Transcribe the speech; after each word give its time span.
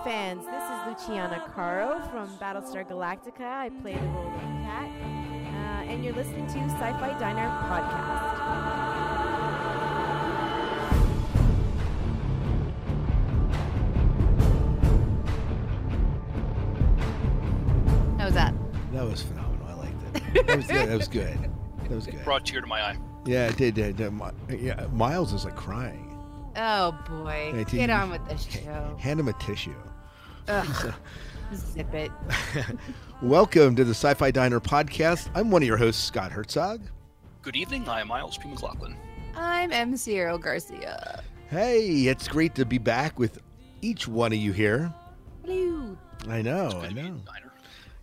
Fans. 0.04 0.44
This 0.46 0.64
is 0.64 1.08
Luciana 1.08 1.44
Carro 1.54 2.02
from 2.12 2.28
Battlestar 2.38 2.86
Galactica. 2.88 3.42
I 3.46 3.70
play 3.82 3.94
the 3.94 4.00
role 4.08 4.28
of 4.28 4.42
Kat, 4.64 4.90
uh, 4.90 5.90
and 5.92 6.04
you're 6.04 6.14
listening 6.14 6.46
to 6.48 6.60
Sci-Fi 6.60 7.18
Diner 7.20 7.48
podcast. 7.70 9.44
How 18.18 18.26
was 18.26 18.34
that? 18.36 18.54
That 18.94 19.04
was 19.06 19.22
phenomenal. 19.24 19.68
I 19.68 19.74
liked 19.74 19.96
it. 20.36 20.48
That 20.48 20.58
was 20.58 20.68
good. 20.68 20.90
That 20.90 20.98
was 20.98 21.08
good. 21.08 21.38
That 21.90 21.92
was 21.96 22.06
good. 22.06 22.24
Brought 22.24 22.42
a 22.48 22.52
tear 22.52 22.62
to 22.62 22.68
my 22.68 22.82
eye. 22.82 22.98
Yeah, 23.26 23.48
it 23.48 23.58
did. 23.58 23.76
did, 23.76 23.98
did. 23.98 24.12
Mi- 24.14 24.58
Yeah, 24.58 24.86
Miles 24.94 25.34
is 25.34 25.46
like 25.46 25.56
crying. 25.56 26.10
Oh 26.56 26.92
boy. 27.10 27.66
Get 27.70 27.90
on 27.90 28.12
with 28.12 28.26
this 28.28 28.44
show. 28.44 28.96
Hand 29.00 29.20
him 29.20 29.28
a 29.28 29.34
tissue. 29.34 29.74
Ugh. 30.48 30.94
Zip 31.56 31.94
it. 31.94 32.12
Welcome 33.22 33.76
to 33.76 33.84
the 33.84 33.92
Sci-Fi 33.92 34.32
Diner 34.32 34.60
podcast. 34.60 35.30
I'm 35.36 35.52
one 35.52 35.62
of 35.62 35.68
your 35.68 35.78
hosts, 35.78 36.04
Scott 36.04 36.32
Herzog. 36.32 36.82
Good 37.42 37.56
evening. 37.56 37.88
I 37.88 38.02
am 38.02 38.08
Miles 38.08 38.38
P. 38.38 38.50
McLaughlin. 38.50 38.98
I'm 39.36 39.72
MC 39.72 40.20
Earl 40.20 40.38
Garcia. 40.38 41.24
Hey, 41.50 42.08
it's 42.08 42.28
great 42.28 42.56
to 42.56 42.66
be 42.66 42.78
back 42.78 43.18
with 43.20 43.40
each 43.82 44.08
one 44.08 44.34
of 44.34 44.40
you 44.40 44.52
here. 44.52 44.94
Hello. 45.46 45.98
I 46.28 46.42
know, 46.42 46.70
Good 46.72 46.84
I 46.84 46.88
to 46.90 46.94
be 46.96 47.00
in 47.02 47.16
know. 47.16 47.22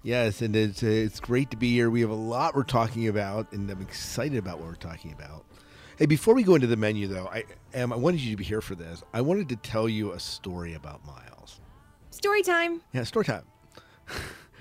Yes, 0.02 0.41
and 0.41 0.56
it's 0.56 0.82
uh, 0.82 0.86
it's 0.86 1.20
great 1.20 1.50
to 1.50 1.58
be 1.58 1.72
here. 1.72 1.91
We 1.91 2.00
have 2.00 2.10
a 2.10 2.14
lot 2.14 2.54
we're 2.54 2.62
talking 2.62 3.08
about, 3.08 3.52
and 3.52 3.70
I'm 3.70 3.82
excited 3.82 4.38
about 4.38 4.58
what 4.58 4.69
we're 4.69 4.75
talking 4.77 5.12
about. 5.12 5.44
Hey, 5.98 6.06
before 6.06 6.32
we 6.34 6.42
go 6.42 6.54
into 6.54 6.66
the 6.66 6.77
menu, 6.77 7.06
though, 7.06 7.27
I 7.27 7.44
am 7.75 7.92
I 7.92 7.97
wanted 7.97 8.20
you 8.20 8.30
to 8.30 8.36
be 8.38 8.44
here 8.44 8.62
for 8.62 8.75
this. 8.75 9.02
I 9.12 9.20
wanted 9.20 9.50
to 9.50 9.56
tell 9.56 9.88
you 9.91 10.12
a 10.12 10.20
story 10.20 10.72
about 10.72 11.04
Miles. 11.04 11.30
Story 12.20 12.42
time. 12.42 12.82
Yeah, 12.92 13.04
story 13.04 13.24
time. 13.24 13.44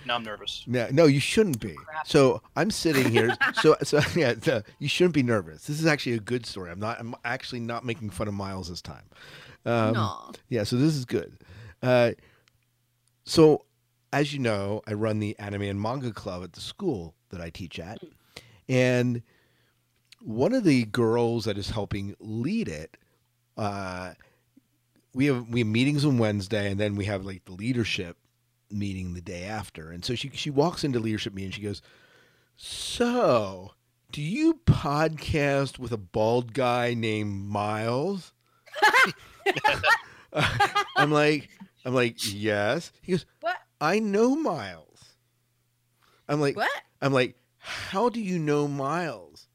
Now 0.06 0.16
I'm 0.16 0.24
nervous. 0.24 0.64
Yeah, 0.66 0.88
no, 0.94 1.08
you 1.08 1.20
shouldn't 1.20 1.60
be. 1.60 1.74
Crap. 1.74 2.08
So 2.08 2.42
I'm 2.56 2.72
sitting 2.72 3.12
here. 3.12 3.36
so, 3.56 3.76
so 3.84 4.00
yeah, 4.16 4.36
so 4.42 4.64
you 4.80 4.88
shouldn't 4.88 5.14
be 5.14 5.24
nervous. 5.24 5.66
This 5.66 5.78
is 5.78 5.86
actually 5.86 6.14
a 6.14 6.22
good 6.22 6.46
story. 6.46 6.72
I'm 6.72 6.80
not. 6.80 7.02
I'm 7.02 7.16
actually 7.26 7.60
not 7.60 7.84
making 7.84 8.12
fun 8.12 8.30
of 8.30 8.34
Miles 8.34 8.70
this 8.70 8.82
time. 8.82 9.04
Um, 9.66 9.94
no. 9.94 10.32
Yeah, 10.48 10.64
so 10.64 10.78
this 10.78 10.96
is 10.96 11.04
good. 11.04 11.38
Uh, 11.84 12.12
so, 13.26 13.66
as 14.14 14.34
you 14.34 14.40
know, 14.40 14.82
I 14.88 14.94
run 14.94 15.20
the 15.20 15.38
anime 15.38 15.64
and 15.64 15.82
manga 15.82 16.14
club 16.14 16.44
at 16.44 16.54
the 16.54 16.62
school 16.62 17.14
that 17.30 17.42
I 17.42 17.50
teach 17.50 17.78
at, 17.78 18.00
and 18.70 19.22
one 20.22 20.54
of 20.54 20.64
the 20.64 20.86
girls 20.86 21.44
that 21.44 21.58
is 21.58 21.72
helping 21.72 22.16
lead 22.22 22.70
it, 22.70 22.96
uh, 23.58 24.14
we 25.14 25.26
have 25.26 25.48
we 25.50 25.60
have 25.60 25.68
meetings 25.68 26.06
on 26.06 26.18
Wednesday, 26.18 26.72
and 26.72 26.80
then 26.80 26.96
we 26.96 27.06
have 27.06 27.26
like 27.26 27.46
the 27.46 27.54
leadership 27.54 28.18
meeting 28.72 29.14
the 29.14 29.22
day 29.22 29.44
after. 29.44 29.92
And 29.92 30.04
so 30.06 30.16
she 30.16 30.30
she 30.34 30.50
walks 30.50 30.84
into 30.84 31.00
leadership 31.00 31.34
meeting. 31.34 31.52
She 31.52 31.62
goes, 31.62 31.82
"So, 32.56 33.74
do 34.12 34.22
you 34.22 34.56
podcast 34.66 35.80
with 35.80 35.92
a 35.92 35.98
bald 35.98 36.54
guy 36.54 36.94
named 36.94 37.46
Miles?" 37.46 38.34
I'm 40.96 41.12
like, 41.12 41.50
I'm 41.86 41.94
like, 41.94 42.18
yes. 42.34 42.92
He 43.02 43.14
goes, 43.14 43.26
What? 43.42 43.58
I 43.82 44.00
know 44.00 44.36
Miles. 44.36 45.16
I'm 46.28 46.42
like, 46.42 46.56
What? 46.56 46.70
I'm 47.02 47.14
like, 47.14 47.36
how 47.58 48.10
do 48.10 48.22
you 48.22 48.40
know 48.40 48.68
Miles? 48.68 49.48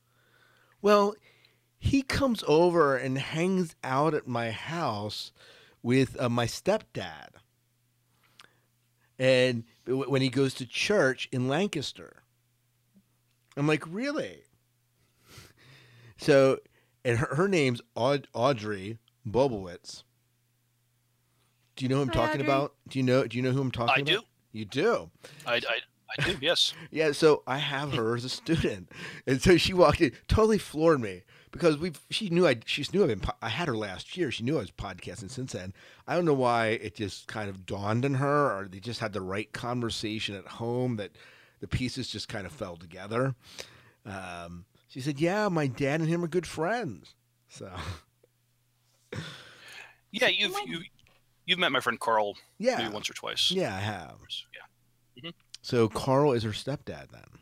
Well, 0.83 1.15
he 1.85 2.01
comes 2.03 2.43
over 2.49 2.97
and 2.97 3.19
hangs 3.19 3.77
out 3.85 4.15
at 4.15 4.27
my 4.27 4.51
house 4.51 5.33
with 5.83 6.19
uh, 6.19 6.31
my 6.31 6.47
stepdad. 6.47 7.29
And 9.19 9.65
w- 9.87 10.09
when 10.11 10.23
he 10.23 10.31
goes 10.31 10.55
to 10.55 10.67
church 10.67 11.29
in 11.31 11.47
Lancaster. 11.47 12.23
I'm 13.57 13.67
like, 13.69 13.85
really? 13.87 14.39
So, 16.17 16.59
and 17.05 17.19
her, 17.19 17.35
her 17.35 17.49
name's 17.49 17.83
Aud- 17.95 18.29
Audrey 18.33 18.99
Bobowitz. 19.29 20.05
Do 21.77 21.85
you 21.85 21.89
know 21.91 21.97
who 21.97 22.03
I'm 22.03 22.09
Hi, 22.09 22.15
talking 22.15 22.41
Audrey. 22.41 22.47
about? 22.53 22.75
Do 22.89 22.99
you 22.99 23.03
know? 23.03 23.27
Do 23.27 23.37
you 23.37 23.43
know 23.43 23.51
who 23.51 23.61
I'm 23.61 23.71
talking 23.71 23.95
I 24.09 24.11
about? 24.11 24.11
I 24.11 24.15
do. 24.21 24.27
You 24.53 24.65
do. 24.65 25.11
I, 25.47 25.55
I, 25.57 25.61
I 26.19 26.25
do. 26.31 26.39
Yes. 26.41 26.73
Yeah, 26.91 27.13
so 27.13 27.43
I 27.47 27.59
have 27.59 27.93
her 27.93 28.17
as 28.17 28.25
a 28.25 28.29
student, 28.29 28.89
and 29.27 29.43
so 29.43 29.57
she 29.57 29.75
walked 29.75 30.01
in, 30.01 30.13
totally 30.29 30.59
floored 30.59 31.01
me 31.01 31.23
because 31.55 31.79
we. 31.79 31.93
She 32.11 32.29
knew 32.29 32.47
I. 32.47 32.57
She 32.67 32.85
knew 32.93 33.03
I've 33.03 33.09
been. 33.09 33.23
I 33.41 33.49
had 33.49 33.69
her 33.69 33.77
last 33.77 34.17
year. 34.17 34.31
She 34.31 34.43
knew 34.45 34.57
I 34.57 34.61
was 34.61 34.71
podcasting 34.71 35.31
since 35.31 35.53
then. 35.53 35.73
I 36.07 36.15
don't 36.15 36.27
know 36.27 36.35
why 36.35 36.67
it 36.69 36.95
just 36.95 37.27
kind 37.29 37.49
of 37.49 37.65
dawned 37.65 38.05
on 38.05 38.15
her, 38.15 38.59
or 38.59 38.69
they 38.69 38.81
just 38.81 39.01
had 39.01 39.13
the 39.13 39.23
right 39.23 39.51
conversation 39.53 40.35
at 40.35 40.47
home 40.47 40.97
that 40.97 41.13
the 41.61 41.69
pieces 41.69 42.09
just 42.09 42.29
kind 42.29 42.45
of 42.45 42.53
fell 42.53 42.77
together. 42.77 43.35
Um, 44.05 44.67
she 44.89 45.01
said, 45.01 45.19
"Yeah, 45.21 45.49
my 45.49 45.67
dad 45.67 46.01
and 46.01 46.09
him 46.09 46.23
are 46.23 46.29
good 46.29 46.47
friends." 46.47 47.15
So 47.49 47.71
Yeah. 50.11 50.29
You've 50.29 50.55
you 50.67 50.83
you've 51.45 51.59
met 51.59 51.73
my 51.73 51.81
friend 51.81 51.99
Carl 51.99 52.37
yeah, 52.59 52.79
maybe 52.79 52.93
once 52.93 53.11
or 53.11 53.15
twice. 53.15 53.51
yeah, 53.51 53.75
I 53.75 53.81
have. 53.81 54.17
Yeah. 55.23 55.31
So 55.63 55.89
Carl 55.89 56.33
is 56.33 56.43
her 56.43 56.51
stepdad 56.51 57.11
then. 57.11 57.41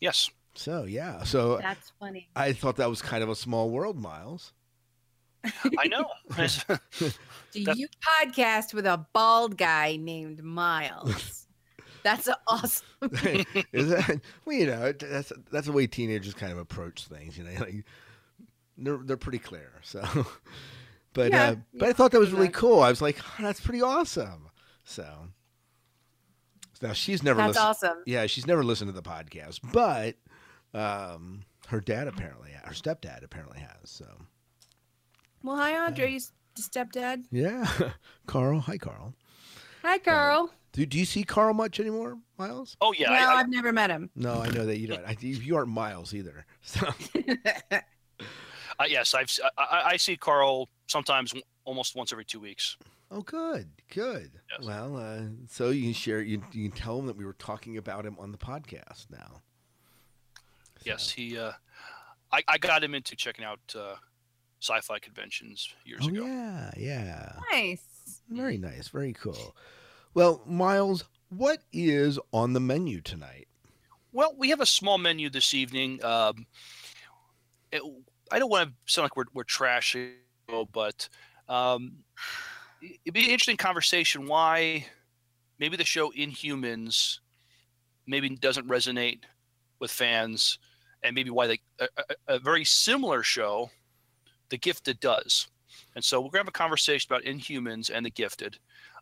Yes. 0.00 0.30
So 0.54 0.84
yeah, 0.84 1.22
so 1.24 1.58
That's 1.58 1.92
funny. 1.98 2.28
I 2.36 2.52
thought 2.52 2.76
that 2.76 2.88
was 2.90 3.00
kind 3.02 3.22
of 3.22 3.28
a 3.30 3.34
small 3.36 3.70
world, 3.70 3.98
Miles. 3.98 4.52
I 5.78 5.88
know. 5.88 6.04
Do 6.36 7.64
That- 7.64 7.76
you 7.76 7.88
podcast 8.20 8.74
with 8.74 8.86
a 8.86 9.04
bald 9.12 9.56
guy 9.56 9.96
named 9.96 10.42
Miles? 10.42 11.46
That's 12.04 12.28
awesome. 12.48 12.84
Is 13.72 13.88
that 13.90 14.20
well? 14.44 14.56
You 14.56 14.66
know, 14.66 14.90
that's 14.92 15.32
that's 15.52 15.66
the 15.66 15.72
way 15.72 15.86
teenagers 15.86 16.34
kind 16.34 16.50
of 16.50 16.58
approach 16.58 17.06
things. 17.06 17.38
You 17.38 17.44
know, 17.44 17.52
like 17.60 17.84
they're 18.76 18.96
they're 19.04 19.16
pretty 19.16 19.38
clear. 19.38 19.70
So, 19.82 20.02
but 21.12 21.30
Yeah, 21.30 21.50
uh, 21.50 21.54
but 21.74 21.88
I 21.90 21.92
thought 21.92 22.10
that 22.10 22.18
was 22.18 22.30
pretty 22.30 22.40
really 22.42 22.52
cool. 22.52 22.80
I 22.82 22.90
was 22.90 23.00
like, 23.02 23.20
oh, 23.20 23.42
that's 23.44 23.60
pretty 23.60 23.82
awesome. 23.82 24.48
So 24.82 25.06
now 26.80 26.92
she's 26.92 27.22
never 27.22 27.36
That's 27.38 27.50
listened. 27.54 27.68
awesome. 27.68 27.98
Yeah, 28.04 28.26
she's 28.26 28.48
never 28.48 28.64
listened 28.64 28.88
to 28.88 29.00
the 29.00 29.08
podcast, 29.08 29.60
but 29.72 30.16
um, 30.74 31.42
her 31.68 31.80
dad 31.80 32.08
apparently, 32.08 32.50
her 32.64 32.72
stepdad 32.74 33.22
apparently 33.24 33.60
has. 33.60 33.90
So 33.90 34.06
Well, 35.42 35.56
hi, 35.56 35.86
Audrey, 35.86 36.16
s- 36.16 36.32
stepdad. 36.58 37.24
yeah, 37.30 37.66
Carl. 38.26 38.60
Hi, 38.60 38.78
Carl. 38.78 39.14
Hi, 39.82 39.98
Carl. 39.98 40.50
Do, 40.72 40.86
do 40.86 40.98
you 40.98 41.04
see 41.04 41.22
Carl 41.24 41.52
much 41.54 41.80
anymore, 41.80 42.16
Miles? 42.38 42.76
oh 42.80 42.92
yeah. 42.96 43.08
no, 43.10 43.14
I, 43.14 43.18
I, 43.24 43.34
I've 43.40 43.48
never 43.50 43.72
met 43.72 43.90
him. 43.90 44.08
No, 44.16 44.40
I 44.40 44.48
know 44.48 44.64
that 44.64 44.78
you 44.78 44.86
don't. 44.88 45.04
I, 45.04 45.16
you 45.20 45.56
aren't 45.56 45.68
Miles 45.68 46.14
either. 46.14 46.46
So. 46.62 46.86
I, 48.78 48.86
yes. 48.86 49.12
I've 49.14 49.24
s- 49.24 49.40
I, 49.58 49.62
I- 49.62 49.90
I 49.90 49.96
see 49.96 50.16
Carl 50.16 50.68
sometimes 50.86 51.34
almost 51.64 51.94
once 51.94 52.12
every 52.12 52.24
two 52.24 52.40
weeks. 52.40 52.76
Oh, 53.10 53.20
good, 53.20 53.68
good. 53.94 54.30
Yes. 54.50 54.66
Well, 54.66 54.96
uh, 54.96 55.20
so 55.50 55.68
you 55.68 55.82
can 55.82 55.92
share. 55.92 56.22
You, 56.22 56.42
you 56.52 56.70
can 56.70 56.78
tell 56.78 56.98
him 56.98 57.06
that 57.06 57.16
we 57.16 57.26
were 57.26 57.34
talking 57.34 57.76
about 57.76 58.06
him 58.06 58.16
on 58.18 58.32
the 58.32 58.38
podcast 58.38 59.10
now. 59.10 59.42
Yes. 60.86 61.10
He. 61.10 61.38
Uh, 61.38 61.52
I, 62.32 62.42
I 62.48 62.58
got 62.58 62.82
him 62.82 62.94
into 62.94 63.14
checking 63.14 63.44
out 63.44 63.60
uh, 63.76 63.94
sci-fi 64.60 64.98
conventions 64.98 65.68
years 65.84 66.00
Oh 66.04 66.08
ago. 66.08 66.24
yeah, 66.24 66.70
yeah. 66.76 67.32
Nice. 67.50 68.22
Very 68.30 68.56
nice. 68.58 68.88
Very 68.88 69.12
cool. 69.12 69.54
Well, 70.14 70.42
Miles, 70.46 71.04
what 71.30 71.58
is 71.72 72.18
on 72.32 72.52
the 72.52 72.60
menu 72.60 73.00
tonight? 73.00 73.48
Well, 74.12 74.34
we 74.36 74.50
have 74.50 74.60
a 74.60 74.66
small 74.66 74.98
menu 74.98 75.30
this 75.30 75.54
evening. 75.54 76.02
Um, 76.04 76.46
it, 77.70 77.82
I 78.30 78.38
don't 78.38 78.50
want 78.50 78.70
to 78.70 78.92
sound 78.92 79.04
like 79.04 79.16
we're 79.16 79.24
we're 79.34 79.44
trashing, 79.44 80.12
but 80.72 81.08
um, 81.48 81.96
it'd 82.82 83.14
be 83.14 83.24
an 83.24 83.30
interesting 83.30 83.56
conversation. 83.56 84.26
Why 84.26 84.86
maybe 85.58 85.76
the 85.76 85.84
show 85.84 86.10
Inhumans 86.12 87.18
maybe 88.06 88.28
doesn't 88.30 88.68
resonate 88.68 89.20
with 89.78 89.90
fans, 89.90 90.58
and 91.02 91.14
maybe 91.14 91.30
why 91.30 91.46
they 91.46 91.60
a, 91.78 91.88
a, 92.28 92.38
very 92.38 92.64
similar 92.64 93.22
show, 93.22 93.70
The 94.50 94.58
Gifted, 94.58 95.00
does. 95.00 95.48
And 95.94 96.04
so 96.04 96.20
we're 96.20 96.30
gonna 96.30 96.40
have 96.40 96.48
a 96.48 96.52
conversation 96.52 97.12
about 97.12 97.24
Inhumans 97.24 97.90
and 97.92 98.04
The 98.06 98.10
Gifted. 98.10 98.58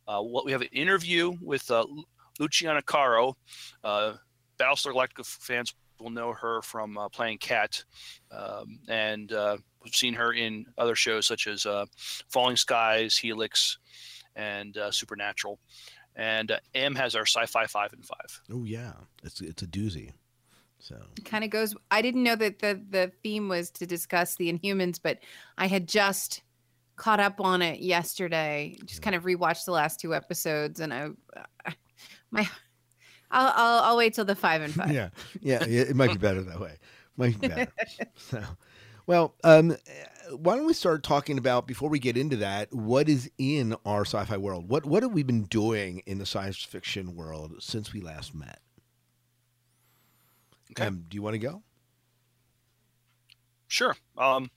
Uh, 0.09 0.21
what 0.23 0.45
we 0.45 0.53
have 0.53 0.63
an 0.63 0.69
interview 0.73 1.37
with 1.41 1.71
uh, 1.71 1.85
Luciana 2.39 2.83
Carro. 2.83 3.37
Uh, 3.85 4.15
Battlestar 4.59 4.93
Galactica 4.93 5.25
fans 5.25 5.75
will 6.01 6.11
know 6.11 6.33
her 6.33 6.63
from 6.63 6.99
uh, 6.99 7.09
playing 7.09 7.39
Kat, 7.39 7.85
um, 8.31 8.81
and 8.89 9.33
uh, 9.33 9.57
we've 9.83 9.95
seen 9.95 10.15
her 10.15 10.33
in 10.33 10.67
other 10.79 10.95
shows 10.95 11.27
such 11.27 11.47
as 11.47 11.67
uh, 11.67 11.87
Falling 12.29 12.57
Skies, 12.57 13.17
Helix, 13.17 13.79
and 14.37 14.77
uh, 14.77 14.91
Supernatural. 14.91 15.59
And 16.17 16.59
M 16.75 16.95
has 16.97 17.15
our 17.15 17.27
Sci-Fi 17.27 17.67
Five 17.67 17.93
and 17.93 18.05
Five. 18.05 18.41
Oh 18.51 18.65
yeah, 18.65 18.93
it's 19.23 19.41
it's 19.41 19.63
a 19.63 19.67
doozy. 19.67 20.13
So 20.81 20.97
it 21.17 21.25
kind 21.25 21.45
of 21.45 21.51
goes 21.51 21.75
i 21.91 22.03
didn't 22.03 22.23
know 22.23 22.37
that 22.37 22.59
the 22.59 22.81
the 22.91 23.13
theme 23.23 23.49
was 23.49 23.71
to 23.73 23.87
discuss 23.87 24.37
the 24.37 24.53
inhumans 24.53 24.99
but 25.03 25.19
i 25.59 25.67
had 25.67 25.87
just 25.87 26.43
caught 26.97 27.21
up 27.21 27.41
on 27.41 27.63
it 27.63 27.81
yesterday 27.81 28.77
just 28.85 29.03
kind 29.03 29.15
of 29.15 29.25
rewatched 29.25 29.65
the 29.65 29.73
last 29.73 30.01
two 30.01 30.15
episodes 30.15 30.81
and 30.81 30.93
i 30.93 31.09
my 32.31 32.49
i'll 33.31 33.53
i'll, 33.55 33.83
I'll 33.85 33.97
wait 33.97 34.15
till 34.15 34.25
the 34.25 34.35
five 34.35 34.63
and 34.63 34.73
five 34.73 34.91
yeah, 34.91 35.11
yeah, 35.41 35.65
yeah, 35.67 35.83
it 35.83 35.97
might 35.97 36.13
be 36.13 36.19
better 36.19 36.43
that 36.43 36.61
way. 36.61 36.77
Might 37.21 37.39
be 37.39 37.49
better. 37.49 37.71
so, 38.17 38.43
well, 39.07 39.35
um, 39.45 39.77
why 40.31 40.57
don't 40.57 40.67
we 40.67 40.73
start 40.73 41.03
talking 41.03 41.37
about 41.37 41.67
before 41.67 41.91
we 41.91 41.99
get 41.99 42.17
into 42.17 42.37
that? 42.37 42.73
What 42.73 43.09
is 43.09 43.31
in 43.37 43.77
our 43.85 44.07
sci-fi 44.07 44.39
world? 44.39 44.69
What 44.69 44.87
what 44.87 45.03
have 45.03 45.13
we 45.13 45.23
been 45.23 45.45
doing 45.45 46.03
in 46.07 46.19
the 46.19 46.27
science 46.27 46.63
fiction 46.63 47.15
world 47.15 47.57
since 47.61 47.93
we 47.93 48.01
last 48.01 48.35
met? 48.35 48.61
Okay. 50.73 50.87
Um, 50.87 51.05
do 51.09 51.17
you 51.17 51.23
want 51.23 51.35
to 51.35 51.39
go? 51.39 51.63
Sure. 53.69 53.97
Um, 54.19 54.51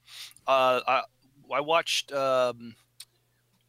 uh, 0.47 0.81
I, 0.87 1.01
I 1.53 1.61
watched 1.61 2.11
um, 2.11 2.75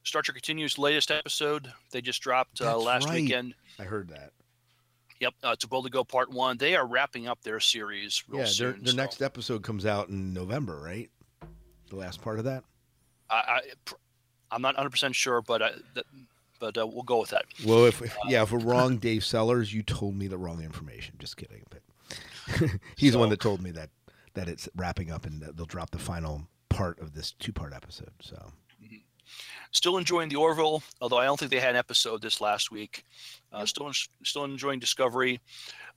Star 0.05 0.23
Trek 0.23 0.35
Continues 0.35 0.79
latest 0.79 1.11
episode. 1.11 1.73
They 1.91 2.01
just 2.01 2.23
dropped 2.23 2.61
uh, 2.61 2.79
last 2.79 3.09
right. 3.09 3.23
weekend. 3.23 3.55
I 3.79 3.85
heard 3.85 4.09
that. 4.09 4.33
Yep, 5.21 5.35
uh, 5.43 5.57
To 5.57 5.69
Boldly 5.69 5.91
Go 5.91 6.03
Part 6.03 6.31
One. 6.31 6.57
They 6.57 6.75
are 6.77 6.87
wrapping 6.87 7.29
up 7.29 7.43
their 7.43 7.61
series 7.61 8.25
real 8.29 8.39
yeah, 8.39 8.45
their 8.45 8.53
soon. 8.53 8.83
their 8.83 8.93
so 8.93 8.97
next 8.97 9.23
episode 9.23 9.63
comes 9.63 9.87
out 9.87 10.09
in 10.09 10.33
November, 10.33 10.81
right? 10.81 11.11
The 11.91 11.97
last 11.97 12.21
part 12.21 12.39
of 12.39 12.45
that. 12.47 12.65
I, 13.31 13.35
I, 13.35 13.61
pr- 13.85 13.95
I'm 14.51 14.63
not 14.63 14.75
100 14.75 14.91
percent 14.91 15.15
sure, 15.15 15.41
but 15.41 15.63
I, 15.63 15.71
that, 15.95 16.05
but 16.59 16.79
uh, 16.79 16.87
we'll 16.87 17.03
go 17.03 17.21
with 17.21 17.31
that. 17.31 17.45
Well, 17.65 17.85
if 17.85 18.03
yeah, 18.27 18.43
if 18.43 18.53
we're 18.53 18.59
wrong, 18.59 18.97
Dave 18.99 19.25
Sellers, 19.25 19.73
you 19.73 19.83
told 19.83 20.15
me 20.17 20.27
the 20.27 20.39
wrong 20.39 20.63
information. 20.63 21.15
Just 21.19 21.37
kidding, 21.37 21.63
but 21.71 21.81
he's 22.97 23.13
the 23.13 23.19
one 23.19 23.31
that 23.31 23.41
told 23.41 23.63
me 23.63 23.71
that 23.73 23.91
that 24.35 24.49
it's 24.49 24.69
wrapping 24.75 25.11
up 25.11 25.27
and 25.27 25.43
they'll 25.55 25.67
drop 25.67 25.91
the 25.91 25.99
final 25.99 26.49
part 26.69 26.99
of 26.99 27.15
this 27.15 27.33
two-part 27.33 27.73
episode. 27.73 28.11
So 28.21 28.51
Still 29.71 29.97
enjoying 29.97 30.29
the 30.29 30.37
Orville, 30.37 30.83
although 31.01 31.19
I 31.19 31.25
don't 31.25 31.39
think 31.39 31.51
they 31.51 31.61
had 31.61 31.71
an 31.71 31.77
episode 31.77 32.23
this 32.23 32.41
last 32.41 32.71
week. 32.71 33.05
Uh. 33.53 33.65
Still, 33.67 33.91
still 34.23 34.45
enjoying 34.45 34.79
Discovery. 34.79 35.41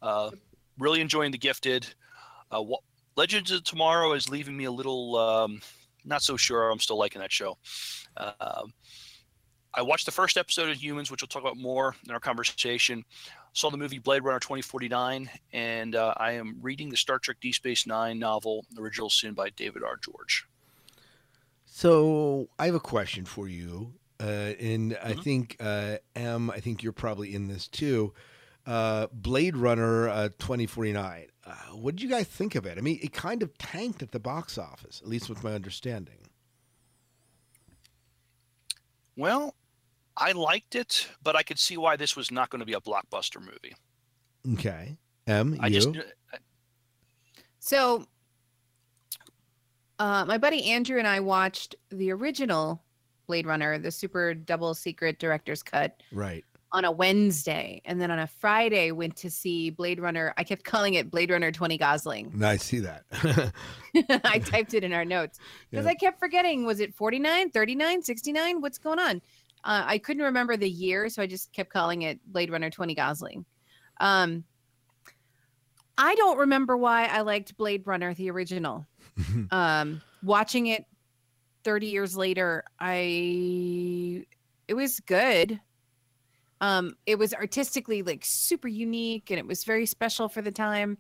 Uh, 0.01 0.31
really 0.79 1.01
enjoying 1.01 1.31
The 1.31 1.37
Gifted. 1.37 1.85
Uh, 2.51 2.61
Wa- 2.61 2.79
Legends 3.15 3.51
of 3.51 3.63
Tomorrow 3.63 4.13
is 4.13 4.29
leaving 4.29 4.55
me 4.55 4.65
a 4.65 4.71
little 4.71 5.15
um, 5.17 5.61
not 6.05 6.23
so 6.23 6.37
sure. 6.37 6.69
I'm 6.69 6.79
still 6.79 6.97
liking 6.97 7.21
that 7.21 7.31
show. 7.31 7.57
Um 8.17 8.73
I 9.73 9.81
watched 9.83 10.07
the 10.07 10.11
first 10.11 10.37
episode 10.37 10.69
of 10.69 10.77
Humans, 10.77 11.11
which 11.11 11.21
we'll 11.21 11.27
talk 11.27 11.43
about 11.43 11.55
more 11.57 11.95
in 12.07 12.11
our 12.11 12.19
conversation. 12.19 13.05
Saw 13.57 13.71
the 13.71 13.77
movie 13.77 13.97
Blade 13.97 14.23
Runner 14.23 14.39
2049, 14.39 15.31
and 15.51 15.95
uh, 15.95 16.13
I 16.15 16.33
am 16.33 16.59
reading 16.61 16.89
the 16.89 16.95
Star 16.95 17.17
Trek 17.17 17.37
D 17.41 17.51
Space 17.51 17.87
Nine 17.87 18.19
novel, 18.19 18.67
Original 18.77 19.09
Sin 19.09 19.33
by 19.33 19.49
David 19.49 19.81
R. 19.81 19.97
George. 19.97 20.45
So 21.65 22.49
I 22.59 22.67
have 22.67 22.75
a 22.75 22.79
question 22.79 23.25
for 23.25 23.47
you, 23.47 23.95
uh, 24.19 24.23
and 24.59 24.95
I 25.01 25.13
Mhm. 25.13 25.23
think 25.23 25.55
uh, 25.59 25.97
Em, 26.15 26.51
I 26.51 26.59
think 26.59 26.83
you're 26.83 26.93
probably 26.93 27.33
in 27.33 27.47
this 27.47 27.67
too. 27.67 28.13
Uh, 28.67 29.07
Blade 29.11 29.57
Runner 29.57 30.07
uh, 30.07 30.29
2049. 30.37 31.25
Uh, 31.43 31.55
what 31.73 31.95
did 31.95 32.03
you 32.03 32.09
guys 32.09 32.27
think 32.27 32.53
of 32.53 32.67
it? 32.67 32.77
I 32.77 32.81
mean, 32.81 32.99
it 33.01 33.11
kind 33.11 33.41
of 33.41 33.57
tanked 33.57 34.03
at 34.03 34.11
the 34.11 34.19
box 34.19 34.59
office, 34.59 35.01
at 35.01 35.07
least 35.07 35.29
with 35.29 35.43
my 35.43 35.53
understanding. 35.53 36.29
Well, 39.15 39.55
I 40.19 40.31
liked 40.31 40.75
it, 40.75 41.07
but 41.21 41.35
I 41.35 41.43
could 41.43 41.59
see 41.59 41.77
why 41.77 41.95
this 41.95 42.15
was 42.15 42.31
not 42.31 42.49
going 42.49 42.59
to 42.59 42.65
be 42.65 42.73
a 42.73 42.81
blockbuster 42.81 43.39
movie. 43.39 43.75
Okay, 44.57 44.97
Em, 45.27 45.57
I 45.59 45.67
you? 45.67 45.73
just 45.73 45.89
So, 47.59 48.05
uh, 49.99 50.25
my 50.25 50.37
buddy 50.37 50.63
Andrew 50.71 50.97
and 50.99 51.07
I 51.07 51.19
watched 51.19 51.75
the 51.89 52.11
original 52.11 52.81
Blade 53.27 53.45
Runner, 53.45 53.77
the 53.77 53.91
super 53.91 54.33
double 54.33 54.73
secret 54.73 55.19
director's 55.19 55.61
cut, 55.61 56.01
right. 56.13 56.45
on 56.71 56.85
a 56.85 56.91
Wednesday, 56.91 57.81
and 57.83 57.99
then 57.99 58.09
on 58.09 58.19
a 58.19 58.27
Friday 58.27 58.91
went 58.91 59.17
to 59.17 59.29
see 59.29 59.69
Blade 59.69 59.99
Runner. 59.99 60.33
I 60.37 60.43
kept 60.45 60.63
calling 60.63 60.93
it 60.93 61.11
Blade 61.11 61.29
Runner 61.29 61.51
20 61.51 61.77
Gosling. 61.77 62.41
I 62.41 62.55
see 62.57 62.79
that. 62.79 63.03
I 64.23 64.39
typed 64.39 64.73
it 64.73 64.83
in 64.85 64.93
our 64.93 65.03
notes 65.05 65.39
because 65.69 65.85
Yeah. 65.85 65.91
I 65.91 65.95
kept 65.95 66.19
forgetting 66.19 66.65
was 66.65 66.79
it 66.79 66.93
49, 66.95 67.49
39, 67.49 68.01
69? 68.03 68.61
What's 68.61 68.77
going 68.77 68.99
on? 68.99 69.21
Uh, 69.67 69.83
I 69.85 69.97
couldn't 69.97 70.23
remember 70.23 70.55
the 70.55 70.69
year, 70.69 71.09
so 71.09 71.21
I 71.21 71.27
just 71.27 71.51
kept 71.51 71.69
calling 71.69 72.03
it 72.03 72.21
Blade 72.25 72.49
Runner 72.49 72.69
20 72.69 72.95
Gosling. 72.95 73.45
Um, 73.99 74.45
I 75.97 76.15
don't 76.15 76.37
remember 76.37 76.77
why 76.77 77.07
I 77.07 77.21
liked 77.21 77.57
Blade 77.57 77.83
Runner, 77.85 78.13
the 78.13 78.31
original. 78.31 78.87
um, 79.51 80.01
watching 80.23 80.67
it 80.67 80.85
30 81.65 81.87
years 81.87 82.15
later, 82.15 82.63
I 82.79 84.25
it 84.69 84.73
was 84.73 85.01
good. 85.01 85.59
Um, 86.61 86.95
it 87.05 87.19
was 87.19 87.33
artistically 87.33 88.03
like 88.03 88.23
super 88.23 88.69
unique 88.69 89.31
and 89.31 89.37
it 89.37 89.45
was 89.45 89.65
very 89.65 89.85
special 89.85 90.29
for 90.29 90.41
the 90.41 90.51
time. 90.51 90.97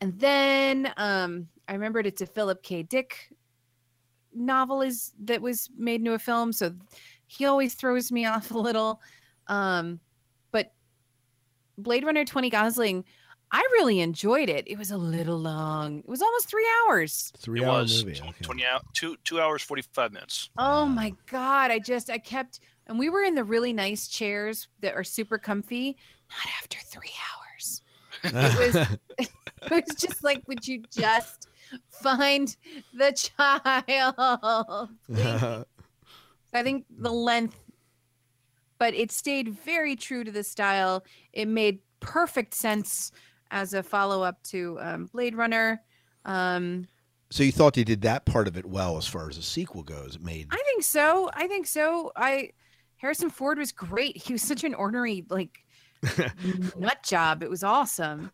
And 0.00 0.18
then 0.18 0.90
um, 0.96 1.48
I 1.68 1.74
remembered 1.74 2.06
it's 2.06 2.22
a 2.22 2.26
Philip 2.26 2.62
K. 2.62 2.84
Dick 2.84 3.34
novel 4.34 4.80
is 4.80 5.12
that 5.24 5.42
was 5.42 5.68
made 5.76 6.00
into 6.00 6.14
a 6.14 6.18
film, 6.18 6.52
so 6.52 6.72
he 7.28 7.44
always 7.44 7.74
throws 7.74 8.10
me 8.10 8.26
off 8.34 8.50
a 8.50 8.58
little. 8.58 9.00
Um, 9.46 10.00
but 10.50 10.72
Blade 11.78 12.04
Runner 12.04 12.24
20 12.24 12.50
Gosling, 12.50 13.04
I 13.52 13.60
really 13.72 14.00
enjoyed 14.00 14.48
it. 14.50 14.64
It 14.66 14.76
was 14.76 14.90
a 14.90 14.96
little 14.98 15.38
long. 15.38 16.00
It 16.00 16.08
was 16.08 16.20
almost 16.20 16.50
three 16.50 16.66
hours. 16.86 17.32
Three 17.38 17.62
it 17.62 17.64
hour 17.64 17.80
was 17.82 18.04
movie. 18.04 18.20
okay. 18.20 18.32
20 18.42 18.66
hour, 18.66 18.80
two 18.94 19.16
two 19.24 19.40
hours 19.40 19.62
45 19.62 20.12
minutes. 20.12 20.50
Oh 20.58 20.80
Wow. 20.80 20.84
my 20.86 21.14
god! 21.30 21.70
I 21.70 21.78
just 21.78 22.10
I 22.10 22.18
kept 22.18 22.60
and 22.88 22.98
we 22.98 23.08
were 23.08 23.22
in 23.22 23.34
the 23.34 23.44
really 23.44 23.72
nice 23.72 24.08
chairs 24.08 24.68
that 24.80 24.94
are 24.94 25.04
super 25.04 25.38
comfy. 25.38 25.96
Not 26.30 26.52
after 26.60 26.78
three 26.84 27.12
hours. 27.30 27.82
It 28.24 28.32
was 28.74 28.74
it 29.18 29.70
was 29.70 29.94
just 29.96 30.22
like, 30.24 30.42
would 30.46 30.66
you 30.68 30.82
just 30.90 31.48
find 31.90 32.54
the 32.92 33.12
child? 33.12 34.90
I 36.58 36.62
think 36.62 36.84
the 36.90 37.12
length, 37.12 37.58
but 38.78 38.94
it 38.94 39.12
stayed 39.12 39.50
very 39.50 39.96
true 39.96 40.24
to 40.24 40.30
the 40.30 40.44
style. 40.44 41.04
It 41.32 41.46
made 41.46 41.78
perfect 42.00 42.54
sense 42.54 43.12
as 43.50 43.74
a 43.74 43.82
follow 43.82 44.22
up 44.22 44.42
to 44.44 44.78
um, 44.80 45.06
Blade 45.06 45.34
Runner. 45.34 45.80
Um, 46.24 46.86
so 47.30 47.42
you 47.42 47.52
thought 47.52 47.74
they 47.74 47.84
did 47.84 48.02
that 48.02 48.24
part 48.26 48.48
of 48.48 48.56
it 48.56 48.66
well 48.66 48.96
as 48.96 49.06
far 49.06 49.28
as 49.28 49.36
the 49.36 49.42
sequel 49.42 49.82
goes. 49.82 50.16
It 50.16 50.22
made 50.22 50.48
I 50.50 50.62
think 50.64 50.82
so. 50.82 51.30
I 51.34 51.46
think 51.46 51.66
so. 51.66 52.12
I 52.16 52.50
Harrison 52.96 53.30
Ford 53.30 53.58
was 53.58 53.72
great. 53.72 54.16
He 54.16 54.32
was 54.32 54.42
such 54.42 54.64
an 54.64 54.74
ornery 54.74 55.24
like 55.28 55.58
nut 56.76 57.02
job. 57.04 57.42
It 57.42 57.50
was 57.50 57.62
awesome. 57.62 58.30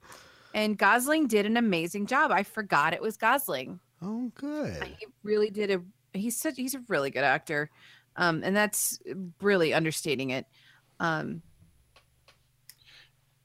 And 0.54 0.78
Gosling 0.78 1.26
did 1.26 1.47
an 1.47 1.57
amazing 1.57 2.07
job. 2.07 2.31
I 2.31 2.45
forgot 2.45 2.95
it 2.95 3.02
was 3.02 3.16
Gosling. 3.16 3.81
oh 4.00 4.31
good. 4.35 4.83
He 4.99 5.07
really 5.23 5.50
did 5.50 5.71
a 5.71 5.83
he's 6.12 6.38
such 6.38 6.54
he's 6.57 6.75
a 6.75 6.83
really 6.88 7.11
good 7.11 7.25
actor. 7.25 7.71
Um 8.16 8.42
and 8.44 8.54
that's 8.56 8.99
really 9.40 9.73
understating 9.75 10.30
it. 10.30 10.47
Um 11.00 11.42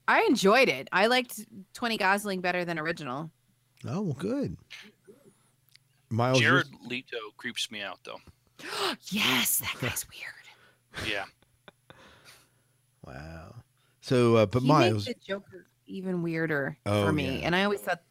I 0.08 0.22
enjoyed 0.28 0.70
it. 0.70 0.88
I 0.92 1.06
liked 1.08 1.40
20 1.76 1.98
Gosling 1.98 2.42
better 2.42 2.66
than 2.66 2.80
original. 2.80 3.30
Oh 3.86 4.02
well, 4.02 4.14
good. 4.18 4.58
Miles, 6.10 6.42
you're- 6.42 6.64
Jared 6.64 6.68
Leto 6.88 7.18
creeps 7.38 7.70
me 7.70 7.82
out 7.82 8.00
though. 8.04 8.20
yes, 9.10 9.60
that 9.60 9.76
guy's 9.80 10.06
weird. 10.10 10.34
Yeah. 11.10 11.26
Wow. 13.06 13.56
So, 14.02 14.36
uh, 14.38 14.46
but 14.48 14.64
he 14.64 14.68
Miles, 14.68 15.06
makes 15.08 15.20
the 15.20 15.26
Joker 15.26 15.68
even 15.86 16.22
weirder 16.24 16.78
Oh, 16.86 17.06
for 17.06 17.12
me, 17.14 17.40
yeah. 17.40 17.46
and 17.46 17.56
I 17.56 17.64
always 17.64 17.80
thought 17.80 18.02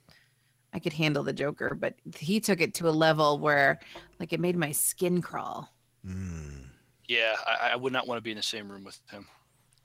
I 0.73 0.79
could 0.79 0.93
handle 0.93 1.23
the 1.25 1.33
Joker, 1.33 1.75
but 1.79 1.95
he 2.17 2.39
took 2.41 2.61
it 2.61 2.75
to 2.75 2.89
a 2.89 2.91
level 2.91 3.39
where, 3.41 3.81
like, 4.21 4.33
it 4.33 4.39
made 4.41 4.57
my 4.57 4.71
skin 4.73 5.21
crawl. 5.21 5.69
Mm. 6.07 6.65
Yeah, 7.09 7.35
I, 7.47 7.71
I 7.73 7.77
would 7.77 7.93
not 7.93 8.07
want 8.07 8.19
to 8.19 8.23
be 8.23 8.31
in 8.31 8.37
the 8.37 8.43
same 8.43 8.71
room 8.71 8.85
with 8.85 8.99
him. 9.11 9.27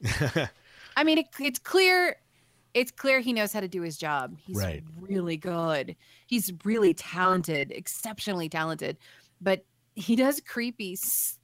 I 0.97 1.03
mean, 1.03 1.19
it, 1.19 1.27
it's 1.39 1.59
clear. 1.59 2.17
It's 2.73 2.91
clear 2.91 3.19
he 3.19 3.33
knows 3.33 3.53
how 3.53 3.59
to 3.59 3.67
do 3.67 3.81
his 3.81 3.97
job. 3.97 4.35
He's 4.45 4.57
Right. 4.57 4.83
really 4.99 5.37
good. 5.37 5.95
He's 6.27 6.51
really 6.65 6.93
talented, 6.93 7.71
exceptionally 7.71 8.49
talented, 8.49 8.97
but 9.41 9.63
he 9.95 10.15
does 10.15 10.41
creepy 10.41 10.97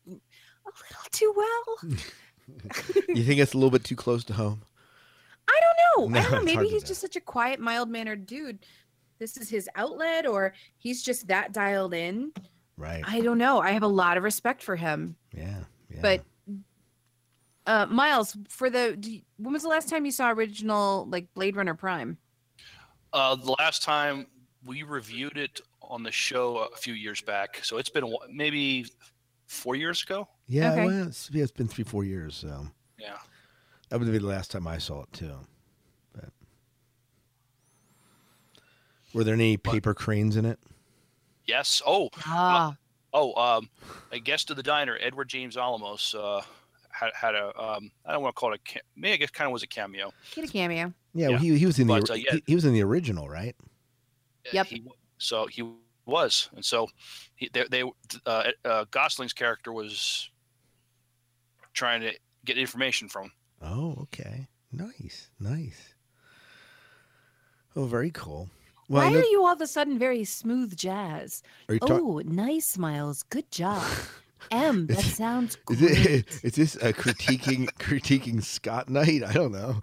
a 0.07 0.09
little 0.09 1.09
too 1.11 1.33
well. 1.35 1.93
you 3.09 3.23
think 3.23 3.39
it's 3.39 3.53
a 3.53 3.57
little 3.57 3.69
bit 3.69 3.83
too 3.83 3.95
close 3.95 4.23
to 4.25 4.33
home? 4.33 4.63
I 5.47 5.59
don't 5.61 6.11
know. 6.11 6.19
No, 6.19 6.19
I 6.19 6.23
don't 6.31 6.45
know. 6.45 6.55
Maybe 6.55 6.67
he's 6.67 6.83
just 6.83 7.01
such 7.01 7.15
a 7.15 7.21
quiet, 7.21 7.59
mild 7.59 7.89
mannered 7.89 8.25
dude. 8.25 8.65
This 9.19 9.37
is 9.37 9.49
his 9.49 9.69
outlet, 9.75 10.25
or 10.25 10.53
he's 10.77 11.03
just 11.03 11.27
that 11.27 11.53
dialed 11.53 11.93
in. 11.93 12.31
Right. 12.79 13.03
I 13.05 13.19
don't 13.19 13.37
know. 13.37 13.59
I 13.59 13.71
have 13.71 13.83
a 13.83 13.87
lot 13.87 14.15
of 14.17 14.23
respect 14.23 14.63
for 14.63 14.75
him. 14.75 15.15
yeah. 15.35 15.59
Yeah. 15.93 15.99
But 16.01 16.23
uh 17.65 17.85
Miles, 17.87 18.35
for 18.47 18.69
the 18.69 18.97
you- 19.01 19.21
when 19.37 19.53
was 19.53 19.63
the 19.63 19.69
last 19.69 19.89
time 19.89 20.05
you 20.05 20.11
saw 20.11 20.31
original 20.31 21.05
like 21.09 21.27
Blade 21.33 21.55
Runner 21.55 21.75
Prime? 21.75 22.17
Uh, 23.11 23.35
the 23.35 23.55
last 23.59 23.83
time 23.83 24.27
we 24.65 24.83
reviewed 24.83 25.37
it 25.37 25.61
on 25.81 26.03
the 26.03 26.11
show 26.11 26.57
a 26.57 26.75
few 26.77 26.93
years 26.93 27.21
back, 27.21 27.59
so 27.63 27.77
it's 27.77 27.89
been 27.89 28.15
maybe 28.31 28.85
four 29.47 29.75
years 29.75 30.03
ago. 30.03 30.27
yeah, 30.47 30.71
okay. 30.73 30.85
well, 30.85 31.07
it's, 31.07 31.29
yeah, 31.33 31.41
it's 31.43 31.51
been 31.51 31.67
three, 31.67 31.83
four 31.83 32.03
years. 32.03 32.35
So 32.35 32.67
Yeah. 32.99 33.17
that 33.89 33.99
would 33.99 34.11
be 34.11 34.17
the 34.19 34.25
last 34.27 34.51
time 34.51 34.67
I 34.67 34.77
saw 34.77 35.01
it 35.01 35.11
too. 35.11 35.33
But 36.13 36.29
were 39.13 39.23
there 39.23 39.33
any 39.33 39.57
paper 39.57 39.93
cranes 39.95 40.35
in 40.37 40.45
it? 40.45 40.59
Yes. 41.49 41.81
Oh, 41.85 42.09
Ah, 42.25 42.75
oh. 43.13 43.33
Um, 43.33 43.69
a 44.11 44.19
guest 44.19 44.49
of 44.51 44.55
the 44.55 44.63
diner, 44.63 44.97
Edward 45.01 45.27
James 45.29 45.55
Olmos, 45.55 46.13
uh, 46.13 46.41
had 46.91 47.09
had 47.15 47.33
a. 47.35 47.47
Um, 47.59 47.91
I 48.05 48.11
don't 48.13 48.21
want 48.21 48.35
to 48.35 48.39
call 48.39 48.53
it 48.53 48.61
a. 48.65 48.71
Ca- 48.73 48.85
maybe 48.95 49.13
I 49.13 49.17
guess 49.17 49.31
kind 49.31 49.47
of 49.47 49.51
was 49.53 49.63
a 49.63 49.67
cameo. 49.67 50.13
get 50.35 50.45
a 50.45 50.47
cameo. 50.47 50.93
Yeah, 51.13 51.29
well, 51.29 51.39
he 51.39 51.57
he 51.57 51.65
was 51.65 51.79
in 51.79 51.87
the 51.87 51.99
But, 51.99 52.11
uh, 52.11 52.13
yeah. 52.13 52.33
he, 52.33 52.43
he 52.47 52.55
was 52.55 52.65
in 52.65 52.73
the 52.73 52.83
original, 52.83 53.27
right? 53.27 53.55
Uh, 53.59 54.49
Yep. 54.53 54.67
He, 54.67 54.83
so 55.17 55.47
he 55.47 55.63
was, 56.05 56.49
and 56.55 56.63
so 56.63 56.87
he, 57.35 57.49
they, 57.51 57.65
they 57.69 57.83
uh, 58.25 58.51
uh, 58.65 58.85
Gosling's 58.91 59.33
character 59.33 59.71
was 59.73 60.29
trying 61.73 62.01
to 62.01 62.13
get 62.45 62.57
information 62.57 63.09
from. 63.09 63.25
him. 63.25 63.31
Oh, 63.61 63.97
okay. 64.03 64.47
Nice, 64.71 65.29
nice. 65.39 65.93
Oh, 67.75 67.85
very 67.85 68.11
cool. 68.11 68.49
Well, 68.89 69.07
Why 69.09 69.15
are 69.19 69.23
you 69.23 69.45
all 69.45 69.53
of 69.53 69.61
a 69.61 69.67
sudden 69.67 69.99
very 69.99 70.23
smooth 70.25 70.75
jazz? 70.75 71.43
Oh, 71.83 72.23
nice, 72.25 72.75
Miles. 72.75 73.21
Good 73.23 73.49
job. 73.51 73.85
M, 74.49 74.87
that 74.87 74.97
Is- 75.05 75.15
sounds 75.17 75.57
is, 75.69 75.79
great. 75.79 76.05
it, 76.07 76.39
is 76.43 76.53
this 76.53 76.75
a 76.77 76.91
critiquing 76.91 77.65
critiquing 77.79 78.43
Scott 78.43 78.89
Knight? 78.89 79.23
I 79.23 79.31
don't 79.31 79.51
know. 79.51 79.75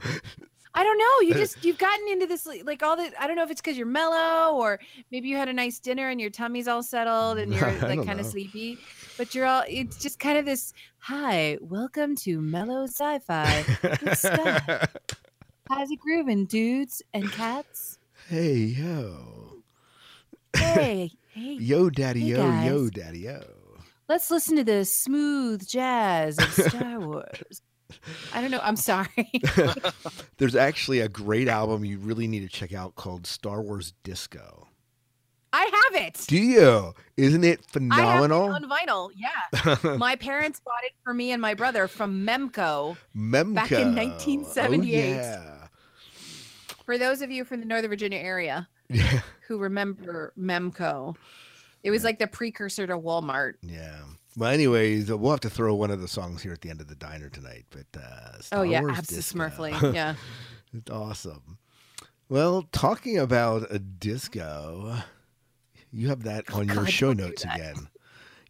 I 0.75 0.83
don't 0.83 0.99
know. 0.99 1.21
You 1.29 1.35
just 1.35 1.65
you've 1.65 1.79
gotten 1.79 2.09
into 2.09 2.27
this 2.27 2.47
like- 2.65 2.83
all 2.83 2.97
the 2.97 3.13
I 3.21 3.29
don't 3.29 3.37
know 3.37 3.45
if 3.45 3.51
it's 3.53 3.61
because 3.61 3.77
you're 3.79 3.87
mellow 3.87 4.57
or 4.57 4.81
maybe 5.13 5.29
you 5.29 5.37
had 5.37 5.49
a 5.49 5.53
nice 5.53 5.79
dinner 5.79 6.09
and 6.09 6.21
your 6.21 6.31
tummy's 6.31 6.67
all 6.67 6.83
settled 6.83 7.39
and 7.39 7.55
you're 7.55 7.73
like 7.83 8.05
kind 8.05 8.19
of 8.19 8.27
sleepy. 8.27 8.77
But 9.17 9.37
you're 9.37 9.47
all 9.47 9.63
it's 9.69 9.99
just 10.03 10.19
kind 10.19 10.37
of 10.37 10.45
this 10.45 10.73
hi, 10.99 11.59
welcome 11.61 12.17
to 12.17 12.41
mellow 12.41 12.85
sci-fi. 12.89 13.63
How's 15.69 15.91
it 15.91 15.99
grooving, 16.01 16.47
dudes 16.47 17.03
and 17.15 17.31
cats? 17.31 17.99
Hey 18.29 18.55
yo, 18.57 19.63
Hey, 20.57 21.11
hey, 21.33 21.53
yo, 21.61 21.91
daddy, 21.91 22.21
Hey, 22.21 22.27
yo, 22.37 22.63
yo, 22.65 22.89
daddy, 22.91 23.21
yo. 23.21 23.41
let's 24.09 24.31
listen 24.31 24.57
to 24.57 24.65
the 24.65 24.85
smooth 24.85 25.67
jazz 25.67 26.39
of 26.39 26.51
Star 26.69 26.99
Wars. 27.01 27.63
I 28.35 28.41
don't 28.41 28.51
know. 28.51 28.61
I'm 28.63 28.77
sorry. 28.77 29.31
There's 30.39 30.57
actually 30.57 31.01
a 31.01 31.09
great 31.09 31.47
album 31.49 31.85
you 31.85 31.99
really 31.99 32.27
need 32.27 32.41
to 32.41 32.49
check 32.49 32.75
out 32.75 32.97
called 32.97 33.27
Star 33.27 33.63
Wars 33.63 33.93
Disco. 34.03 34.67
I 35.53 35.71
have 35.93 36.03
it. 36.03 36.25
Do 36.27 36.37
you? 36.37 36.95
Isn't 37.17 37.45
it 37.45 37.49
have 37.51 37.59
it 37.61 37.71
phenomenal? 37.71 38.43
on 38.53 38.65
vinyl. 38.69 39.11
Yeah. 39.15 39.97
My 39.97 40.17
parents 40.17 40.61
bought 40.61 40.83
it 40.85 40.93
for 41.05 41.15
me 41.15 41.31
and 41.31 41.41
my 41.41 41.55
brother 41.55 41.87
from 41.87 42.27
Memco. 42.27 42.97
Memco. 43.17 43.55
Back 43.55 43.73
in 43.73 43.97
Oh, 43.99 44.03
1978. 44.03 45.15
yeah. 45.15 45.56
For 46.87 46.97
those 46.99 47.21
of 47.21 47.31
you 47.31 47.45
from 47.45 47.61
the 47.61 47.67
Northern 47.67 47.91
Virginia 47.91 48.19
area 48.19 48.69
Yeah. 48.89 49.21
who 49.49 49.59
remember 49.59 50.33
Memco, 50.39 51.17
it 51.83 51.91
was 51.91 52.03
like 52.05 52.19
the 52.19 52.27
precursor 52.27 52.87
to 52.87 52.97
Walmart. 52.99 53.55
Yeah. 53.63 53.99
Well, 54.37 54.51
anyways, 54.51 55.11
we'll 55.11 55.31
have 55.31 55.41
to 55.41 55.51
throw 55.51 55.75
one 55.75 55.91
of 55.91 56.01
the 56.01 56.09
songs 56.09 56.43
here 56.43 56.53
at 56.53 56.61
the 56.61 56.71
end 56.71 56.81
of 56.81 56.89
the 56.89 56.95
diner 56.95 57.29
tonight. 57.29 57.65
But 57.71 58.01
uh, 58.01 58.41
Star 58.41 58.61
oh 58.61 58.63
yeah, 58.63 58.83
absolutely. 58.87 59.73
Yeah. 59.95 60.15
It's 60.73 60.91
awesome. 60.91 61.59
Well, 62.29 62.69
talking 62.73 63.19
about 63.19 63.67
a 63.71 63.79
disco, 63.79 64.97
you 65.91 66.09
have 66.09 66.25
that 66.25 66.53
on 66.53 66.67
your 66.67 66.77
God, 66.77 66.91
show 66.91 67.13
notes 67.13 67.45
again. 67.45 67.89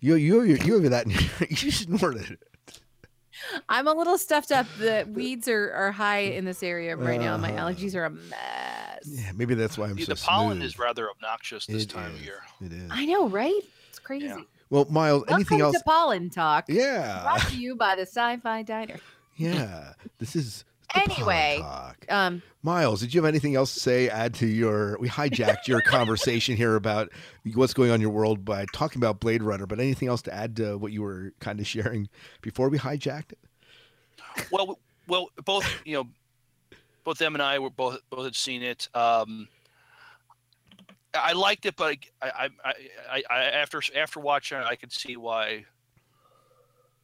You 0.00 0.14
you 0.16 0.43
you 0.43 0.57
you 0.57 0.81
have 0.81 0.90
that. 0.90 1.05
in 1.07 1.12
your- 1.12 1.21
You 1.50 1.71
it. 2.19 2.38
I'm 3.69 3.87
a 3.87 3.93
little 3.95 4.19
stuffed 4.19 4.52
up. 4.52 4.66
The 4.78 5.07
weeds 5.11 5.49
are, 5.49 5.73
are 5.73 5.93
high 5.93 6.21
in 6.21 6.45
this 6.45 6.62
area 6.62 6.97
right 6.97 7.21
now. 7.21 7.37
My 7.37 7.52
Uh, 7.52 7.61
allergies 7.71 7.95
are 7.95 8.05
a 8.05 8.11
mess. 8.11 9.05
Yeah, 9.07 9.33
maybe 9.35 9.55
that's 9.55 9.76
why 9.78 9.87
I'm 9.88 9.97
The, 9.97 10.05
so 10.05 10.14
the 10.14 10.21
pollen 10.21 10.57
smooth. 10.59 10.66
is 10.66 10.78
rather 10.78 11.09
obnoxious 11.11 11.66
this 11.66 11.85
It 11.85 11.90
time 11.90 12.14
of 12.14 12.23
year. 12.23 12.40
It 12.61 12.73
is. 12.73 12.90
I 12.90 13.05
know, 13.07 13.28
right? 13.28 13.61
It's 13.88 13.99
crazy. 13.99 14.26
Yeah. 14.26 14.38
Well, 14.71 14.87
Miles, 14.90 15.25
anything 15.28 15.61
else? 15.61 15.76
to 15.78 15.83
Pollen 15.85 16.28
Talk. 16.31 16.64
Yeah, 16.69 17.23
Brought 17.23 17.40
to 17.50 17.57
you 17.57 17.76
by 17.76 17.95
the 17.95 18.02
Sci-Fi 18.02 18.62
Diner. 18.62 18.99
yeah. 19.37 19.93
This 20.19 20.35
is 20.35 20.64
the 20.64 20.64
Pollen 20.64 20.75
Anyway, 20.96 21.64
Um, 22.08 22.42
Miles, 22.62 23.00
did 23.00 23.14
you 23.14 23.20
have 23.20 23.28
anything 23.28 23.54
else 23.54 23.74
to 23.74 23.80
say? 23.80 24.08
Add 24.08 24.34
to 24.34 24.46
your? 24.46 24.96
We 24.98 25.08
hijacked 25.08 25.66
your 25.66 25.80
conversation 25.86 26.56
here 26.56 26.76
about 26.76 27.10
what's 27.54 27.74
going 27.74 27.90
on 27.90 27.96
in 27.96 28.00
your 28.00 28.10
world 28.10 28.44
by 28.44 28.66
talking 28.72 29.00
about 29.00 29.20
Blade 29.20 29.42
Runner. 29.42 29.66
But 29.66 29.80
anything 29.80 30.08
else 30.08 30.22
to 30.22 30.34
add 30.34 30.56
to 30.56 30.76
what 30.78 30.92
you 30.92 31.02
were 31.02 31.32
kind 31.40 31.60
of 31.60 31.66
sharing 31.66 32.08
before 32.42 32.68
we 32.68 32.78
hijacked 32.78 33.32
it? 33.32 33.38
well, 34.50 34.78
well, 35.08 35.28
both 35.44 35.66
you 35.84 35.94
know, 35.96 36.08
both 37.04 37.18
them 37.18 37.34
and 37.34 37.42
I 37.42 37.58
were 37.58 37.70
both 37.70 37.98
both 38.10 38.24
had 38.24 38.36
seen 38.36 38.62
it. 38.62 38.88
Um, 38.94 39.48
I 41.14 41.32
liked 41.32 41.64
it, 41.66 41.76
but 41.76 41.96
I, 42.20 42.28
I, 42.28 42.50
I, 42.64 42.72
I, 43.10 43.22
I 43.30 43.42
after 43.44 43.80
after 43.96 44.20
watching 44.20 44.58
it, 44.58 44.64
I 44.64 44.76
could 44.76 44.92
see 44.92 45.16
why. 45.16 45.64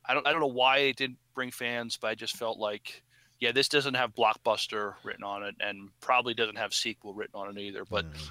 I 0.04 0.14
don't 0.14 0.26
I 0.26 0.32
don't 0.32 0.40
know 0.40 0.46
why 0.48 0.78
it 0.78 0.96
didn't 0.96 1.18
bring 1.34 1.50
fans, 1.50 1.96
but 2.00 2.08
I 2.08 2.14
just 2.14 2.36
felt 2.36 2.58
like, 2.58 3.02
yeah, 3.42 3.50
this 3.50 3.68
doesn't 3.68 3.94
have 3.94 4.14
blockbuster 4.14 4.94
written 5.02 5.24
on 5.24 5.42
it, 5.42 5.56
and 5.58 5.88
probably 6.00 6.32
doesn't 6.32 6.56
have 6.56 6.72
sequel 6.72 7.12
written 7.12 7.34
on 7.40 7.56
it 7.56 7.60
either. 7.60 7.84
But 7.84 8.04
Mm. 8.06 8.30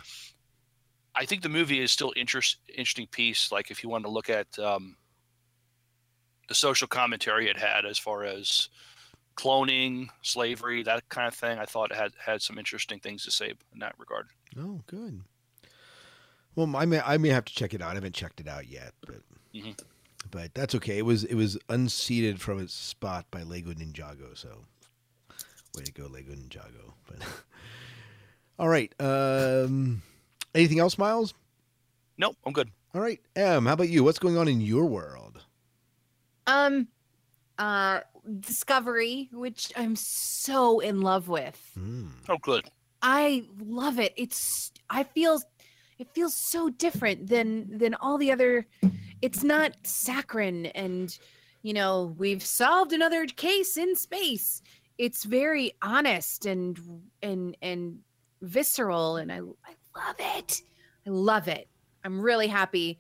I 1.14 1.26
think 1.26 1.42
the 1.42 1.50
movie 1.50 1.82
is 1.82 1.92
still 1.92 2.14
interest 2.16 2.58
interesting 2.74 3.08
piece. 3.08 3.52
Like 3.52 3.70
if 3.72 3.84
you 3.84 3.90
wanted 3.90 4.04
to 4.06 4.12
look 4.12 4.30
at 4.30 4.58
um, 4.58 4.96
the 6.48 6.56
social 6.56 6.88
commentary 6.88 7.50
it 7.50 7.58
had 7.58 7.86
as 7.86 7.98
far 8.00 8.24
as 8.24 8.70
cloning, 9.36 10.08
slavery, 10.22 10.84
that 10.84 11.10
kind 11.10 11.28
of 11.28 11.34
thing, 11.34 11.60
I 11.60 11.66
thought 11.66 11.92
it 11.92 11.98
had 11.98 12.14
had 12.18 12.42
some 12.42 12.58
interesting 12.58 13.00
things 13.02 13.26
to 13.26 13.32
say 13.32 13.54
in 13.74 13.80
that 13.80 13.96
regard. 13.98 14.28
Oh, 14.58 14.82
good. 14.88 15.22
Well, 16.56 16.74
I 16.78 16.86
may 16.86 17.02
I 17.02 17.18
may 17.18 17.30
have 17.30 17.46
to 17.46 17.54
check 17.54 17.74
it 17.74 17.82
out. 17.82 17.92
I 17.92 17.96
haven't 17.96 18.16
checked 18.16 18.40
it 18.40 18.48
out 18.48 18.68
yet, 18.68 18.94
but 19.06 19.22
Mhm. 19.54 19.78
but 20.32 20.54
that's 20.54 20.76
okay. 20.76 20.98
It 20.98 21.06
was 21.06 21.26
it 21.26 21.36
was 21.36 21.58
unseated 21.68 22.40
from 22.40 22.60
its 22.62 22.74
spot 22.74 23.26
by 23.32 23.44
Lego 23.44 23.74
Ninjago. 23.74 24.38
So 24.38 24.66
way 25.76 25.84
to 25.84 25.92
go, 25.92 26.08
Lego 26.08 26.34
Ninjago. 26.34 26.94
But 27.08 27.18
all 28.60 28.68
right. 28.70 28.94
Um, 29.00 30.02
anything 30.54 30.80
else, 30.80 30.98
Miles? 30.98 31.34
Nope, 32.18 32.36
I'm 32.46 32.54
good. 32.54 32.70
All 32.94 33.02
right, 33.02 33.20
Em. 33.36 33.66
How 33.66 33.74
about 33.74 33.90
you? 33.90 34.04
What's 34.04 34.20
going 34.20 34.38
on 34.38 34.48
in 34.48 34.62
your 34.62 34.86
world? 34.86 35.44
um, 36.48 36.88
uh, 37.58 38.02
Discovery, 38.40 39.30
which 39.32 39.72
I'm 39.76 39.96
so 39.96 40.80
in 40.80 41.02
love 41.02 41.28
with. 41.30 41.60
Hmm. 41.76 42.08
Oh, 42.30 42.38
good. 42.42 42.66
I 43.02 43.46
love 43.60 43.98
it. 43.98 44.14
It's 44.16 44.72
I 44.90 45.04
feel 45.04 45.42
it 45.98 46.08
feels 46.14 46.36
so 46.38 46.70
different 46.70 47.28
than 47.28 47.78
than 47.80 47.96
all 47.96 48.18
the 48.20 48.32
other 48.32 48.68
it's 49.22 49.44
not 49.44 49.74
saccharine 49.84 50.68
and 50.68 51.18
you 51.64 51.74
know, 51.74 52.16
we've 52.18 52.44
solved 52.44 52.92
another 52.92 53.26
case 53.28 53.78
in 53.78 53.96
space. 53.96 54.62
It's 55.02 55.24
very 55.24 55.74
honest 55.82 56.46
and 56.46 56.78
and 57.24 57.58
and 57.64 58.02
visceral 58.44 59.18
and 59.18 59.32
I 59.32 59.38
I 59.38 59.74
love 59.98 60.16
it. 60.20 60.62
I 61.08 61.10
love 61.10 61.48
it. 61.48 61.68
I'm 62.04 62.22
really 62.22 62.46
happy. 62.46 63.00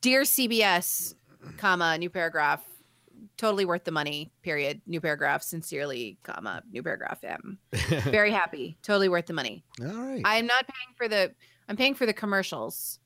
Dear 0.00 0.22
CBS, 0.22 1.14
comma 1.56 1.96
new 1.98 2.10
paragraph, 2.10 2.64
totally 3.36 3.64
worth 3.64 3.84
the 3.84 3.92
money. 3.92 4.32
Period. 4.42 4.80
New 4.88 5.00
paragraph. 5.00 5.44
Sincerely, 5.44 6.18
comma 6.24 6.64
new 6.72 6.82
paragraph. 6.82 7.22
M. 7.22 7.58
Very 8.10 8.32
happy. 8.32 8.76
Totally 8.82 9.08
worth 9.08 9.26
the 9.26 9.34
money. 9.34 9.62
All 9.80 9.86
right. 9.86 10.22
I 10.24 10.34
am 10.38 10.46
not 10.46 10.66
paying 10.66 10.96
for 10.96 11.06
the. 11.06 11.32
I'm 11.68 11.76
paying 11.76 11.94
for 11.94 12.06
the 12.06 12.12
commercials, 12.12 12.98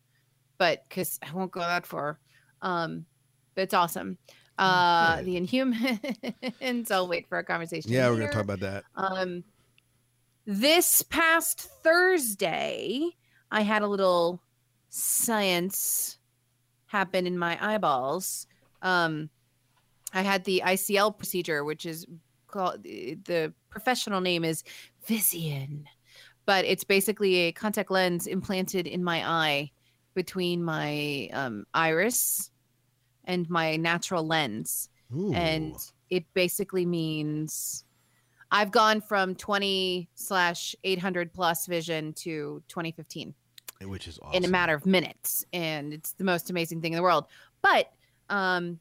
but 0.57 0.89
because 0.89 1.19
I 1.23 1.31
won't 1.35 1.51
go 1.51 1.61
that 1.61 1.85
far. 1.85 2.21
Um, 2.63 3.05
but 3.55 3.65
it's 3.65 3.75
awesome. 3.75 4.17
Uh, 4.61 5.17
Good. 5.17 5.25
the 5.25 5.41
Inhumans. 5.41 6.91
I'll 6.91 7.09
wait 7.09 7.27
for 7.29 7.39
a 7.39 7.45
conversation. 7.45 7.91
yeah, 7.91 8.11
we're 8.11 8.19
gonna 8.19 8.31
talk 8.31 8.45
about 8.45 8.61
that. 8.61 8.85
Um, 8.95 9.43
this 10.45 11.01
past 11.03 11.61
Thursday, 11.83 13.09
I 13.51 13.63
had 13.63 13.81
a 13.81 13.87
little 13.87 14.43
science 14.91 16.19
happen 16.87 17.27
in 17.27 17.39
my 17.39 17.57
eyeballs. 17.65 18.47
Um, 18.83 19.31
I 20.13 20.21
had 20.21 20.45
the 20.45 20.63
ICL 20.65 21.17
procedure, 21.17 21.65
which 21.65 21.87
is 21.87 22.05
called 22.47 22.83
the 22.83 23.55
professional 23.71 24.21
name 24.21 24.45
is 24.45 24.63
Visian, 25.09 25.85
but 26.45 26.67
it's 26.67 26.85
basically 26.85 27.37
a 27.37 27.53
contact 27.53 27.91
lens 27.91 28.27
implanted 28.27 28.87
in 28.87 29.03
my 29.03 29.27
eye 29.27 29.71
between 30.15 30.63
my 30.63 31.31
um, 31.33 31.65
iris 31.73 32.50
and 33.25 33.49
my 33.51 33.77
natural 33.77 34.27
lens 34.27 34.89
Ooh. 35.17 35.33
and 35.33 35.75
it 36.11 36.25
basically 36.35 36.87
means 36.87 37.85
I've 38.53 38.73
gone 38.73 39.01
from 39.01 39.35
20 39.37 40.09
slash 40.15 40.75
800 40.83 41.33
plus 41.33 41.67
vision 41.67 42.13
to 42.15 42.63
2015 42.69 43.35
which 43.89 44.07
is 44.07 44.19
awesome. 44.23 44.35
in 44.35 44.45
a 44.45 44.49
matter 44.49 44.75
of 44.75 44.87
minutes, 44.87 45.45
and 45.53 45.93
it's 45.93 46.13
the 46.13 46.25
most 46.25 46.51
amazing 46.51 46.81
thing 46.81 46.93
in 46.93 46.97
the 46.97 47.03
world. 47.03 47.27
But 47.63 47.91
um, 48.29 48.79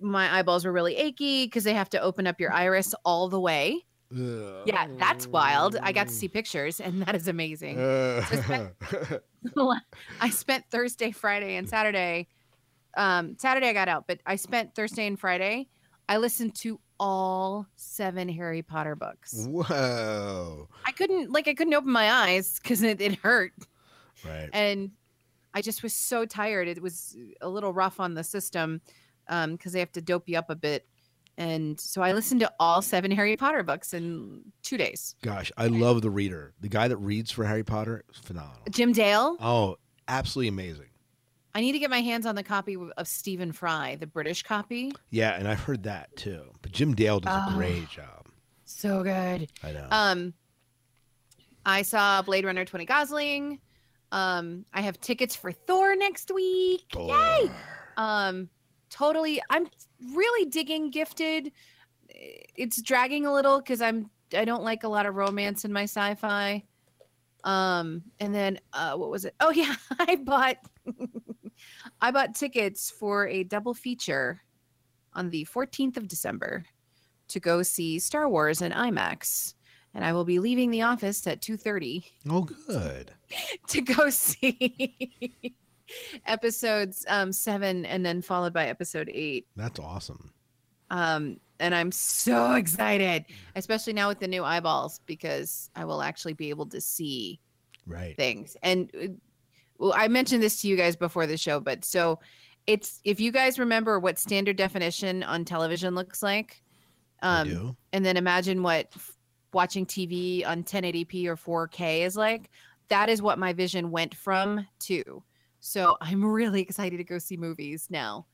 my 0.00 0.38
eyeballs 0.38 0.64
were 0.64 0.72
really 0.72 0.96
achy 0.96 1.46
because 1.46 1.64
they 1.64 1.74
have 1.74 1.90
to 1.90 2.00
open 2.00 2.26
up 2.26 2.40
your 2.40 2.52
iris 2.52 2.94
all 3.04 3.28
the 3.28 3.40
way. 3.40 3.84
Ugh. 4.12 4.62
Yeah, 4.66 4.88
that's 4.98 5.26
wild. 5.26 5.76
I 5.80 5.92
got 5.92 6.08
to 6.08 6.12
see 6.12 6.28
pictures, 6.28 6.80
and 6.80 7.02
that 7.02 7.14
is 7.14 7.28
amazing. 7.28 7.78
Uh, 7.78 8.24
I 10.20 10.30
spent 10.30 10.64
Thursday, 10.70 11.10
Friday, 11.10 11.56
and 11.56 11.68
Saturday. 11.68 12.28
Um, 12.96 13.36
Saturday 13.38 13.68
I 13.68 13.72
got 13.72 13.88
out, 13.88 14.06
but 14.06 14.20
I 14.26 14.36
spent 14.36 14.74
Thursday 14.74 15.06
and 15.06 15.18
Friday. 15.18 15.68
I 16.08 16.18
listened 16.18 16.54
to 16.56 16.78
all 17.00 17.66
seven 17.76 18.28
Harry 18.28 18.62
Potter 18.62 18.94
books. 18.94 19.46
Whoa. 19.48 20.68
I 20.86 20.92
couldn't 20.92 21.30
like 21.32 21.48
I 21.48 21.54
couldn't 21.54 21.74
open 21.74 21.90
my 21.90 22.10
eyes 22.12 22.58
because 22.62 22.82
it, 22.82 23.00
it 23.00 23.16
hurt, 23.16 23.52
Right. 24.24 24.48
and 24.52 24.90
I 25.54 25.62
just 25.62 25.82
was 25.82 25.92
so 25.92 26.24
tired. 26.26 26.68
It 26.68 26.80
was 26.82 27.16
a 27.40 27.48
little 27.48 27.72
rough 27.72 28.00
on 28.00 28.14
the 28.14 28.24
system 28.24 28.80
because 29.28 29.72
they 29.72 29.80
have 29.80 29.92
to 29.92 30.02
dope 30.02 30.28
you 30.28 30.38
up 30.38 30.50
a 30.50 30.56
bit. 30.56 30.86
And 31.36 31.80
so 31.80 32.00
I 32.00 32.12
listened 32.12 32.40
to 32.40 32.52
all 32.60 32.80
seven 32.80 33.10
Harry 33.10 33.36
Potter 33.36 33.62
books 33.64 33.92
in 33.92 34.42
two 34.62 34.76
days. 34.76 35.16
Gosh, 35.22 35.50
I 35.56 35.66
love 35.66 36.00
the 36.02 36.10
reader. 36.10 36.54
The 36.60 36.68
guy 36.68 36.86
that 36.86 36.96
reads 36.98 37.30
for 37.32 37.44
Harry 37.44 37.64
Potter 37.64 38.04
is 38.12 38.18
phenomenal. 38.20 38.60
Jim 38.70 38.92
Dale. 38.92 39.36
Oh, 39.40 39.76
absolutely 40.06 40.48
amazing. 40.48 40.86
I 41.54 41.60
need 41.60 41.72
to 41.72 41.78
get 41.78 41.90
my 41.90 42.00
hands 42.00 42.26
on 42.26 42.34
the 42.34 42.42
copy 42.42 42.76
of 42.96 43.06
Stephen 43.06 43.52
Fry, 43.52 43.96
the 43.96 44.06
British 44.06 44.42
copy. 44.42 44.90
Yeah, 45.10 45.34
and 45.38 45.46
I've 45.46 45.60
heard 45.60 45.84
that 45.84 46.14
too. 46.16 46.42
But 46.62 46.72
Jim 46.72 46.94
Dale 46.94 47.20
does 47.20 47.34
a 47.34 47.46
Oh. 47.52 47.56
great 47.56 47.88
job. 47.88 48.26
So 48.64 49.02
good. 49.04 49.50
I 49.62 49.72
know. 49.72 49.86
Um, 49.90 50.34
I 51.64 51.82
saw 51.82 52.22
Blade 52.22 52.44
Runner 52.44 52.64
20 52.64 52.84
Gosling. 52.86 53.60
Um, 54.10 54.64
I 54.72 54.80
have 54.80 55.00
tickets 55.00 55.34
for 55.36 55.52
Thor 55.52 55.94
next 55.96 56.30
week. 56.32 56.84
Yay! 56.96 57.50
Um, 57.96 58.48
totally. 58.90 59.40
I'm 59.50 59.68
really 60.12 60.48
digging 60.50 60.90
Gifted. 60.90 61.52
It's 62.08 62.80
dragging 62.82 63.26
a 63.26 63.32
little 63.32 63.58
because 63.58 63.80
I'm 63.80 64.10
I 64.36 64.44
don't 64.44 64.62
like 64.64 64.82
a 64.84 64.88
lot 64.88 65.06
of 65.06 65.14
romance 65.14 65.64
in 65.64 65.72
my 65.72 65.84
sci-fi. 65.84 66.64
Um, 67.44 68.02
and 68.20 68.34
then 68.34 68.58
uh, 68.72 68.94
what 68.96 69.10
was 69.10 69.24
it? 69.24 69.34
Oh 69.40 69.50
yeah, 69.54 69.74
I 69.98 70.16
bought 70.16 70.56
I 72.04 72.10
bought 72.10 72.34
tickets 72.34 72.90
for 72.90 73.26
a 73.28 73.44
double 73.44 73.72
feature 73.72 74.42
on 75.14 75.30
the 75.30 75.46
14th 75.46 75.96
of 75.96 76.06
December 76.06 76.66
to 77.28 77.40
go 77.40 77.62
see 77.62 77.98
Star 77.98 78.28
Wars 78.28 78.60
in 78.60 78.72
IMAX. 78.72 79.54
And 79.94 80.04
I 80.04 80.12
will 80.12 80.26
be 80.26 80.38
leaving 80.38 80.70
the 80.70 80.82
office 80.82 81.26
at 81.26 81.40
2:30 81.40 82.04
Oh, 82.28 82.42
good. 82.42 83.10
to 83.68 83.80
go 83.80 84.10
see 84.10 84.94
episodes 86.26 87.06
um, 87.08 87.32
seven 87.32 87.86
and 87.86 88.04
then 88.04 88.20
followed 88.20 88.52
by 88.52 88.66
episode 88.66 89.10
eight. 89.14 89.46
That's 89.56 89.80
awesome. 89.80 90.34
Um, 90.90 91.38
and 91.58 91.74
I'm 91.74 91.90
so 91.90 92.52
excited, 92.52 93.24
especially 93.56 93.94
now 93.94 94.08
with 94.08 94.18
the 94.20 94.28
new 94.28 94.44
eyeballs, 94.44 95.00
because 95.06 95.70
I 95.74 95.86
will 95.86 96.02
actually 96.02 96.34
be 96.34 96.50
able 96.50 96.66
to 96.66 96.82
see 96.82 97.40
Right. 97.86 98.16
things. 98.16 98.56
And 98.62 98.90
uh, 98.94 99.06
well, 99.78 99.92
I 99.96 100.08
mentioned 100.08 100.42
this 100.42 100.60
to 100.62 100.68
you 100.68 100.76
guys 100.76 100.96
before 100.96 101.26
the 101.26 101.36
show, 101.36 101.60
but 101.60 101.84
so 101.84 102.20
it's 102.66 103.00
if 103.04 103.20
you 103.20 103.30
guys 103.32 103.58
remember 103.58 103.98
what 103.98 104.18
standard 104.18 104.56
definition 104.56 105.22
on 105.22 105.44
television 105.44 105.94
looks 105.94 106.22
like, 106.22 106.62
um, 107.22 107.48
and 107.92 108.04
then 108.04 108.16
imagine 108.16 108.62
what 108.62 108.88
f- 108.94 109.16
watching 109.52 109.86
TV 109.86 110.46
on 110.46 110.62
1080p 110.64 111.26
or 111.26 111.36
4K 111.68 112.00
is 112.06 112.16
like. 112.16 112.50
That 112.88 113.08
is 113.08 113.22
what 113.22 113.38
my 113.38 113.52
vision 113.52 113.90
went 113.90 114.14
from 114.14 114.66
to. 114.80 115.22
So 115.60 115.96
I'm 116.00 116.24
really 116.24 116.60
excited 116.60 116.98
to 116.98 117.04
go 117.04 117.18
see 117.18 117.36
movies 117.36 117.86
now. 117.88 118.26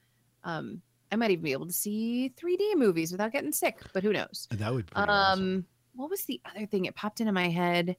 Um, 0.42 0.82
I 1.12 1.16
might 1.16 1.30
even 1.30 1.44
be 1.44 1.52
able 1.52 1.66
to 1.66 1.72
see 1.72 2.32
3D 2.40 2.76
movies 2.76 3.12
without 3.12 3.32
getting 3.32 3.52
sick, 3.52 3.78
but 3.92 4.02
who 4.02 4.12
knows? 4.12 4.48
That 4.50 4.72
would 4.72 4.86
be 4.86 4.96
Um, 4.96 5.08
awesome. 5.08 5.66
what 5.94 6.10
was 6.10 6.22
the 6.24 6.40
other 6.44 6.66
thing? 6.66 6.86
It 6.86 6.94
popped 6.96 7.20
into 7.20 7.32
my 7.32 7.48
head. 7.48 7.96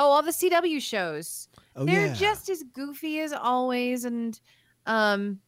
Oh, 0.00 0.10
all 0.12 0.22
the 0.22 0.30
CW 0.30 0.80
shows. 0.80 1.46
Oh, 1.76 1.84
They're 1.84 2.06
yeah. 2.06 2.14
just 2.14 2.48
as 2.48 2.62
goofy 2.72 3.20
as 3.20 3.34
always. 3.34 4.06
And 4.06 4.40
um, 4.86 5.40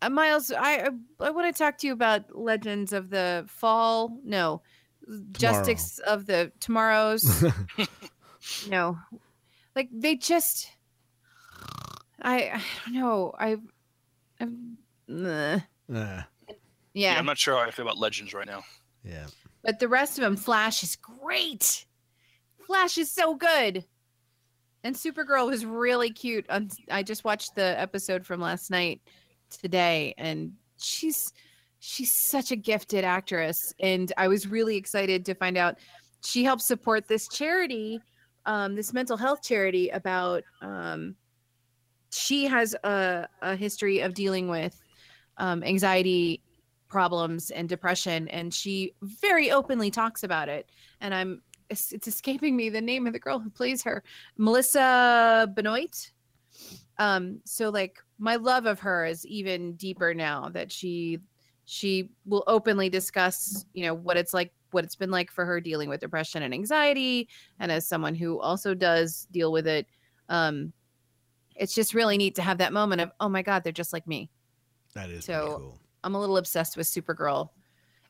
uh, 0.00 0.08
Miles, 0.08 0.50
I 0.50 0.86
I, 0.86 0.88
I 1.20 1.30
want 1.30 1.54
to 1.54 1.62
talk 1.62 1.76
to 1.78 1.86
you 1.86 1.92
about 1.92 2.34
Legends 2.34 2.94
of 2.94 3.10
the 3.10 3.44
Fall. 3.48 4.18
No, 4.24 4.62
Justice 5.32 5.98
of 5.98 6.24
the 6.24 6.50
Tomorrows. 6.58 7.44
no, 8.70 8.96
like 9.76 9.88
they 9.92 10.16
just. 10.16 10.70
I 12.22 12.50
I 12.54 12.62
don't 12.86 12.94
know. 12.94 13.34
I. 13.38 13.56
I've, 14.40 14.52
uh, 15.10 15.22
Uh, 15.22 15.58
Yeah. 15.88 16.22
yeah, 16.94 17.18
I'm 17.18 17.26
not 17.26 17.36
sure 17.36 17.56
how 17.56 17.60
I 17.60 17.70
feel 17.70 17.84
about 17.84 17.98
Legends 17.98 18.32
right 18.32 18.46
now. 18.46 18.64
yeah. 19.04 19.26
but 19.62 19.80
the 19.80 19.88
rest 19.88 20.16
of 20.18 20.22
them, 20.22 20.36
Flash 20.36 20.82
is 20.82 20.96
great. 20.96 21.84
Flash 22.72 22.96
is 22.96 23.10
so 23.10 23.34
good. 23.34 23.84
And 24.82 24.96
Supergirl 24.96 25.50
was 25.50 25.66
really 25.66 26.08
cute. 26.08 26.46
I 26.90 27.02
just 27.02 27.22
watched 27.22 27.54
the 27.54 27.78
episode 27.78 28.24
from 28.24 28.40
last 28.40 28.70
night 28.70 29.02
today, 29.50 30.14
and 30.16 30.54
she's 30.78 31.34
she's 31.80 32.10
such 32.10 32.50
a 32.50 32.56
gifted 32.56 33.04
actress. 33.04 33.74
And 33.78 34.10
I 34.16 34.26
was 34.26 34.46
really 34.46 34.76
excited 34.76 35.26
to 35.26 35.34
find 35.34 35.58
out 35.58 35.80
she 36.24 36.44
helps 36.44 36.66
support 36.66 37.06
this 37.06 37.28
charity, 37.28 38.00
um, 38.46 38.74
this 38.74 38.94
mental 38.94 39.18
health 39.18 39.42
charity 39.42 39.90
about 39.90 40.42
um, 40.62 41.14
she 42.10 42.46
has 42.46 42.74
a, 42.84 43.28
a 43.42 43.54
history 43.54 44.00
of 44.00 44.14
dealing 44.14 44.48
with 44.48 44.80
um, 45.36 45.62
anxiety 45.62 46.40
problems 46.88 47.50
and 47.50 47.68
depression 47.68 48.28
and 48.28 48.52
she 48.52 48.92
very 49.00 49.50
openly 49.50 49.90
talks 49.90 50.24
about 50.24 50.46
it 50.46 50.68
and 51.00 51.14
i'm 51.14 51.40
it's, 51.72 51.92
it's 51.92 52.06
escaping 52.06 52.54
me 52.56 52.68
the 52.70 52.80
name 52.80 53.06
of 53.06 53.12
the 53.12 53.18
girl 53.18 53.38
who 53.38 53.50
plays 53.50 53.82
her 53.82 54.02
melissa 54.36 55.50
benoist 55.54 56.12
um 56.98 57.40
so 57.44 57.68
like 57.70 57.98
my 58.18 58.36
love 58.36 58.66
of 58.66 58.78
her 58.78 59.04
is 59.04 59.26
even 59.26 59.72
deeper 59.74 60.14
now 60.14 60.48
that 60.52 60.70
she 60.70 61.18
she 61.64 62.10
will 62.26 62.44
openly 62.46 62.88
discuss 62.88 63.64
you 63.72 63.84
know 63.84 63.94
what 63.94 64.16
it's 64.16 64.34
like 64.34 64.52
what 64.72 64.84
it's 64.84 64.96
been 64.96 65.10
like 65.10 65.30
for 65.30 65.44
her 65.44 65.60
dealing 65.60 65.88
with 65.88 66.00
depression 66.00 66.42
and 66.42 66.54
anxiety 66.54 67.28
and 67.58 67.72
as 67.72 67.86
someone 67.86 68.14
who 68.14 68.38
also 68.40 68.74
does 68.74 69.26
deal 69.32 69.50
with 69.52 69.66
it 69.66 69.86
um 70.28 70.72
it's 71.56 71.74
just 71.74 71.94
really 71.94 72.16
neat 72.16 72.34
to 72.34 72.42
have 72.42 72.58
that 72.58 72.72
moment 72.72 73.00
of 73.00 73.10
oh 73.20 73.28
my 73.28 73.42
god 73.42 73.62
they're 73.64 73.72
just 73.72 73.92
like 73.92 74.06
me 74.06 74.30
That 74.94 75.10
is 75.10 75.24
So- 75.24 75.56
cool. 75.58 75.78
I'm 76.04 76.16
a 76.16 76.20
little 76.20 76.36
obsessed 76.36 76.76
with 76.76 76.88
Supergirl. 76.88 77.50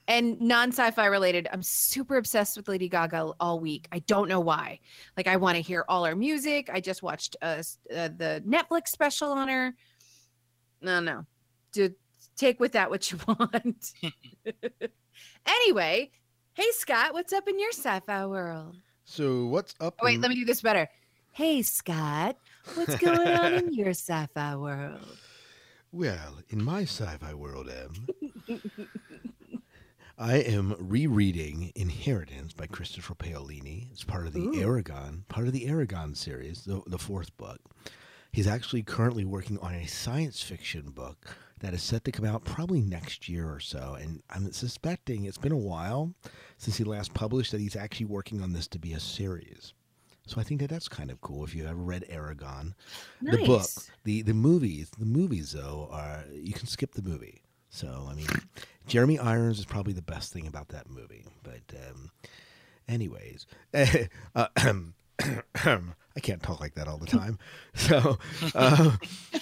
And 0.09 0.41
non 0.41 0.71
sci-fi 0.73 1.07
related, 1.07 1.49
I'm 1.53 1.63
super 1.63 2.17
obsessed 2.17 2.57
with 2.57 2.69
Lady 2.69 2.89
Gaga 2.89 3.33
all 3.39 3.61
week. 3.61 3.87
I 3.93 4.01
don't 4.01 4.29
know 4.29 4.41
why. 4.41 4.81
Like 5.17 5.27
I 5.29 5.37
want 5.37 5.57
to 5.57 5.63
hear 5.63 5.85
all 5.89 6.05
her 6.05 6.17
music. 6.17 6.69
I 6.73 6.81
just 6.81 7.03
watched 7.03 7.37
uh, 7.41 7.63
uh, 7.95 8.09
the 8.17 8.43
Netflix 8.47 8.89
special 8.89 9.31
on 9.33 9.49
her. 9.49 9.75
No, 10.81 11.01
no. 11.01 11.25
Do 11.73 11.91
take 12.37 12.59
with 12.59 12.73
that 12.73 12.91
what 12.91 13.11
you 13.13 13.19
want. 13.29 13.93
anyway, 15.47 16.11
hey 16.55 16.67
Scott, 16.73 17.13
what's 17.13 17.33
up 17.33 17.47
in 17.49 17.59
your 17.61 17.71
sci-fi 17.73 18.27
world? 18.27 18.77
So 19.05 19.47
what's 19.47 19.75
up? 19.81 19.95
Oh, 20.01 20.07
wait, 20.07 20.17
in- 20.17 20.21
let 20.21 20.29
me 20.31 20.35
do 20.35 20.45
this 20.45 20.61
better. 20.63 20.89
Hey 21.31 21.63
Scott, 21.63 22.37
What's 22.75 22.97
going 22.97 23.27
on 23.29 23.53
in 23.55 23.73
your 23.75 23.91
sci-fi 23.91 24.57
world? 24.57 25.17
Well, 25.93 26.39
in 26.49 26.63
my 26.63 26.83
sci-fi 26.83 27.35
world, 27.35 27.69
Em, 27.69 28.61
I 30.19 30.37
am 30.37 30.77
rereading 30.79 31.73
Inheritance 31.75 32.53
by 32.53 32.67
Christopher 32.67 33.15
Paolini. 33.15 33.91
It's 33.91 34.05
part 34.05 34.27
of 34.27 34.33
the 34.33 34.41
Ooh. 34.41 34.53
Eragon, 34.53 35.27
part 35.29 35.47
of 35.47 35.53
the 35.53 35.67
Eragon 35.67 36.17
series, 36.17 36.65
the, 36.65 36.83
the 36.87 36.99
fourth 36.99 37.37
book. 37.37 37.59
He's 38.31 38.47
actually 38.47 38.83
currently 38.83 39.25
working 39.25 39.59
on 39.59 39.75
a 39.75 39.87
science 39.87 40.43
fiction 40.43 40.91
book 40.91 41.37
that 41.61 41.75
is 41.75 41.83
set 41.83 42.05
to 42.05 42.13
come 42.13 42.25
out 42.25 42.45
probably 42.45 42.81
next 42.81 43.29
year 43.29 43.51
or 43.51 43.61
so. 43.61 43.97
And 44.01 44.23
I'm 44.31 44.53
suspecting 44.53 45.25
it's 45.25 45.39
been 45.39 45.53
a 45.53 45.57
while 45.57 46.15
since 46.57 46.77
he 46.77 46.85
last 46.85 47.15
published 47.15 47.53
that 47.53 47.61
he's 47.61 47.77
actually 47.77 48.07
working 48.07 48.43
on 48.43 48.53
this 48.53 48.69
to 48.69 48.79
be 48.79 48.93
a 48.93 49.01
series. 49.01 49.75
So 50.27 50.41
I 50.41 50.45
think 50.45 50.61
that 50.61 50.71
that's 50.71 50.89
kind 50.89 51.11
of 51.11 51.21
cool. 51.21 51.45
If 51.45 51.55
you 51.55 51.67
ever 51.67 51.75
read 51.75 52.05
Eragon, 52.09 52.75
Nice. 53.21 53.37
the 53.37 53.45
book, 53.45 53.67
the 54.05 54.23
the 54.23 54.35
movies, 54.35 54.91
the 54.97 55.05
movies 55.05 55.53
though 55.53 55.89
are 55.91 56.25
you 56.33 56.53
can 56.53 56.69
skip 56.69 56.93
the 56.93 57.03
movie. 57.03 57.43
So 57.73 58.07
I 58.09 58.15
mean, 58.15 58.29
Jeremy 58.87 59.19
Irons 59.19 59.59
is 59.59 59.65
probably 59.65 59.95
the 59.95 60.03
best 60.03 60.33
thing 60.33 60.47
about 60.47 60.69
that 60.69 60.89
movie. 60.89 61.25
But 61.43 61.63
um, 61.91 62.11
anyways, 62.87 63.47
uh, 64.35 64.47
I 66.15 66.21
can't 66.21 66.43
talk 66.43 66.61
like 66.61 66.75
that 66.75 66.87
all 66.89 66.99
the 66.99 67.07
time. 67.07 67.39
So 67.75 68.19
uh, 68.55 68.97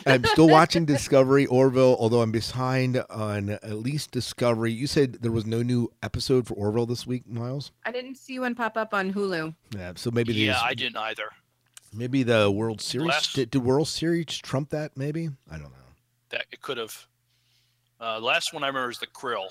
I'm 0.07 0.25
still 0.25 0.49
watching 0.49 0.85
Discovery 0.85 1.45
Orville, 1.47 1.97
although 1.99 2.23
I'm 2.23 2.31
behind 2.31 3.03
on 3.11 3.51
at 3.51 3.73
least 3.79 4.13
Discovery. 4.13 4.71
You 4.73 4.87
said 4.87 5.15
there 5.15 5.33
was 5.33 5.45
no 5.47 5.63
new 5.63 5.91
episode 6.01 6.47
for 6.47 6.55
Orville 6.55 6.87
this 6.87 7.09
week, 7.09 7.27
Miles. 7.29 7.73
I 7.85 7.91
didn't 7.91 8.15
see 8.15 8.39
one 8.39 8.55
pop 8.55 8.77
up 8.77 8.95
on 8.95 9.13
Hulu. 9.13 9.53
Yeah, 9.77 9.93
so 9.97 10.13
maybe 10.13 10.33
yeah, 10.35 10.53
these- 10.53 10.63
I 10.65 10.75
didn't 10.75 10.97
either. 10.99 11.29
maybe 11.93 12.23
the 12.23 12.49
World 12.53 12.81
Series 12.81 13.09
Last- 13.09 13.35
did, 13.35 13.51
did 13.51 13.65
World 13.65 13.89
Series 13.89 14.27
trump 14.27 14.71
that? 14.71 14.97
Maybe 14.97 15.29
I 15.51 15.55
don't 15.55 15.65
know. 15.73 15.91
That 16.31 16.45
it 16.53 16.61
could 16.63 16.77
have. 16.77 17.09
Uh, 18.01 18.19
last 18.21 18.53
one 18.55 18.65
I 18.65 18.69
remember 18.69 18.91
is 18.91 18.99
the 18.99 19.07
Krill. 19.07 19.47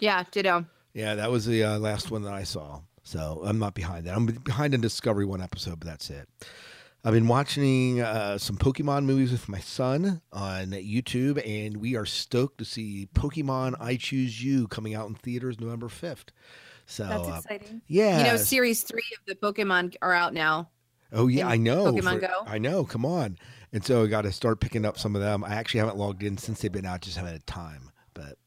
Yeah, 0.00 0.24
ditto. 0.30 0.66
Yeah, 0.94 1.14
that 1.14 1.30
was 1.30 1.46
the 1.46 1.64
uh, 1.64 1.78
last 1.78 2.10
one 2.10 2.22
that 2.22 2.32
I 2.32 2.42
saw. 2.42 2.80
So 3.02 3.42
I'm 3.44 3.58
not 3.58 3.74
behind 3.74 4.06
that. 4.06 4.16
I'm 4.16 4.26
behind 4.26 4.74
in 4.74 4.80
Discovery 4.80 5.26
one 5.26 5.42
episode, 5.42 5.78
but 5.78 5.86
that's 5.86 6.10
it. 6.10 6.28
I've 7.04 7.12
been 7.12 7.28
watching 7.28 8.00
uh, 8.00 8.38
some 8.38 8.56
Pokemon 8.56 9.04
movies 9.04 9.30
with 9.30 9.46
my 9.48 9.60
son 9.60 10.22
on 10.32 10.70
YouTube, 10.70 11.46
and 11.46 11.76
we 11.76 11.96
are 11.96 12.06
stoked 12.06 12.58
to 12.58 12.64
see 12.64 13.08
Pokemon 13.14 13.74
I 13.78 13.96
Choose 13.96 14.42
You 14.42 14.66
coming 14.68 14.94
out 14.94 15.08
in 15.08 15.14
theaters 15.14 15.60
November 15.60 15.88
5th. 15.88 16.28
So, 16.86 17.04
That's 17.04 17.28
uh, 17.28 17.40
exciting. 17.44 17.82
yeah. 17.86 18.18
You 18.18 18.24
know, 18.24 18.36
series 18.36 18.82
three 18.82 19.02
of 19.18 19.26
the 19.26 19.34
Pokemon 19.34 19.96
are 20.00 20.14
out 20.14 20.32
now. 20.32 20.70
Oh 21.12 21.28
yeah, 21.28 21.46
I 21.46 21.56
know. 21.56 21.92
Pokemon 21.92 22.20
Go? 22.22 22.42
I 22.46 22.58
know. 22.58 22.84
Come 22.84 23.06
on. 23.06 23.38
And 23.74 23.84
so 23.84 24.04
I 24.04 24.06
got 24.06 24.22
to 24.22 24.32
start 24.32 24.60
picking 24.60 24.86
up 24.86 24.96
some 24.96 25.16
of 25.16 25.20
them. 25.20 25.44
I 25.44 25.56
actually 25.56 25.80
haven't 25.80 25.98
logged 25.98 26.22
in 26.22 26.38
since 26.38 26.60
they've 26.60 26.72
been 26.72 26.86
out. 26.86 27.02
Just 27.02 27.16
haven't 27.16 27.32
had 27.32 27.46
time. 27.46 27.90
But 28.14 28.38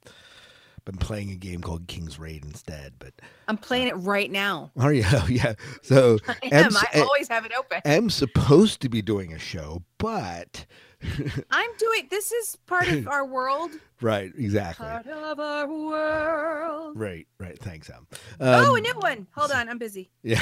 been 0.85 0.97
playing 0.97 1.31
a 1.31 1.35
game 1.35 1.59
called 1.59 1.85
King's 1.87 2.17
Raid 2.17 2.45
instead. 2.45 2.93
But 2.97 3.13
I'm 3.49 3.57
playing 3.57 3.91
uh, 3.91 3.95
it 3.95 3.99
right 3.99 4.31
now. 4.31 4.71
oh 4.77 4.87
yeah, 4.87 5.09
oh, 5.13 5.27
yeah. 5.29 5.53
So 5.83 6.17
I 6.27 6.37
am. 6.51 6.75
I 6.75 6.87
eh, 6.93 7.01
always 7.01 7.27
have 7.27 7.45
it 7.45 7.51
open. 7.57 7.81
I'm 7.85 8.09
supposed 8.09 8.81
to 8.81 8.89
be 8.89 9.01
doing 9.01 9.33
a 9.33 9.39
show, 9.39 9.83
but 9.97 10.65
I'm 11.51 11.69
doing. 11.77 12.07
This 12.09 12.31
is 12.31 12.55
part 12.65 12.87
of 12.87 13.07
our 13.07 13.25
world. 13.25 13.71
right, 14.01 14.31
exactly. 14.37 14.85
Part 14.85 15.07
of 15.07 15.39
our 15.39 15.67
world. 15.67 16.99
Right, 16.99 17.27
right. 17.39 17.57
Thanks, 17.59 17.89
Em. 17.89 18.07
oh, 18.39 18.75
a 18.75 18.77
Um, 18.77 18.81
new 18.81 18.93
one. 18.99 19.27
Hold 19.35 19.51
on, 19.51 19.69
I'm 19.69 19.77
busy. 19.77 20.09
Yeah, 20.23 20.39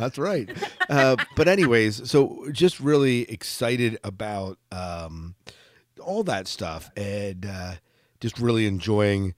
that's 0.00 0.18
right. 0.18 0.48
uh, 0.88 1.16
but 1.36 1.46
anyways, 1.48 2.10
so 2.10 2.46
just 2.52 2.80
really 2.80 3.30
excited 3.30 3.98
about 4.02 4.58
um, 4.72 5.34
all 6.00 6.22
that 6.24 6.48
stuff 6.48 6.90
and 6.96 7.44
uh, 7.46 7.74
just 8.20 8.38
really 8.38 8.66
enjoying. 8.66 9.34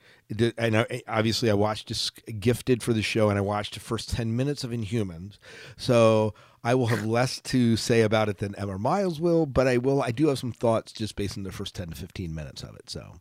And 0.57 0.77
I, 0.79 1.03
obviously, 1.09 1.51
I 1.51 1.55
watched 1.55 1.89
just 1.89 2.21
Gifted 2.39 2.83
for 2.85 2.93
the 2.93 3.03
show, 3.03 3.29
and 3.29 3.37
I 3.39 3.43
watched 3.43 3.75
the 3.75 3.81
first 3.81 4.11
ten 4.11 4.37
minutes 4.37 4.63
of 4.63 4.71
Inhumans. 4.71 5.39
So 5.77 6.35
I 6.63 6.75
will 6.75 6.89
have 6.89 7.07
less 7.07 7.41
to 7.43 7.77
say 7.77 8.03
about 8.03 8.29
it 8.29 8.39
than 8.39 8.55
Emma 8.57 8.79
Miles 8.79 9.21
will, 9.21 9.47
but 9.47 9.67
I 9.67 9.79
will. 9.79 10.03
I 10.03 10.11
do 10.11 10.29
have 10.29 10.39
some 10.39 10.53
thoughts 10.53 10.93
just 10.93 11.17
based 11.17 11.39
on 11.39 11.45
the 11.45 11.53
first 11.53 11.75
ten 11.75 11.89
to 11.89 11.97
fifteen 11.97 12.35
minutes 12.35 12.63
of 12.63 12.75
it. 12.77 12.91
So, 12.91 13.15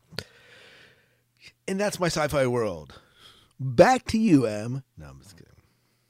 and 1.67 1.80
that's 1.80 1.99
my 1.99 2.08
sci-fi 2.08 2.47
world. 2.47 2.99
Back 3.60 4.06
to 4.08 4.17
you, 4.17 4.45
Em. 4.45 4.84
No, 4.97 5.08
I'm 5.08 5.19
just 5.21 5.38
kidding. 5.38 5.48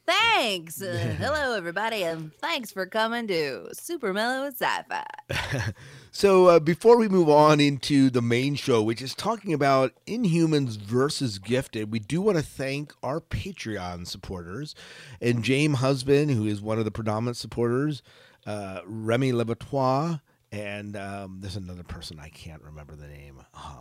Thanks. 0.10 0.82
Uh, 0.90 1.16
hello, 1.20 1.56
everybody, 1.56 2.04
and 2.04 2.34
thanks 2.36 2.72
for 2.72 2.86
coming 2.88 3.28
to 3.28 3.70
Super 3.74 4.12
Mellow 4.12 4.48
Sci-Fi. 4.48 5.06
So 6.12 6.48
uh, 6.48 6.60
before 6.60 6.98
we 6.98 7.08
move 7.08 7.30
on 7.30 7.60
into 7.60 8.10
the 8.10 8.22
main 8.22 8.56
show, 8.56 8.82
which 8.82 9.00
is 9.00 9.14
talking 9.14 9.54
about 9.54 9.94
Inhumans 10.08 10.76
versus 10.76 11.38
Gifted, 11.38 11.92
we 11.92 12.00
do 12.00 12.20
want 12.20 12.38
to 12.38 12.44
thank 12.44 12.92
our 13.04 13.22
Patreon 13.22 14.08
supporters 14.08 14.74
and 15.22 15.44
James 15.44 15.78
Husband, 15.78 16.32
who 16.32 16.48
is 16.48 16.62
one 16.62 16.80
of 16.80 16.86
the 16.86 16.92
predominant 16.92 17.38
supporters, 17.38 18.02
uh, 18.48 18.82
Remy 18.86 19.34
Levatois, 19.34 20.20
and 20.52 20.98
um, 20.98 21.38
there's 21.42 21.56
another 21.56 21.84
person 21.84 22.20
I 22.20 22.30
can't 22.30 22.64
remember 22.64 22.96
the 22.96 23.08
name. 23.08 23.44
Oh, 23.54 23.79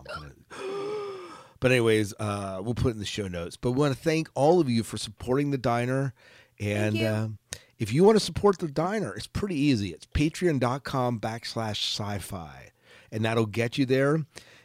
But 1.61 1.73
anyways, 1.73 2.15
uh, 2.19 2.61
we'll 2.63 2.75
put 2.75 2.89
it 2.89 2.93
in 2.93 2.99
the 2.99 3.05
show 3.05 3.29
notes. 3.29 3.57
But 3.57 3.73
we 3.73 3.81
want 3.81 3.95
to 3.95 4.01
thank 4.01 4.29
all 4.35 4.61
of 4.61 4.69
you 4.69 4.83
for 4.83 4.97
supporting 4.97 5.51
the 5.51 5.59
diner. 5.59 6.15
And 6.61 7.01
uh, 7.03 7.29
if 7.79 7.93
you 7.93 8.05
want 8.05 8.17
to 8.17 8.25
support 8.25 8.59
the 8.59 8.69
diner, 8.69 9.15
it's 9.15 9.27
pretty 9.27 9.57
easy. 9.57 9.91
It's 9.91 10.07
patreon.com 10.07 11.21
backslash 11.21 11.99
sci-fi. 11.99 12.71
And 13.11 13.25
that'll 13.25 13.47
get 13.47 13.79
you 13.79 13.87
there. 13.87 14.25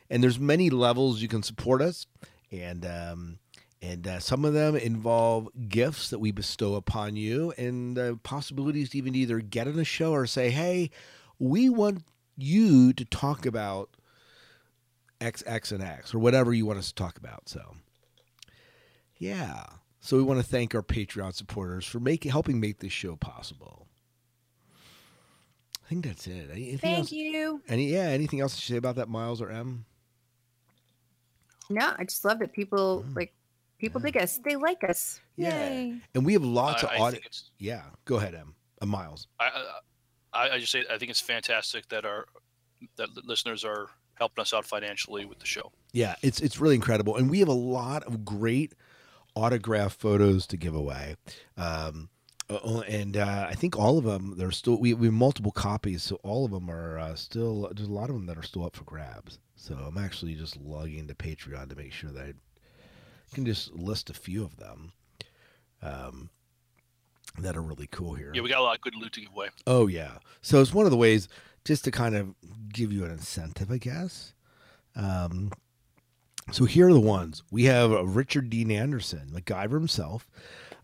And 0.10 0.24
there's 0.24 0.40
many 0.40 0.70
levels 0.70 1.22
you 1.22 1.28
can 1.28 1.44
support 1.44 1.82
us. 1.82 2.06
And 2.52 2.86
um, 2.86 3.40
and 3.84 4.08
uh, 4.08 4.20
some 4.20 4.46
of 4.46 4.54
them 4.54 4.78
involve 4.78 5.50
gifts 5.68 6.10
that 6.10 6.20
we 6.20 6.32
bestow 6.32 6.76
upon 6.76 7.18
you 7.18 7.52
and 7.58 8.00
uh, 8.00 8.16
possibilities 8.24 8.92
to 8.92 8.98
even 8.98 9.14
either 9.14 9.40
get 9.40 9.68
on 9.68 9.78
a 9.78 9.84
show 9.84 10.14
or 10.14 10.26
say, 10.26 10.52
hey, 10.52 10.90
we 11.38 11.68
want 11.70 12.04
you 12.38 12.94
to 12.94 13.04
talk 13.04 13.46
about 13.46 13.90
X, 15.24 15.44
X, 15.48 15.72
and 15.72 15.82
X, 15.84 16.14
or 16.14 16.20
whatever 16.20 16.54
you 16.54 16.66
want 16.66 16.80
us 16.80 16.90
to 16.90 16.96
talk 16.96 17.18
about. 17.18 17.48
So, 17.50 17.62
yeah. 19.18 19.64
So 20.02 20.18
we 20.18 20.24
want 20.24 20.40
to 20.42 20.46
thank 20.46 20.76
our 20.76 20.84
Patreon 20.84 21.34
supporters 21.34 21.86
for 21.86 22.00
making 22.00 22.32
helping 22.32 22.60
make 22.60 22.80
this 22.80 22.92
show 22.92 23.16
possible. 23.16 23.88
I 25.86 25.90
think 25.90 26.06
that's 26.06 26.28
it. 26.28 26.50
Anything 26.52 26.78
Thank 26.80 27.00
else? 27.00 27.12
you. 27.12 27.62
Any 27.68 27.92
yeah? 27.92 28.04
Anything 28.10 28.40
else 28.42 28.56
to 28.56 28.62
say 28.62 28.78
about 28.78 28.96
that, 28.96 29.10
Miles 29.10 29.42
or 29.42 29.50
M? 29.50 29.86
No, 31.70 31.94
I 31.98 32.04
just 32.04 32.24
love 32.26 32.40
that 32.40 32.52
people 32.54 33.04
Mm. 33.08 33.16
like 33.16 33.34
people 33.80 34.02
dig 34.02 34.18
us. 34.18 34.40
They 34.44 34.56
like 34.56 34.84
us. 34.84 35.20
Yeah. 35.36 35.70
Yay. 35.70 35.96
And 36.16 36.26
we 36.26 36.34
have 36.34 36.44
lots 36.44 36.84
I, 36.84 36.88
of 36.88 36.92
I 36.94 36.96
audio. 37.00 37.12
think 37.12 37.26
it's, 37.26 37.52
Yeah, 37.60 37.84
go 38.06 38.16
ahead, 38.18 38.34
M. 38.36 38.56
Uh, 38.82 38.86
Miles. 38.86 39.28
I, 39.40 39.50
I, 40.34 40.50
I 40.52 40.60
just 40.60 40.72
say 40.72 40.84
I 40.90 40.98
think 40.98 41.12
it's 41.12 41.22
fantastic 41.22 41.88
that 41.90 42.06
our 42.06 42.26
that 42.98 43.10
listeners 43.26 43.64
are 43.64 43.88
helping 44.16 44.42
us 44.42 44.54
out 44.54 44.66
financially 44.66 45.26
with 45.26 45.40
the 45.40 45.46
show. 45.46 45.72
Yeah, 45.92 46.16
it's 46.22 46.40
it's 46.40 46.60
really 46.60 46.76
incredible, 46.76 47.16
and 47.16 47.30
we 47.30 47.40
have 47.40 47.48
a 47.48 47.54
lot 47.54 48.04
of 48.04 48.26
great 48.26 48.74
autograph 49.36 49.94
photos 49.94 50.46
to 50.48 50.58
give 50.58 50.76
away. 50.76 51.16
Um, 51.58 52.10
and 52.88 53.18
uh, 53.18 53.48
I 53.50 53.56
think 53.56 53.78
all 53.78 53.98
of 53.98 54.04
them 54.04 54.36
they're 54.38 54.52
still 54.52 54.80
we, 54.80 54.94
we 54.94 55.08
have 55.08 55.14
multiple 55.14 55.52
copies, 55.52 56.04
so 56.04 56.18
all 56.24 56.46
of 56.46 56.52
them 56.52 56.70
are 56.70 57.00
uh, 57.00 57.16
still 57.16 57.72
there's 57.76 57.90
a 57.90 57.94
lot 57.94 58.10
of 58.10 58.16
them 58.16 58.26
that 58.28 58.38
are 58.38 58.44
still 58.44 58.66
up 58.66 58.76
for 58.76 58.84
grabs. 58.84 59.40
So 59.56 59.76
I'm 59.76 59.98
actually 59.98 60.36
just 60.36 60.58
logging 60.58 61.00
into 61.00 61.16
Patreon 61.16 61.70
to 61.70 61.76
make 61.76 61.94
sure 61.94 62.12
that 62.12 62.36
I 63.32 63.36
can 63.36 63.46
just 63.46 63.74
list 63.74 64.10
a 64.10 64.14
few 64.14 64.44
of 64.44 64.58
them 64.58 64.92
um, 65.82 66.30
that 67.40 67.56
are 67.56 67.62
really 67.62 67.88
cool 67.88 68.14
here. 68.14 68.32
Yeah, 68.34 68.42
we 68.42 68.50
got 68.50 68.60
a 68.60 68.64
lot 68.64 68.76
of 68.76 68.82
good 68.82 68.96
loot 68.96 69.14
to 69.14 69.22
give 69.22 69.32
away. 69.32 69.50
Oh 69.66 69.88
yeah. 69.88 70.18
So 70.42 70.62
it's 70.62 70.74
one 70.74 70.86
of 70.86 70.92
the 70.92 70.98
ways 70.98 71.30
just 71.66 71.84
to 71.86 71.92
kind 71.92 72.16
of 72.16 72.34
give 72.72 72.92
you 72.92 73.06
an 73.06 73.12
incentive, 73.12 73.72
I 73.72 73.78
guess. 73.78 74.34
Um, 74.96 75.52
so 76.52 76.66
here 76.66 76.90
are 76.90 76.94
the 76.94 77.00
ones 77.00 77.42
we 77.52 77.66
have 77.66 77.92
Richard 78.16 78.50
Dean 78.50 78.70
Anderson, 78.72 79.30
MacGyver 79.34 79.72
himself, 79.74 80.28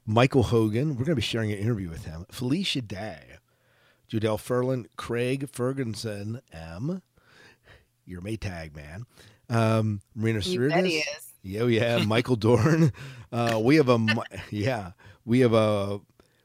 Michael 0.05 0.43
Hogan. 0.43 0.89
We're 0.89 1.05
going 1.05 1.07
to 1.07 1.15
be 1.15 1.21
sharing 1.21 1.51
an 1.51 1.57
interview 1.57 1.89
with 1.89 2.05
him. 2.05 2.25
Felicia 2.31 2.81
Day, 2.81 3.37
Jodelle 4.11 4.39
Ferland, 4.39 4.87
Craig 4.95 5.49
Ferguson, 5.51 6.41
M. 6.53 7.01
Your 8.05 8.21
Maytag 8.21 8.75
man, 8.75 9.05
um, 9.49 10.01
Marina 10.15 10.39
You 10.39 10.69
bet 10.69 10.83
he 10.85 10.99
Sirtis. 10.99 11.17
is. 11.17 11.33
Yeah, 11.43 11.63
yeah, 11.65 12.03
Michael 12.05 12.35
Dorn. 12.35 12.91
Uh, 13.31 13.59
we 13.63 13.75
have 13.75 13.89
a 13.89 14.03
yeah, 14.49 14.93
we 15.23 15.41
have 15.41 15.53
a 15.53 15.99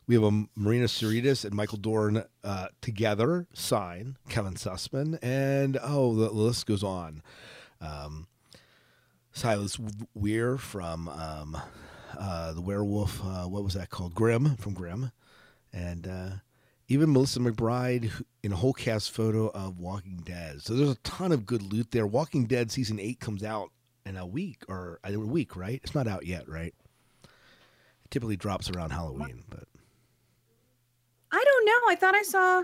we 0.07 0.15
have 0.15 0.25
a 0.25 0.47
Marina 0.55 0.87
Sirtis 0.87 1.45
and 1.45 1.55
Michael 1.55 1.79
Dorn 1.79 2.25
uh, 2.43 2.67
together. 2.81 3.47
Sign 3.53 4.17
Kevin 4.29 4.55
Sussman, 4.55 5.19
and 5.23 5.79
oh, 5.83 6.15
the 6.15 6.31
list 6.31 6.67
goes 6.67 6.83
on. 6.83 7.23
Um, 7.81 8.27
Silas 9.33 9.79
Weir 10.15 10.57
from 10.57 11.09
um, 11.09 11.57
uh, 12.19 12.53
the 12.53 12.61
Werewolf. 12.61 13.21
Uh, 13.25 13.45
what 13.45 13.65
was 13.65 13.75
that 13.75 13.91
called? 13.91 14.15
Grimm 14.15 14.57
from 14.57 14.75
Grimm, 14.75 15.11
and 15.73 16.07
uh, 16.07 16.31
even 16.89 17.13
Melissa 17.13 17.41
McBride 17.41 18.11
in 18.43 18.53
a 18.53 18.57
whole 18.57 18.75
cast 18.75 19.11
photo 19.11 19.49
of 19.49 19.79
Walking 19.79 20.23
Dead. 20.25 20.61
So 20.63 20.75
there's 20.75 20.91
a 20.91 20.97
ton 20.97 21.33
of 21.33 21.47
good 21.47 21.63
loot 21.73 21.91
there. 21.91 22.07
Walking 22.07 22.45
Dead 22.45 22.71
season 22.71 23.01
eight 23.01 23.21
comes 23.21 23.43
out 23.43 23.71
in 24.07 24.17
a 24.17 24.27
week 24.27 24.65
or 24.69 25.01
a 25.03 25.17
week, 25.17 25.57
right? 25.57 25.81
It's 25.83 25.95
not 25.95 26.07
out 26.07 26.27
yet, 26.27 26.49
right? 26.49 26.75
It 27.25 28.11
typically 28.11 28.37
drops 28.37 28.71
around 28.71 28.91
Halloween, 28.91 29.45
but 29.49 29.65
Don't. 31.67 31.91
I 31.91 31.95
thought 31.97 32.15
I 32.15 32.23
saw 32.23 32.63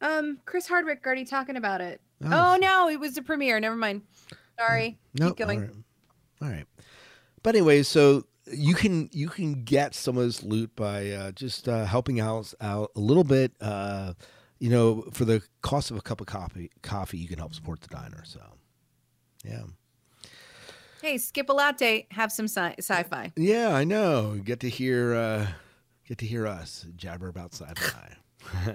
um 0.00 0.38
Chris 0.44 0.66
Hardwick 0.68 1.02
already 1.04 1.24
talking 1.24 1.56
about 1.56 1.80
it. 1.80 2.00
Oh, 2.24 2.56
no, 2.60 2.88
it 2.88 2.98
was 2.98 3.14
the 3.14 3.22
premiere. 3.22 3.60
Never 3.60 3.76
mind. 3.76 4.02
Sorry. 4.58 4.98
No, 5.14 5.28
Keep 5.28 5.36
going. 5.46 5.58
All 5.60 5.64
right. 5.66 5.74
All 6.42 6.48
right. 6.48 6.64
But 7.44 7.54
anyway, 7.54 7.84
so 7.84 8.24
you 8.52 8.74
can 8.74 9.08
you 9.12 9.28
can 9.28 9.62
get 9.64 9.94
some 9.94 10.16
of 10.16 10.24
this 10.24 10.42
loot 10.42 10.74
by 10.74 11.10
uh, 11.10 11.30
just 11.32 11.68
uh, 11.68 11.84
helping 11.84 12.18
out 12.18 12.52
out 12.60 12.90
a 12.96 13.00
little 13.00 13.24
bit. 13.24 13.52
Uh, 13.60 14.14
you 14.58 14.68
know, 14.70 15.02
for 15.12 15.24
the 15.24 15.40
cost 15.62 15.92
of 15.92 15.96
a 15.96 16.00
cup 16.00 16.20
of 16.20 16.26
coffee, 16.26 16.72
coffee 16.82 17.18
you 17.18 17.28
can 17.28 17.38
help 17.38 17.54
support 17.54 17.80
the 17.80 17.86
diner. 17.88 18.24
So, 18.24 18.40
yeah, 19.44 19.62
Hey, 21.00 21.16
skip 21.18 21.48
a 21.48 21.52
latte, 21.52 22.08
have 22.10 22.32
some 22.32 22.46
sci- 22.48 22.74
sci-fi. 22.80 23.32
yeah, 23.36 23.72
I 23.72 23.84
know. 23.84 24.40
Get 24.42 24.58
to 24.60 24.68
hear 24.68 25.14
uh, 25.14 25.46
get 26.08 26.18
to 26.18 26.26
hear 26.26 26.46
us 26.46 26.86
jabber 26.96 27.28
about 27.28 27.52
sci-fi. 27.52 28.16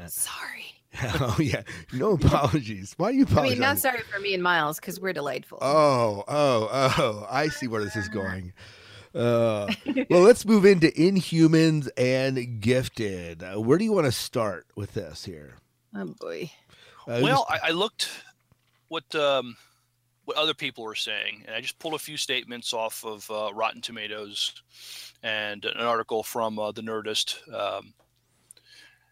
Sorry. 0.08 0.66
oh 1.20 1.38
yeah, 1.40 1.64
no 1.92 2.12
apologies. 2.12 2.94
Why 2.98 3.08
are 3.08 3.12
you 3.12 3.26
I 3.36 3.42
mean, 3.42 3.60
not 3.60 3.80
sorry 3.80 4.02
for 4.02 4.20
me 4.20 4.36
and 4.36 4.44
Miles 4.44 4.80
because 4.80 5.00
we're 5.00 5.14
delightful. 5.14 5.58
Oh, 5.60 6.24
oh, 6.28 6.70
oh! 6.72 7.28
I 7.28 7.48
see 7.48 7.66
where 7.66 7.84
this 7.84 7.96
is 7.96 8.08
going. 8.10 8.54
Uh, 9.16 9.74
well, 10.12 10.22
let's 10.22 10.46
move 10.46 10.66
into 10.66 10.90
Inhumans 10.90 11.90
and 11.98 12.62
Gifted. 12.62 13.42
Uh, 13.42 13.60
where 13.60 13.80
do 13.80 13.86
you 13.86 13.92
want 13.92 14.06
to 14.06 14.12
start 14.12 14.68
with 14.76 14.94
this 14.94 15.26
here? 15.26 15.56
Oh 15.96 16.14
boy. 16.20 16.52
Uh, 17.08 17.22
well, 17.24 17.48
just- 17.50 17.64
I, 17.64 17.70
I 17.70 17.72
looked 17.72 18.10
what 18.90 19.16
um, 19.16 19.56
what 20.26 20.38
other 20.38 20.54
people 20.54 20.84
were 20.84 20.96
saying, 20.96 21.44
and 21.46 21.56
I 21.56 21.62
just 21.62 21.80
pulled 21.80 21.96
a 21.96 22.00
few 22.00 22.18
statements 22.18 22.74
off 22.74 23.04
of 23.04 23.30
uh, 23.30 23.52
Rotten 23.54 23.82
Tomatoes 23.82 24.54
and 25.22 25.66
an 25.66 25.86
article 25.86 26.24
from 26.24 26.58
uh, 26.60 26.72
the 26.72 26.82
Nerdist. 26.82 27.38
Um, 27.54 27.94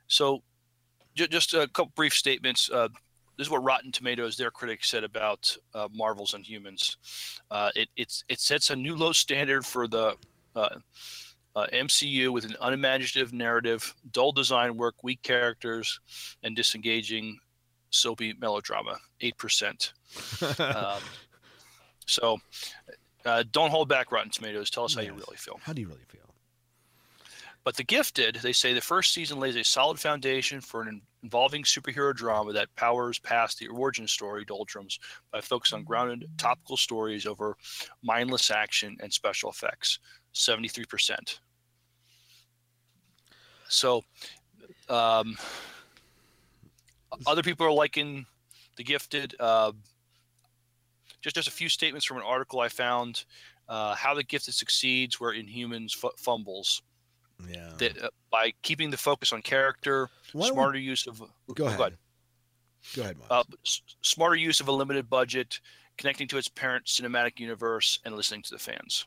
so, 0.08 0.41
j- 1.15 1.28
just 1.28 1.54
a 1.54 1.67
couple 1.67 1.91
brief 1.95 2.13
statements. 2.13 2.69
Uh, 2.69 2.88
this 3.38 3.47
is 3.47 3.52
what 3.52 3.63
Rotten 3.63 3.91
Tomatoes, 3.91 4.38
their 4.38 4.52
critics, 4.52 4.89
said 4.89 5.04
about 5.04 5.56
uh, 5.74 5.88
Marvel's 5.93 6.34
Inhumans. 6.34 6.95
Uh, 7.50 7.71
it 7.76 7.89
it 8.30 8.39
sets 8.39 8.69
a 8.69 8.76
new 8.76 8.95
low 8.95 9.12
standard 9.12 9.65
for 9.65 9.88
the 9.88 10.15
uh, 11.56 11.67
MCU 11.74 12.30
with 12.30 12.45
an 12.45 12.56
unimaginative 12.62 13.34
narrative, 13.34 13.93
dull 14.12 14.32
design 14.32 14.78
work, 14.78 15.04
weak 15.04 15.21
characters, 15.21 16.00
and 16.43 16.56
disengaging 16.56 17.38
soapy 17.91 18.34
melodrama. 18.39 18.97
Eight 19.21 19.38
percent. 19.38 19.93
Um, 20.60 21.01
so, 22.08 22.39
uh, 23.25 23.43
don't 23.51 23.69
hold 23.69 23.88
back, 23.88 24.12
Rotten 24.12 24.32
Tomatoes. 24.32 24.69
Tell 24.69 24.84
us 24.84 24.95
how 24.95 25.01
you 25.01 25.13
really 25.13 25.38
feel. 25.38 25.60
How 25.63 25.71
do 25.71 25.82
you 25.82 25.88
really 25.88 26.01
feel? 26.10 26.21
But 27.63 27.77
The 27.77 27.84
Gifted, 27.84 28.36
they 28.41 28.54
say 28.54 28.73
the 28.73 28.82
first 28.82 29.13
season 29.13 29.39
lays 29.39 29.56
a 29.56 29.63
solid 29.63 29.99
foundation 29.99 30.62
for 30.62 30.82
an 30.82 31.01
involving 31.21 31.63
superhero 31.63 32.13
drama 32.13 32.54
that 32.54 32.75
powers 32.75 33.19
past 33.19 33.60
the 33.60 33.67
origin 33.67 34.08
story 34.08 34.43
doldrums 34.45 34.99
by 35.32 35.41
focusing 35.41 35.77
on 35.77 35.84
grounded, 35.84 36.27
topical 36.38 36.75
stories 36.75 37.27
over 37.27 37.56
mindless 38.01 38.49
action 38.49 38.97
and 39.01 39.13
special 39.13 39.51
effects. 39.51 39.99
73%. 40.34 41.39
So, 43.67 44.04
um, 44.89 45.38
other 47.26 47.43
people 47.43 47.65
are 47.65 47.71
liking 47.71 48.26
The 48.78 48.84
Gifted. 48.84 49.36
Uh, 49.39 49.71
just, 51.21 51.36
just 51.36 51.47
a 51.47 51.52
few 51.52 51.69
statements 51.69 52.06
from 52.06 52.17
an 52.17 52.24
article 52.24 52.60
I 52.60 52.69
found. 52.69 53.26
Uh, 53.69 53.95
how 53.95 54.13
the 54.13 54.24
gifted 54.24 54.54
succeeds 54.54 55.19
where 55.19 55.34
Inhumans 55.34 55.95
f- 56.04 56.12
fumbles 56.17 56.82
Yeah. 57.47 57.71
that 57.78 58.04
uh, 58.04 58.10
by 58.30 58.52
keeping 58.63 58.89
the 58.91 58.97
focus 58.97 59.32
on 59.32 59.41
character, 59.41 60.10
Why 60.34 60.47
don't 60.47 60.56
we- 60.56 60.62
smarter 60.62 60.80
use 60.80 61.08
of 61.08 61.21
Go 61.54 61.67
ahead. 61.67 61.97
Go 62.95 63.02
ahead, 63.04 63.17
Miles. 63.17 63.30
uh, 63.32 63.43
s- 63.65 63.82
smarter 64.02 64.36
use 64.36 64.60
of 64.60 64.67
a 64.67 64.71
limited 64.74 65.10
budget, 65.10 65.62
connecting 65.97 66.28
to 66.30 66.38
its 66.38 66.47
parent 66.50 66.86
cinematic 66.86 67.39
universe, 67.39 68.00
and 68.04 68.15
listening 68.15 68.41
to 68.41 68.50
the 68.52 68.60
fans. 68.60 69.06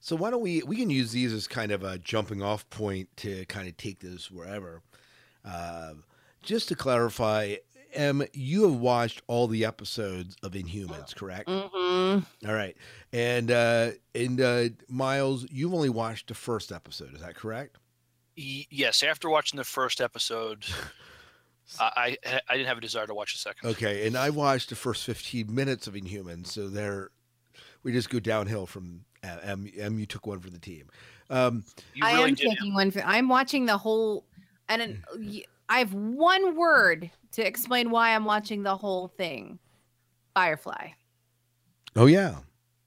So 0.00 0.14
why 0.16 0.30
don't 0.30 0.42
we 0.42 0.62
we 0.64 0.76
can 0.76 0.90
use 0.90 1.12
these 1.12 1.32
as 1.32 1.46
kind 1.46 1.72
of 1.72 1.82
a 1.84 1.96
jumping 1.98 2.42
off 2.42 2.68
point 2.68 3.08
to 3.18 3.46
kind 3.46 3.66
of 3.68 3.76
take 3.78 4.00
this 4.00 4.30
wherever. 4.30 4.82
Uh, 5.44 5.92
just 6.42 6.68
to 6.68 6.74
clarify, 6.74 7.56
Em, 7.92 8.22
you 8.32 8.62
have 8.62 8.76
watched 8.80 9.20
all 9.26 9.46
the 9.48 9.64
episodes 9.64 10.36
of 10.42 10.52
Inhumans, 10.52 11.14
correct? 11.14 11.48
Mm-hmm. 11.48 12.48
All 12.48 12.54
right, 12.54 12.76
and 13.12 13.50
uh, 13.50 13.90
and 14.14 14.40
uh, 14.40 14.64
Miles, 14.88 15.46
you've 15.50 15.74
only 15.74 15.88
watched 15.90 16.28
the 16.28 16.34
first 16.34 16.70
episode. 16.72 17.14
Is 17.14 17.20
that 17.20 17.34
correct? 17.34 17.76
Y- 18.38 18.66
yes, 18.70 19.02
after 19.02 19.28
watching 19.28 19.58
the 19.58 19.64
first 19.64 20.00
episode, 20.00 20.64
I, 21.80 22.16
I 22.24 22.40
I 22.48 22.54
didn't 22.56 22.68
have 22.68 22.78
a 22.78 22.80
desire 22.80 23.06
to 23.06 23.14
watch 23.14 23.32
the 23.32 23.38
second. 23.38 23.70
Okay, 23.70 24.06
and 24.06 24.16
I 24.16 24.30
watched 24.30 24.68
the 24.70 24.76
first 24.76 25.04
fifteen 25.04 25.54
minutes 25.54 25.86
of 25.86 25.94
Inhumans, 25.94 26.46
so 26.48 26.68
there, 26.68 27.10
we 27.82 27.92
just 27.92 28.10
go 28.10 28.20
downhill 28.20 28.66
from 28.66 29.04
uh, 29.24 29.36
M. 29.42 29.68
M. 29.78 29.98
You 29.98 30.06
took 30.06 30.26
one 30.26 30.40
for 30.40 30.50
the 30.50 30.58
team. 30.58 30.88
Um, 31.28 31.64
You 31.94 32.02
I 32.04 32.12
am 32.12 32.34
did. 32.34 32.50
taking 32.50 32.74
one. 32.74 32.90
For, 32.90 33.02
I'm 33.04 33.28
watching 33.28 33.66
the 33.66 33.78
whole, 33.78 34.24
and 34.68 34.82
an, 34.82 35.04
y- 35.16 35.44
I 35.70 35.78
have 35.78 35.94
one 35.94 36.56
word 36.56 37.08
to 37.32 37.46
explain 37.46 37.90
why 37.90 38.14
I'm 38.14 38.24
watching 38.24 38.62
the 38.64 38.76
whole 38.76 39.08
thing. 39.08 39.58
Firefly. 40.34 40.88
oh 41.96 42.06
yeah, 42.06 42.38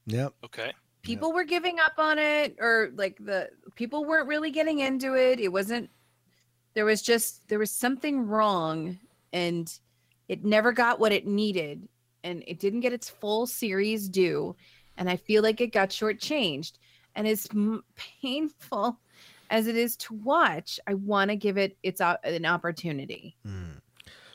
yep. 0.06 0.34
Okay. 0.44 0.72
People 1.02 1.32
were 1.32 1.44
giving 1.44 1.78
up 1.78 1.94
on 1.98 2.18
it, 2.18 2.56
or 2.60 2.90
like 2.94 3.16
the 3.20 3.50
people 3.74 4.04
weren't 4.04 4.28
really 4.28 4.50
getting 4.50 4.78
into 4.80 5.14
it. 5.14 5.40
It 5.40 5.48
wasn't. 5.48 5.90
There 6.74 6.84
was 6.84 7.02
just 7.02 7.46
there 7.48 7.58
was 7.58 7.70
something 7.70 8.26
wrong, 8.26 8.98
and 9.32 9.72
it 10.28 10.44
never 10.44 10.72
got 10.72 11.00
what 11.00 11.12
it 11.12 11.26
needed, 11.26 11.88
and 12.22 12.42
it 12.46 12.58
didn't 12.60 12.80
get 12.80 12.92
its 12.92 13.08
full 13.08 13.46
series 13.46 14.08
due, 14.08 14.56
and 14.96 15.08
I 15.08 15.16
feel 15.16 15.42
like 15.42 15.60
it 15.60 15.72
got 15.72 15.90
shortchanged. 15.90 16.72
And 17.14 17.28
as 17.28 17.46
m- 17.52 17.84
painful 18.20 18.98
as 19.50 19.66
it 19.66 19.76
is 19.76 19.96
to 19.98 20.14
watch, 20.14 20.78
I 20.86 20.94
want 20.94 21.30
to 21.30 21.36
give 21.36 21.56
it 21.58 21.76
its 21.82 22.00
o- 22.00 22.16
an 22.24 22.44
opportunity. 22.46 23.36
Mm. 23.46 23.80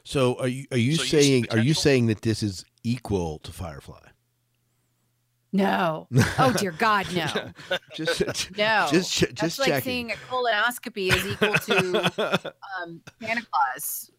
So 0.04 0.40
are 0.40 0.48
you 0.48 0.66
are 0.72 0.78
you 0.78 0.96
So 0.96 1.04
you 1.04 1.10
saying 1.10 1.46
are 1.52 1.58
you 1.60 1.74
saying 1.74 2.08
that 2.08 2.22
this 2.22 2.42
is 2.44 2.66
equal 2.84 3.40
to 3.40 3.52
Firefly? 3.52 4.00
No. 5.52 6.08
Oh 6.38 6.54
dear 6.58 6.72
God, 6.72 7.08
no. 7.14 7.28
just 7.94 8.56
No. 8.58 8.88
just 8.92 9.12
ch- 9.12 9.22
That's 9.22 9.42
just 9.42 9.60
like 9.60 9.68
checking. 9.70 10.10
saying 10.10 10.12
a 10.12 10.16
colonoscopy 10.32 11.14
is 11.14 11.26
equal 11.26 11.54
to 11.54 12.54
um, 12.84 13.02
Santa 13.22 13.46
Claus. 13.52 14.12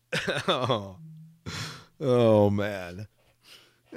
oh. 0.49 0.97
oh 2.01 2.51
man. 2.51 3.07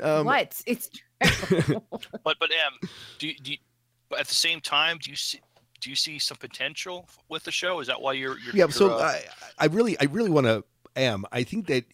Um, 0.01 0.25
what? 0.25 0.59
It's. 0.65 0.89
But 1.19 2.37
but 2.39 2.49
M, 2.51 2.89
do 3.19 3.27
you, 3.27 3.35
do 3.35 3.51
you, 3.51 3.57
but 4.09 4.19
at 4.19 4.27
the 4.27 4.33
same 4.33 4.59
time, 4.59 4.97
do 5.01 5.09
you 5.11 5.15
see 5.15 5.39
do 5.83 5.89
you 5.89 5.95
see 5.95 6.17
some 6.17 6.37
potential 6.37 7.09
with 7.29 7.43
the 7.43 7.51
show? 7.51 7.79
Is 7.79 7.87
that 7.87 8.01
why 8.01 8.13
you're, 8.13 8.39
you're 8.39 8.55
yeah 8.55 8.63
you're, 8.63 8.71
so 8.71 8.91
uh, 8.91 9.01
I, 9.01 9.23
I 9.59 9.65
really 9.67 9.99
i 9.99 10.05
really 10.05 10.29
want 10.29 10.47
to 10.47 10.63
am 10.95 11.25
i 11.31 11.43
think 11.43 11.67
that 11.67 11.85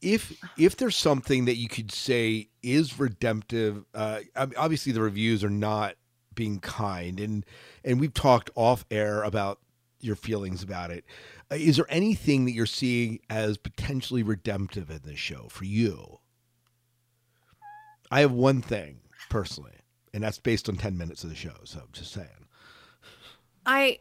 if 0.00 0.38
if 0.56 0.76
there's 0.76 0.96
something 0.96 1.46
that 1.46 1.56
you 1.56 1.68
could 1.68 1.90
say 1.90 2.48
is 2.62 2.98
redemptive 2.98 3.84
uh 3.94 4.20
I 4.36 4.46
mean, 4.46 4.54
obviously 4.56 4.92
the 4.92 5.02
reviews 5.02 5.42
are 5.42 5.50
not 5.50 5.94
being 6.34 6.60
kind 6.60 7.18
and 7.18 7.44
and 7.84 8.00
we've 8.00 8.14
talked 8.14 8.50
off 8.54 8.84
air 8.90 9.22
about 9.22 9.58
your 10.02 10.16
feelings 10.16 10.62
about 10.62 10.90
it. 10.90 11.04
Uh, 11.52 11.56
is 11.56 11.76
there 11.76 11.84
anything 11.90 12.46
that 12.46 12.52
you're 12.52 12.64
seeing 12.64 13.20
as 13.28 13.58
potentially 13.58 14.22
redemptive 14.22 14.88
in 14.88 15.00
this 15.04 15.18
show 15.18 15.46
for 15.50 15.66
you? 15.66 16.20
I 18.10 18.20
have 18.20 18.32
one 18.32 18.62
thing 18.62 19.00
personally 19.28 19.74
and 20.12 20.22
that's 20.22 20.38
based 20.38 20.68
on 20.68 20.76
10 20.76 20.96
minutes 20.96 21.24
of 21.24 21.30
the 21.30 21.36
show 21.36 21.54
so 21.64 21.80
i'm 21.80 21.88
just 21.92 22.12
saying 22.12 22.28
I 23.66 23.98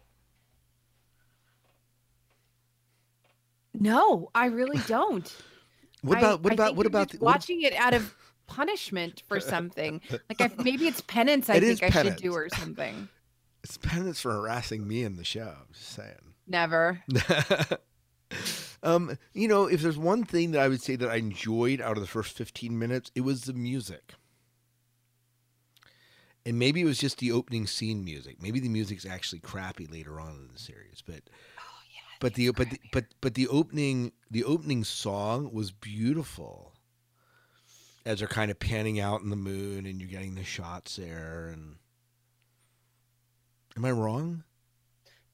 no, 3.74 4.30
I 4.36 4.48
really 4.48 4.80
don't. 4.88 5.34
what 6.02 6.18
about 6.18 6.44
what 6.44 6.52
I 6.52 6.56
about 6.56 6.68
think 6.68 6.78
what 6.78 6.86
about 6.86 7.10
the, 7.10 7.18
what, 7.18 7.34
watching 7.34 7.62
it 7.62 7.74
out 7.74 7.94
of 7.94 8.16
punishment 8.48 9.24
for 9.28 9.40
something? 9.40 10.02
Like 10.30 10.42
I, 10.42 10.64
maybe 10.64 10.88
it's 10.88 11.02
penance. 11.02 11.50
I 11.50 11.56
It 11.56 11.62
think 11.62 11.84
I 11.84 11.90
should 11.90 12.18
do 12.18 12.34
or 12.34 12.50
something. 12.50 13.10
It's 13.62 13.76
penance 13.76 14.22
for 14.22 14.32
harassing 14.32 14.88
me 14.88 15.04
in 15.04 15.18
the 15.18 15.26
show. 15.26 15.54
I'm 15.60 15.74
just 15.74 15.90
saying. 15.90 16.34
Never. 16.48 17.04
um, 18.82 19.18
you 19.34 19.50
know, 19.50 19.66
if 19.66 19.82
there's 19.82 19.98
one 19.98 20.24
thing 20.24 20.52
that 20.52 20.62
I 20.62 20.70
would 20.70 20.82
say 20.82 20.96
that 20.96 21.10
I 21.10 21.18
enjoyed 21.18 21.82
out 21.82 21.98
of 21.98 22.02
the 22.02 22.08
first 22.08 22.38
15 22.38 22.80
minutes, 22.80 23.12
it 23.16 23.22
was 23.22 23.42
the 23.42 23.54
music. 23.54 24.14
And 26.46 26.58
maybe 26.58 26.82
it 26.82 26.86
was 26.86 26.98
just 26.98 27.20
the 27.20 27.32
opening 27.32 27.68
scene 27.68 28.04
music. 28.04 28.42
Maybe 28.42 28.60
the 28.60 28.70
music's 28.70 29.06
actually 29.06 29.40
crappy 29.40 29.86
later 29.88 30.20
on 30.20 30.32
in 30.32 30.50
the 30.54 30.60
series, 30.60 31.04
but 31.06 31.22
Oh 31.58 31.62
but 32.20 32.34
the 32.34 32.52
but 32.52 32.70
the, 32.70 32.80
but 32.92 33.06
but 33.22 33.34
the 33.36 33.48
opening 33.48 34.12
the 34.32 34.44
opening 34.44 34.84
song 34.84 35.52
was 35.54 35.72
beautiful. 35.72 36.74
As 38.06 38.20
they're 38.20 38.28
kind 38.28 38.50
of 38.50 38.60
panning 38.60 39.00
out 39.00 39.22
in 39.22 39.30
the 39.30 39.36
moon, 39.36 39.86
and 39.86 40.00
you're 40.00 40.10
getting 40.10 40.36
the 40.36 40.44
shots 40.44 40.96
there, 40.96 41.50
and 41.54 41.76
am 43.76 43.86
I 43.86 43.92
wrong? 43.92 44.44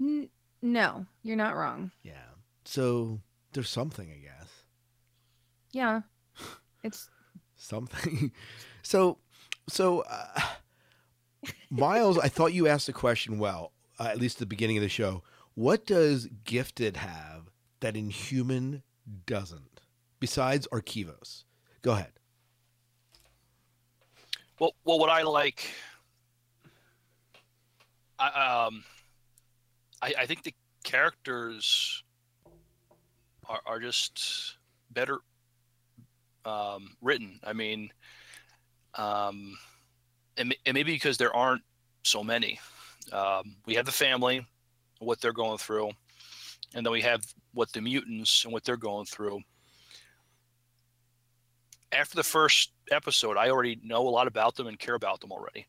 N- 0.02 0.30
no, 0.62 1.06
you're 1.24 1.38
not 1.38 1.56
wrong. 1.56 1.92
Yeah. 2.04 2.14
So 2.66 3.22
there's 3.54 3.70
something, 3.70 4.12
I 4.12 4.18
guess. 4.18 4.50
Yeah, 5.72 6.02
it's 6.84 7.10
Something. 7.56 8.32
So, 8.84 9.18
so 9.68 10.02
uh, 10.02 10.40
Miles, 11.70 12.18
I 12.18 12.28
thought 12.28 12.54
you 12.54 12.68
asked 12.68 12.88
the 12.88 12.94
question 12.94 13.40
well, 13.40 13.72
uh, 14.00 14.04
at 14.06 14.20
least 14.20 14.38
at 14.38 14.40
the 14.40 14.46
beginning 14.46 14.78
of 14.78 14.84
the 14.84 14.90
show. 14.90 15.24
What 15.54 15.86
does 15.86 16.28
Gifted 16.44 16.98
have 16.98 17.50
that 17.80 17.96
Inhuman 17.96 18.84
doesn't, 19.26 19.82
besides 20.20 20.68
Archivos? 20.72 21.44
Go 21.82 21.94
ahead. 21.94 22.12
Well, 24.60 24.74
well, 24.86 25.00
what 25.00 25.10
I 25.10 25.24
like, 25.24 25.70
I, 28.18 28.66
um, 28.68 28.84
I, 30.02 30.14
I 30.20 30.26
think 30.26 30.44
the 30.44 30.54
characters 30.84 32.04
are, 33.48 33.60
are 33.66 33.80
just 33.80 34.58
better 34.92 35.20
um, 36.46 36.96
written. 37.02 37.40
I 37.44 37.54
mean, 37.54 37.92
um, 38.96 39.58
and, 40.38 40.56
and 40.66 40.74
maybe 40.74 40.94
because 40.94 41.18
there 41.18 41.36
aren't 41.36 41.62
so 42.04 42.24
many. 42.24 42.60
Um, 43.12 43.56
we 43.66 43.76
have 43.76 43.86
the 43.86 43.92
family, 43.92 44.46
what 45.00 45.22
they're 45.22 45.34
going 45.34 45.58
through, 45.58 45.92
and 46.74 46.86
then 46.86 46.92
we 46.92 47.02
have 47.02 47.24
what 47.54 47.72
the 47.72 47.82
mutants 47.82 48.44
and 48.44 48.54
what 48.54 48.64
they're 48.64 48.78
going 48.78 49.06
through. 49.06 49.42
After 51.92 52.16
the 52.16 52.24
first 52.24 52.72
episode, 52.92 53.38
I 53.38 53.50
already 53.50 53.80
know 53.84 54.08
a 54.08 54.10
lot 54.10 54.28
about 54.28 54.56
them 54.56 54.68
and 54.68 54.78
care 54.78 54.96
about 54.96 55.22
them 55.22 55.32
already. 55.32 55.68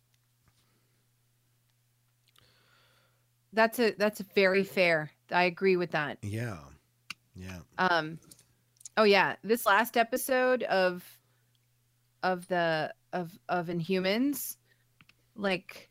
that's 3.57 3.79
a 3.81 3.95
that's 3.99 4.21
very 4.35 4.63
fair. 4.63 5.11
I 5.33 5.45
agree 5.45 5.77
with 5.77 5.91
that. 5.91 6.19
Yeah. 6.23 6.59
Yeah. 7.35 7.59
Um, 7.79 8.21
oh 8.97 9.03
yeah, 9.03 9.35
this 9.43 9.67
last 9.67 9.97
episode 9.97 10.63
of 10.65 11.03
of 12.23 12.47
the 12.49 12.93
of 13.17 13.39
of 13.49 13.67
Inhumans, 13.69 14.57
like 15.35 15.91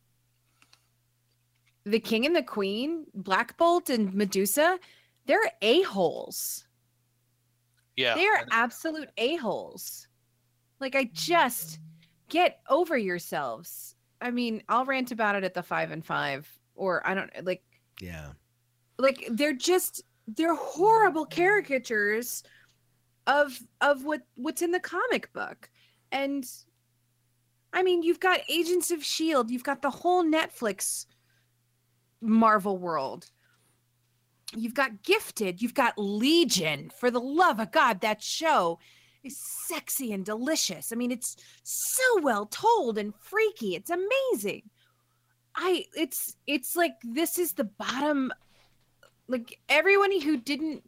the 1.83 1.99
King 1.99 2.25
and 2.25 2.35
the 2.35 2.43
Queen, 2.43 3.05
Black 3.13 3.57
Bolt 3.57 3.89
and 3.89 4.13
Medusa, 4.13 4.79
they're 5.25 5.51
a 5.61 5.81
holes. 5.83 6.65
Yeah, 7.95 8.15
They're 8.15 8.45
absolute 8.51 9.09
a 9.17 9.35
holes. 9.37 10.07
Like 10.79 10.95
I 10.95 11.09
just 11.13 11.79
get 12.29 12.59
over 12.69 12.97
yourselves. 12.97 13.95
I 14.21 14.31
mean, 14.31 14.63
I'll 14.67 14.85
rant 14.85 15.11
about 15.11 15.35
it 15.35 15.43
at 15.43 15.53
the 15.53 15.63
five 15.63 15.91
and 15.91 16.05
five, 16.05 16.49
or 16.75 17.05
I 17.07 17.13
don't 17.13 17.31
like 17.45 17.63
Yeah. 18.01 18.29
like 18.97 19.27
they're 19.31 19.53
just 19.53 20.01
they're 20.27 20.55
horrible 20.55 21.25
caricatures 21.25 22.43
of 23.27 23.57
of 23.81 24.03
what 24.03 24.21
what's 24.35 24.61
in 24.61 24.71
the 24.71 24.79
comic 24.79 25.31
book 25.33 25.69
and 26.11 26.45
i 27.75 27.83
mean 27.83 28.01
you've 28.01 28.19
got 28.19 28.39
agents 28.49 28.89
of 28.89 29.03
shield 29.03 29.51
you've 29.51 29.63
got 29.63 29.83
the 29.83 29.91
whole 29.91 30.23
netflix 30.23 31.05
marvel 32.25 32.77
world. 32.77 33.29
You've 34.55 34.73
got 34.73 35.03
gifted 35.03 35.61
you've 35.61 35.73
got 35.73 35.97
legion. 35.97 36.91
For 36.99 37.11
the 37.11 37.19
love 37.19 37.59
of 37.59 37.71
god 37.71 38.01
that 38.01 38.21
show 38.21 38.79
is 39.23 39.37
sexy 39.37 40.13
and 40.13 40.25
delicious. 40.25 40.91
I 40.91 40.95
mean 40.95 41.11
it's 41.11 41.37
so 41.63 42.03
well 42.21 42.45
told 42.47 42.97
and 42.97 43.13
freaky. 43.15 43.75
It's 43.75 43.91
amazing. 43.91 44.63
I 45.55 45.85
it's 45.95 46.35
it's 46.47 46.75
like 46.75 46.95
this 47.03 47.37
is 47.37 47.53
the 47.53 47.63
bottom 47.63 48.31
like 49.27 49.59
everyone 49.69 50.19
who 50.21 50.37
didn't 50.37 50.83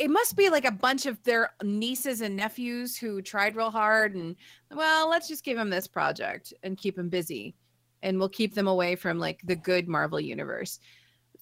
it 0.00 0.10
must 0.10 0.34
be 0.34 0.48
like 0.48 0.64
a 0.64 0.72
bunch 0.72 1.04
of 1.04 1.22
their 1.24 1.50
nieces 1.62 2.22
and 2.22 2.34
nephews 2.34 2.96
who 2.96 3.20
tried 3.20 3.54
real 3.54 3.70
hard 3.70 4.14
and 4.14 4.34
well 4.74 5.10
let's 5.10 5.28
just 5.28 5.44
give 5.44 5.58
them 5.58 5.68
this 5.68 5.86
project 5.86 6.54
and 6.62 6.78
keep 6.78 6.96
them 6.96 7.10
busy 7.10 7.54
and 8.02 8.18
we'll 8.18 8.30
keep 8.30 8.54
them 8.54 8.66
away 8.66 8.96
from 8.96 9.18
like 9.18 9.40
the 9.44 9.54
good 9.54 9.86
marvel 9.86 10.18
universe. 10.18 10.80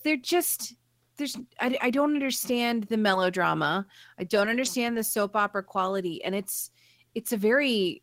They're 0.03 0.17
just 0.17 0.75
there's 1.17 1.37
I, 1.61 1.79
I 1.81 1.91
don't 1.91 2.15
understand 2.15 2.85
the 2.85 2.97
melodrama. 2.97 3.87
I 4.19 4.25
don't 4.25 4.49
understand 4.49 4.97
the 4.97 5.05
soap 5.05 5.37
opera 5.37 5.63
quality 5.63 6.23
and 6.25 6.35
it's 6.35 6.73
it's 7.15 7.33
a 7.33 7.37
very 7.37 8.03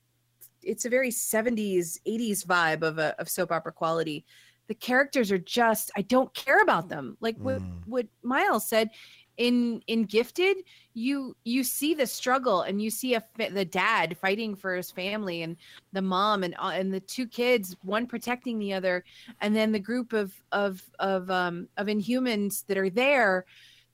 it's 0.63 0.85
a 0.85 0.89
very 0.89 1.09
70s 1.09 1.99
80s 2.07 2.45
vibe 2.45 2.81
of 2.81 2.97
a 2.97 3.13
of 3.19 3.27
soap 3.27 3.51
opera 3.51 3.73
quality. 3.73 4.25
The 4.67 4.73
characters 4.75 5.31
are 5.33 5.37
just 5.37 5.91
i 5.97 6.01
don't 6.01 6.33
care 6.33 6.61
about 6.61 6.87
them. 6.87 7.17
Like 7.19 7.37
what 7.39 7.61
Mm. 7.61 7.87
what 7.87 8.07
miles 8.23 8.69
said 8.69 8.89
in 9.37 9.81
in 9.87 10.03
gifted 10.03 10.57
you 10.95 11.35
you 11.43 11.61
see 11.63 11.93
the 11.93 12.07
struggle 12.07 12.61
and 12.61 12.81
you 12.81 12.89
see 12.89 13.15
a 13.15 13.23
the 13.37 13.65
dad 13.65 14.17
fighting 14.17 14.55
for 14.55 14.75
his 14.75 14.89
family 14.89 15.43
and 15.43 15.57
the 15.91 16.01
mom 16.01 16.43
and 16.43 16.55
uh, 16.57 16.71
and 16.73 16.93
the 16.93 17.01
two 17.01 17.27
kids 17.27 17.75
one 17.83 18.07
protecting 18.07 18.57
the 18.57 18.73
other. 18.73 19.03
And 19.41 19.53
then 19.53 19.73
the 19.73 19.79
group 19.79 20.13
of 20.13 20.33
of 20.53 20.81
of 20.99 21.29
um 21.29 21.67
of 21.75 21.87
inhumans 21.87 22.65
that 22.67 22.77
are 22.77 22.89
there 22.89 23.45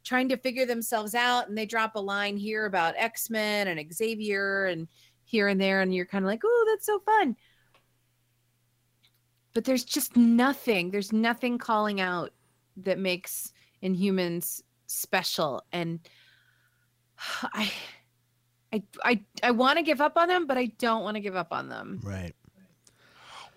trying 0.04 0.30
to 0.30 0.38
figure 0.38 0.66
themselves 0.66 1.16
out. 1.16 1.50
And 1.50 1.58
they 1.58 1.66
drop 1.66 1.96
a 1.96 2.00
line 2.00 2.38
here 2.38 2.68
about 2.68 2.94
x-men 2.98 3.68
and 3.68 3.94
xavier 3.94 4.66
and 4.66 4.88
here 5.24 5.48
and 5.48 5.60
there. 5.60 5.82
And 5.82 5.94
you're 5.94 6.06
kind 6.06 6.24
of 6.24 6.30
like 6.30 6.42
oh 6.46 6.66
that's 6.70 6.86
so 6.86 7.00
fun. 7.00 7.36
But 9.56 9.66
there's 9.66 9.84
just 9.84 10.16
nothing 10.16 10.92
there's 10.92 11.12
nothing 11.12 11.58
calling 11.58 12.00
out 12.00 12.32
that 12.78 13.00
makes 13.00 13.54
inhumans 13.82 14.62
special 14.92 15.64
and 15.72 16.00
i 17.54 17.72
i 18.74 18.84
i, 19.04 19.22
I 19.44 19.52
want 19.52 19.78
to 19.78 19.84
give 19.84 20.02
up 20.02 20.18
on 20.18 20.28
them 20.28 20.48
but 20.48 20.58
i 20.58 20.66
don't 20.78 21.04
want 21.04 21.16
to 21.16 21.22
give 21.22 21.36
up 21.36 21.52
on 21.52 21.70
them 21.70 22.00
Right. 22.04 22.34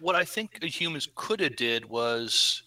what 0.01 0.15
I 0.17 0.25
think 0.25 0.63
humans 0.63 1.09
could 1.15 1.41
have 1.41 1.57
did 1.57 1.85
was 1.85 2.63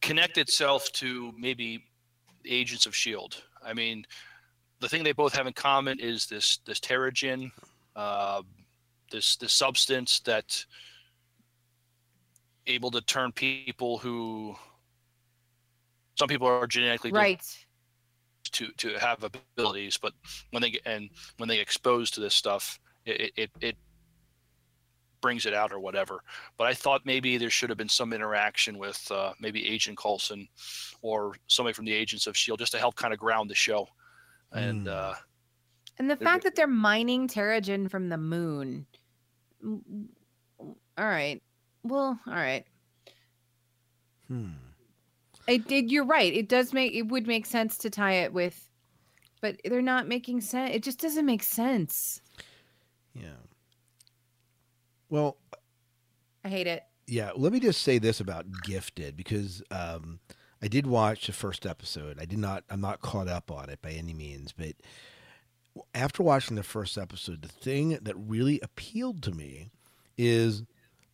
connect 0.00 0.38
itself 0.38 0.90
to 0.92 1.32
maybe 1.38 1.84
agents 2.46 2.86
of 2.86 2.94
Shield. 2.94 3.42
I 3.64 3.72
mean, 3.72 4.04
the 4.80 4.88
thing 4.88 5.02
they 5.02 5.12
both 5.12 5.34
have 5.34 5.46
in 5.46 5.52
common 5.52 5.98
is 6.00 6.26
this 6.26 6.58
this 6.66 6.80
Terrigen, 6.80 7.50
uh, 7.96 8.42
this 9.10 9.36
this 9.36 9.52
substance 9.52 10.20
that 10.20 10.64
able 12.66 12.90
to 12.90 13.00
turn 13.00 13.32
people 13.32 13.98
who 13.98 14.56
some 16.16 16.28
people 16.28 16.46
are 16.48 16.66
genetically 16.66 17.12
right 17.12 17.42
to 18.52 18.68
to 18.78 18.98
have 18.98 19.24
abilities, 19.24 19.96
but 19.98 20.12
when 20.50 20.62
they 20.62 20.70
get 20.70 20.82
and 20.86 21.10
when 21.38 21.48
they 21.48 21.56
get 21.56 21.62
exposed 21.62 22.14
to 22.14 22.20
this 22.20 22.34
stuff, 22.34 22.78
it 23.04 23.32
it, 23.36 23.50
it 23.60 23.76
brings 25.20 25.46
it 25.46 25.54
out 25.54 25.72
or 25.72 25.80
whatever. 25.80 26.22
But 26.56 26.66
I 26.66 26.74
thought 26.74 27.04
maybe 27.04 27.36
there 27.36 27.50
should 27.50 27.70
have 27.70 27.78
been 27.78 27.88
some 27.88 28.12
interaction 28.12 28.78
with 28.78 29.10
uh, 29.10 29.32
maybe 29.40 29.66
Agent 29.66 29.98
Coulson 29.98 30.48
or 31.02 31.34
somebody 31.48 31.72
from 31.74 31.84
the 31.84 31.92
Agents 31.92 32.26
of 32.26 32.36
Shield 32.36 32.58
just 32.58 32.72
to 32.72 32.78
help 32.78 32.94
kind 32.96 33.12
of 33.12 33.18
ground 33.18 33.50
the 33.50 33.54
show. 33.54 33.88
And 34.52 34.86
Mm. 34.86 34.86
uh, 34.86 35.14
and 35.98 36.10
the 36.10 36.16
fact 36.16 36.44
that 36.44 36.54
they're 36.54 36.66
mining 36.66 37.26
Terrigen 37.28 37.90
from 37.90 38.08
the 38.08 38.18
moon 38.18 38.86
Mm, 39.64 39.82
mm, 39.90 40.08
all 40.98 41.06
right 41.06 41.42
well 41.82 42.20
all 42.26 42.34
right 42.34 42.66
Hmm. 44.28 44.65
It 45.46 45.68
did. 45.68 45.90
You're 45.90 46.04
right. 46.04 46.32
It 46.32 46.48
does 46.48 46.72
make 46.72 46.92
it 46.92 47.02
would 47.02 47.26
make 47.26 47.46
sense 47.46 47.78
to 47.78 47.90
tie 47.90 48.14
it 48.14 48.32
with, 48.32 48.68
but 49.40 49.60
they're 49.64 49.82
not 49.82 50.08
making 50.08 50.40
sense. 50.40 50.74
It 50.74 50.82
just 50.82 51.00
doesn't 51.00 51.26
make 51.26 51.42
sense. 51.42 52.20
Yeah. 53.14 53.28
Well, 55.08 55.36
I 56.44 56.48
hate 56.48 56.66
it. 56.66 56.82
Yeah, 57.06 57.30
let 57.36 57.52
me 57.52 57.60
just 57.60 57.82
say 57.82 57.98
this 57.98 58.18
about 58.18 58.46
Gifted 58.64 59.16
because 59.16 59.62
um, 59.70 60.18
I 60.60 60.66
did 60.66 60.86
watch 60.86 61.26
the 61.26 61.32
first 61.32 61.64
episode. 61.64 62.18
I 62.20 62.24
did 62.24 62.38
not. 62.38 62.64
I'm 62.68 62.80
not 62.80 63.00
caught 63.00 63.28
up 63.28 63.50
on 63.50 63.70
it 63.70 63.80
by 63.80 63.90
any 63.90 64.14
means, 64.14 64.52
but 64.52 64.74
after 65.94 66.22
watching 66.22 66.56
the 66.56 66.62
first 66.62 66.98
episode, 66.98 67.42
the 67.42 67.48
thing 67.48 67.98
that 68.02 68.16
really 68.16 68.60
appealed 68.60 69.22
to 69.24 69.32
me 69.32 69.70
is 70.18 70.64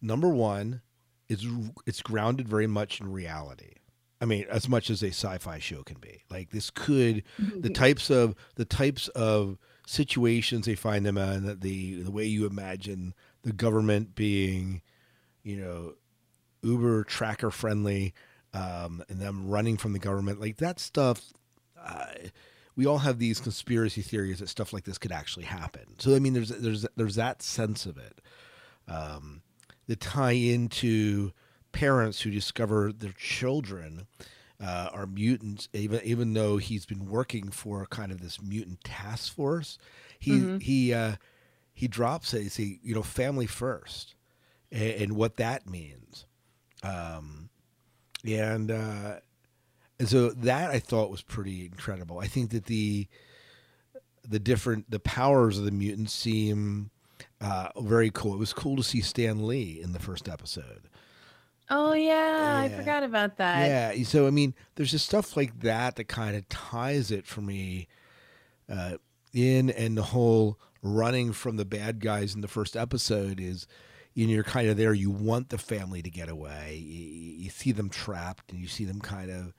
number 0.00 0.28
one, 0.28 0.80
it's 1.28 1.46
it's 1.86 2.00
grounded 2.00 2.48
very 2.48 2.66
much 2.66 3.00
in 3.00 3.12
reality. 3.12 3.74
I 4.22 4.24
mean, 4.24 4.46
as 4.48 4.68
much 4.68 4.88
as 4.88 5.02
a 5.02 5.08
sci-fi 5.08 5.58
show 5.58 5.82
can 5.82 5.98
be. 5.98 6.22
Like 6.30 6.50
this 6.50 6.70
could 6.70 7.24
the 7.38 7.68
types 7.70 8.08
of 8.10 8.34
the 8.54 8.64
types 8.64 9.08
of 9.08 9.58
situations 9.86 10.64
they 10.64 10.76
find 10.76 11.04
them 11.04 11.18
in, 11.18 11.58
the 11.60 12.02
the 12.02 12.10
way 12.10 12.24
you 12.24 12.46
imagine 12.46 13.12
the 13.42 13.52
government 13.52 14.14
being, 14.14 14.80
you 15.42 15.56
know, 15.56 15.94
uber 16.62 17.04
tracker 17.04 17.50
friendly. 17.50 18.14
um, 18.54 19.02
and 19.08 19.18
them 19.20 19.48
running 19.48 19.76
from 19.76 19.92
the 19.92 19.98
government, 19.98 20.40
like 20.40 20.58
that 20.58 20.78
stuff. 20.78 21.32
Uh, 21.82 22.06
we 22.76 22.86
all 22.86 22.98
have 22.98 23.18
these 23.18 23.40
conspiracy 23.40 24.02
theories 24.02 24.38
that 24.38 24.48
stuff 24.48 24.72
like 24.72 24.84
this 24.84 24.98
could 24.98 25.12
actually 25.12 25.44
happen. 25.44 25.98
So 25.98 26.14
I 26.14 26.18
mean, 26.18 26.32
there's 26.32 26.50
there's 26.50 26.86
there's 26.96 27.16
that 27.16 27.42
sense 27.42 27.86
of 27.86 27.98
it. 27.98 28.20
Um, 28.88 29.42
the 29.86 29.96
tie 29.96 30.32
into 30.32 31.32
parents 31.72 32.20
who 32.20 32.30
discover 32.30 32.92
their 32.92 33.12
children 33.12 34.06
uh, 34.62 34.90
are 34.92 35.06
mutants, 35.06 35.68
even 35.72 36.00
even 36.04 36.34
though 36.34 36.56
he's 36.58 36.86
been 36.86 37.06
working 37.06 37.50
for 37.50 37.84
kind 37.86 38.12
of 38.12 38.20
this 38.20 38.40
mutant 38.40 38.84
task 38.84 39.34
force. 39.34 39.78
He 40.18 40.30
Mhm. 40.38 40.62
he 40.62 40.94
uh, 40.94 41.16
he 41.74 41.88
drops 41.88 42.32
it. 42.34 42.50
See, 42.52 42.78
you 42.82 42.94
know, 42.94 43.02
family 43.02 43.46
first, 43.46 44.14
and, 44.70 44.90
and 45.02 45.12
what 45.16 45.36
that 45.38 45.68
means. 45.68 46.26
Um, 46.84 47.48
and 48.24 48.70
uh, 48.70 49.16
and 49.98 50.08
so 50.08 50.30
that 50.30 50.70
I 50.70 50.78
thought 50.78 51.10
was 51.10 51.22
pretty 51.22 51.64
incredible. 51.64 52.20
I 52.20 52.26
think 52.28 52.50
that 52.50 52.66
the 52.66 53.08
the 54.28 54.38
different 54.38 54.88
the 54.90 55.00
powers 55.00 55.58
of 55.58 55.64
the 55.64 55.70
mutants 55.72 56.12
seem 56.12 56.90
uh, 57.40 57.68
very 57.80 58.10
cool. 58.12 58.34
It 58.34 58.38
was 58.38 58.52
cool 58.52 58.76
to 58.76 58.82
see 58.84 59.00
Stan 59.00 59.44
Lee 59.46 59.80
in 59.82 59.92
the 59.92 59.98
first 59.98 60.28
episode. 60.28 60.88
Oh 61.74 61.94
yeah, 61.94 62.60
I 62.62 62.68
forgot 62.68 63.02
about 63.02 63.38
that. 63.38 63.96
Yeah. 63.96 64.04
So 64.04 64.26
I 64.26 64.30
mean, 64.30 64.54
there's 64.74 64.90
just 64.90 65.06
stuff 65.06 65.38
like 65.38 65.60
that 65.60 65.96
that 65.96 66.04
kind 66.04 66.36
of 66.36 66.46
ties 66.50 67.10
it 67.10 67.26
for 67.26 67.40
me 67.40 67.88
uh, 68.70 68.98
in, 69.32 69.70
and 69.70 69.96
the 69.96 70.02
whole 70.02 70.60
running 70.82 71.32
from 71.32 71.56
the 71.56 71.64
bad 71.64 72.00
guys 72.00 72.34
in 72.34 72.42
the 72.42 72.48
first 72.48 72.76
episode 72.76 73.40
is. 73.40 73.66
You 74.14 74.26
know, 74.26 74.34
you're 74.34 74.44
kind 74.44 74.68
of 74.68 74.76
there. 74.76 74.92
You 74.92 75.10
want 75.10 75.48
the 75.48 75.56
family 75.56 76.02
to 76.02 76.10
get 76.10 76.28
away. 76.28 76.78
You, 76.84 77.44
you 77.44 77.48
see 77.48 77.72
them 77.72 77.88
trapped, 77.88 78.52
and 78.52 78.60
you 78.60 78.68
see 78.68 78.84
them 78.84 79.00
kind 79.00 79.30
of 79.30 79.54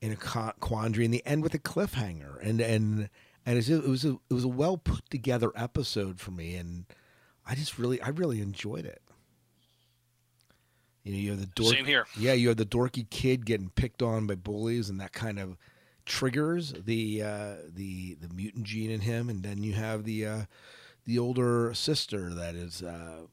in 0.00 0.10
a 0.10 0.16
quandary. 0.16 1.04
In 1.04 1.10
the 1.10 1.22
end 1.26 1.42
with 1.42 1.52
a 1.52 1.58
cliffhanger, 1.58 2.38
and 2.40 2.62
and 2.62 3.10
and 3.44 3.62
just, 3.62 3.84
it 3.84 3.86
was 3.86 4.06
a 4.06 4.12
it 4.30 4.32
was 4.32 4.44
a 4.44 4.48
well 4.48 4.78
put 4.78 5.10
together 5.10 5.52
episode 5.54 6.18
for 6.18 6.30
me, 6.30 6.54
and 6.54 6.86
I 7.46 7.54
just 7.54 7.78
really 7.78 8.00
I 8.00 8.08
really 8.08 8.40
enjoyed 8.40 8.86
it. 8.86 9.02
You 11.04 11.12
know, 11.12 11.18
you 11.18 11.30
have 11.32 11.40
the 11.40 11.46
dork, 11.46 11.74
Same 11.74 11.84
here. 11.84 12.06
yeah, 12.18 12.32
you 12.32 12.48
have 12.48 12.56
the 12.56 12.64
dorky 12.64 13.08
kid 13.10 13.44
getting 13.44 13.68
picked 13.68 14.02
on 14.02 14.26
by 14.26 14.34
bullies, 14.34 14.88
and 14.88 14.98
that 15.00 15.12
kind 15.12 15.38
of 15.38 15.56
triggers 16.06 16.72
the 16.72 17.22
uh, 17.22 17.54
the 17.74 18.14
the 18.14 18.28
mutant 18.34 18.64
gene 18.64 18.90
in 18.90 19.00
him, 19.00 19.28
and 19.28 19.42
then 19.42 19.62
you 19.62 19.74
have 19.74 20.04
the 20.04 20.26
uh, 20.26 20.40
the 21.04 21.18
older 21.18 21.74
sister 21.74 22.32
that 22.32 22.54
is, 22.54 22.82
uh, 22.82 23.26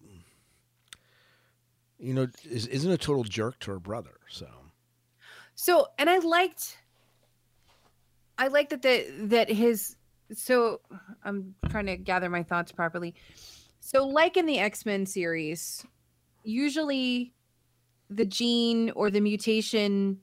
you 1.98 2.14
know, 2.14 2.28
is, 2.44 2.68
isn't 2.68 2.92
a 2.92 2.98
total 2.98 3.24
jerk 3.24 3.58
to 3.60 3.72
her 3.72 3.80
brother. 3.80 4.18
So 4.30 4.48
So, 5.56 5.88
and 5.98 6.10
I 6.10 6.18
liked, 6.18 6.78
I 8.38 8.50
liked 8.50 8.72
that 8.72 8.82
the 8.82 9.06
that 9.28 9.50
his. 9.50 9.96
So 10.34 10.82
I'm 11.24 11.56
trying 11.70 11.86
to 11.88 11.98
gather 11.98 12.30
my 12.30 12.44
thoughts 12.44 12.72
properly. 12.72 13.16
So, 13.80 14.06
like 14.06 14.36
in 14.38 14.46
the 14.46 14.60
X 14.60 14.86
Men 14.86 15.06
series, 15.06 15.86
usually 16.44 17.34
the 18.12 18.26
gene 18.26 18.92
or 18.92 19.10
the 19.10 19.22
mutation 19.22 20.20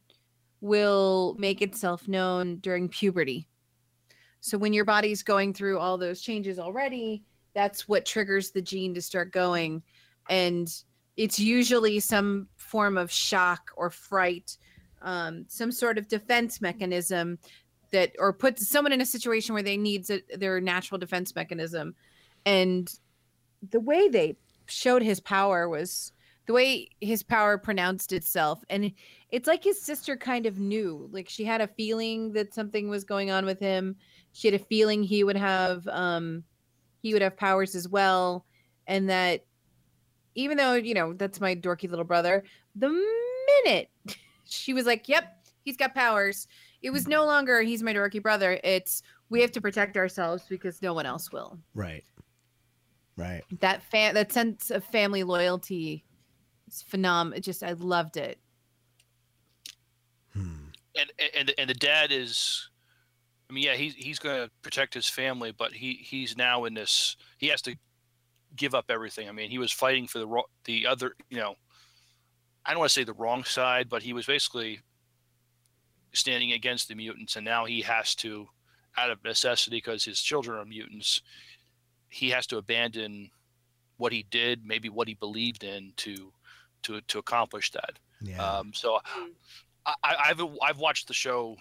will 0.60 1.34
make 1.38 1.62
itself 1.62 2.06
known 2.06 2.56
during 2.58 2.88
puberty. 2.88 3.48
So 4.40 4.58
when 4.58 4.72
your 4.72 4.84
body's 4.84 5.22
going 5.22 5.54
through 5.54 5.78
all 5.78 5.98
those 5.98 6.20
changes 6.20 6.58
already, 6.58 7.24
that's 7.54 7.88
what 7.88 8.06
triggers 8.06 8.50
the 8.50 8.62
gene 8.62 8.94
to 8.94 9.02
start 9.02 9.32
going. 9.32 9.82
And 10.28 10.68
it's 11.16 11.40
usually 11.40 11.98
some 11.98 12.48
form 12.56 12.96
of 12.96 13.10
shock 13.10 13.70
or 13.76 13.90
fright, 13.90 14.58
um, 15.02 15.46
some 15.48 15.72
sort 15.72 15.98
of 15.98 16.08
defense 16.08 16.60
mechanism 16.60 17.38
that, 17.90 18.12
or 18.18 18.32
puts 18.32 18.68
someone 18.68 18.92
in 18.92 19.00
a 19.00 19.06
situation 19.06 19.54
where 19.54 19.62
they 19.62 19.76
need 19.76 20.08
a, 20.10 20.20
their 20.36 20.60
natural 20.60 20.98
defense 20.98 21.34
mechanism. 21.34 21.94
And 22.44 22.92
the 23.70 23.80
way 23.80 24.08
they 24.08 24.36
showed 24.66 25.02
his 25.02 25.20
power 25.20 25.68
was 25.68 26.12
the 26.48 26.54
way 26.54 26.88
his 27.02 27.22
power 27.22 27.58
pronounced 27.58 28.10
itself. 28.10 28.64
And 28.70 28.90
it's 29.30 29.46
like 29.46 29.62
his 29.62 29.80
sister 29.80 30.16
kind 30.16 30.46
of 30.46 30.58
knew, 30.58 31.06
like 31.12 31.28
she 31.28 31.44
had 31.44 31.60
a 31.60 31.68
feeling 31.68 32.32
that 32.32 32.54
something 32.54 32.88
was 32.88 33.04
going 33.04 33.30
on 33.30 33.44
with 33.44 33.60
him. 33.60 33.96
She 34.32 34.48
had 34.48 34.58
a 34.58 34.64
feeling 34.64 35.02
he 35.02 35.22
would 35.22 35.36
have, 35.36 35.86
um, 35.88 36.42
he 37.02 37.12
would 37.12 37.20
have 37.20 37.36
powers 37.36 37.74
as 37.74 37.86
well. 37.86 38.46
And 38.86 39.10
that 39.10 39.44
even 40.36 40.56
though, 40.56 40.72
you 40.72 40.94
know, 40.94 41.12
that's 41.12 41.38
my 41.38 41.54
dorky 41.54 41.88
little 41.88 42.06
brother, 42.06 42.44
the 42.74 42.88
minute 43.66 43.90
she 44.44 44.72
was 44.72 44.86
like, 44.86 45.06
yep, 45.06 45.46
he's 45.66 45.76
got 45.76 45.94
powers, 45.94 46.48
it 46.80 46.88
was 46.88 47.06
no 47.06 47.26
longer 47.26 47.60
he's 47.60 47.82
my 47.82 47.92
dorky 47.92 48.22
brother. 48.22 48.58
It's 48.64 49.02
we 49.28 49.42
have 49.42 49.52
to 49.52 49.60
protect 49.60 49.98
ourselves 49.98 50.44
because 50.48 50.80
no 50.80 50.94
one 50.94 51.04
else 51.04 51.30
will. 51.30 51.58
right, 51.74 52.04
right. 53.18 53.42
That 53.60 53.82
fan 53.82 54.14
that 54.14 54.32
sense 54.32 54.70
of 54.70 54.82
family 54.82 55.24
loyalty 55.24 56.06
is 56.68 56.82
phenomenal. 56.82 57.40
Just 57.40 57.62
I 57.62 57.72
loved 57.72 58.16
it. 58.16 58.38
Hmm. 60.32 60.68
and 60.96 61.10
and 61.36 61.52
and 61.58 61.70
the 61.70 61.74
dad 61.74 62.12
is 62.12 62.68
i 63.48 63.52
mean 63.52 63.64
yeah 63.64 63.74
he's 63.74 63.94
he's 63.94 64.18
going 64.18 64.44
to 64.44 64.50
protect 64.62 64.92
his 64.94 65.08
family 65.08 65.52
but 65.56 65.72
he 65.72 65.94
he's 65.94 66.36
now 66.36 66.64
in 66.64 66.74
this 66.74 67.16
he 67.38 67.48
has 67.48 67.62
to 67.62 67.74
give 68.56 68.74
up 68.74 68.86
everything 68.90 69.28
i 69.28 69.32
mean 69.32 69.50
he 69.50 69.58
was 69.58 69.72
fighting 69.72 70.06
for 70.06 70.18
the 70.18 70.42
the 70.64 70.86
other 70.86 71.14
you 71.30 71.38
know 71.38 71.54
i 72.64 72.70
don't 72.70 72.78
want 72.78 72.90
to 72.90 72.94
say 72.94 73.04
the 73.04 73.12
wrong 73.14 73.42
side 73.44 73.88
but 73.88 74.02
he 74.02 74.12
was 74.12 74.26
basically 74.26 74.80
standing 76.12 76.52
against 76.52 76.88
the 76.88 76.94
mutants 76.94 77.36
and 77.36 77.44
now 77.44 77.64
he 77.64 77.80
has 77.80 78.14
to 78.14 78.46
out 78.96 79.10
of 79.10 79.22
necessity 79.24 79.76
because 79.76 80.04
his 80.04 80.20
children 80.20 80.58
are 80.58 80.64
mutants 80.64 81.22
he 82.10 82.30
has 82.30 82.46
to 82.46 82.58
abandon 82.58 83.30
what 83.96 84.12
he 84.12 84.24
did 84.30 84.64
maybe 84.64 84.88
what 84.88 85.08
he 85.08 85.14
believed 85.14 85.64
in 85.64 85.92
to 85.96 86.32
to 86.82 87.00
to 87.02 87.18
accomplish 87.18 87.70
that 87.72 87.98
Yeah. 88.20 88.42
um, 88.44 88.72
so 88.74 88.98
I, 89.86 89.94
I- 90.02 90.16
I've 90.30 90.40
I've 90.62 90.78
watched 90.78 91.08
the 91.08 91.14
show 91.14 91.56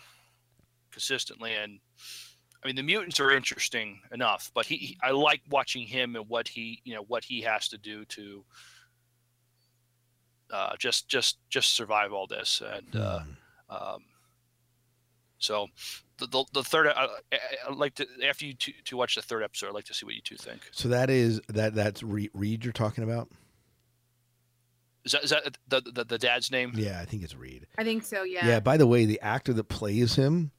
consistently, 0.91 1.53
and 1.55 1.79
I 2.63 2.67
mean 2.67 2.75
the 2.75 2.83
mutants 2.83 3.19
are 3.19 3.31
interesting 3.31 3.99
enough, 4.11 4.51
but 4.53 4.65
he, 4.65 4.75
he 4.77 4.97
I 5.03 5.11
like 5.11 5.41
watching 5.49 5.85
him 5.87 6.15
and 6.15 6.27
what 6.27 6.47
he 6.47 6.81
you 6.83 6.95
know 6.95 7.03
what 7.07 7.23
he 7.23 7.41
has 7.41 7.67
to 7.69 7.77
do 7.77 8.03
to 8.05 8.43
uh, 10.51 10.75
just 10.79 11.07
just 11.07 11.37
just 11.49 11.73
survive 11.73 12.13
all 12.13 12.25
this, 12.27 12.61
and 12.65 12.95
uh, 12.95 13.19
Hmm. 13.19 13.75
um, 13.75 14.03
so 15.39 15.67
the, 16.17 16.27
the 16.27 16.43
the 16.53 16.63
third 16.63 16.87
I, 16.87 17.07
I, 17.31 17.39
I'd 17.69 17.75
like 17.75 17.93
to 17.95 18.07
after 18.25 18.45
you 18.45 18.53
to, 18.55 18.71
to 18.85 18.97
watch 18.97 19.15
the 19.15 19.21
third 19.21 19.43
episode, 19.43 19.67
I'd 19.67 19.73
like 19.73 19.85
to 19.85 19.93
see 19.93 20.05
what 20.05 20.15
you 20.15 20.21
two 20.21 20.37
think. 20.37 20.61
So 20.71 20.87
that 20.89 21.09
is 21.09 21.41
that 21.49 21.75
that's 21.75 22.01
Re- 22.01 22.29
Reed 22.33 22.63
you're 22.63 22.73
talking 22.73 23.03
about? 23.03 23.29
Is 25.07 25.11
that 25.13 25.23
is 25.23 25.29
that 25.31 25.57
the 25.67 25.81
the, 25.81 26.03
the 26.03 26.17
dad's 26.17 26.51
name? 26.51 26.71
Yeah, 26.75 26.99
I 27.01 27.05
think 27.05 27.23
it's 27.23 27.35
Reed. 27.35 27.67
I 27.77 27.83
think 27.83 28.03
so. 28.03 28.23
Yeah. 28.23 28.45
Yeah. 28.47 28.59
By 28.59 28.77
the 28.77 28.87
way, 28.87 29.05
the 29.05 29.19
actor 29.21 29.53
that 29.53 29.65
plays 29.69 30.15
him, 30.15 30.51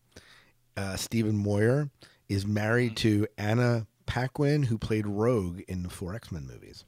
uh, 0.77 0.97
Stephen 0.97 1.37
Moyer, 1.37 1.91
is 2.29 2.47
married 2.47 2.97
to 2.99 3.27
Anna 3.37 3.87
Paquin, 4.07 4.63
who 4.65 4.79
played 4.79 5.07
Rogue 5.07 5.61
in 5.69 5.83
the 5.83 5.91
four 5.91 6.15
X 6.15 6.33
Men 6.33 6.47
movies. 6.47 6.85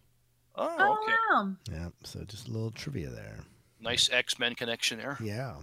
Oh, 0.57 0.75
Oh 0.79 1.07
wow. 1.35 1.53
Yeah. 1.71 1.89
So 2.05 2.25
just 2.25 2.49
a 2.49 2.51
little 2.51 2.71
trivia 2.71 3.09
there. 3.11 3.39
nice 3.81 4.11
X 4.11 4.39
Men 4.39 4.55
connection 4.55 4.99
there. 4.99 5.17
Yeah. 5.23 5.55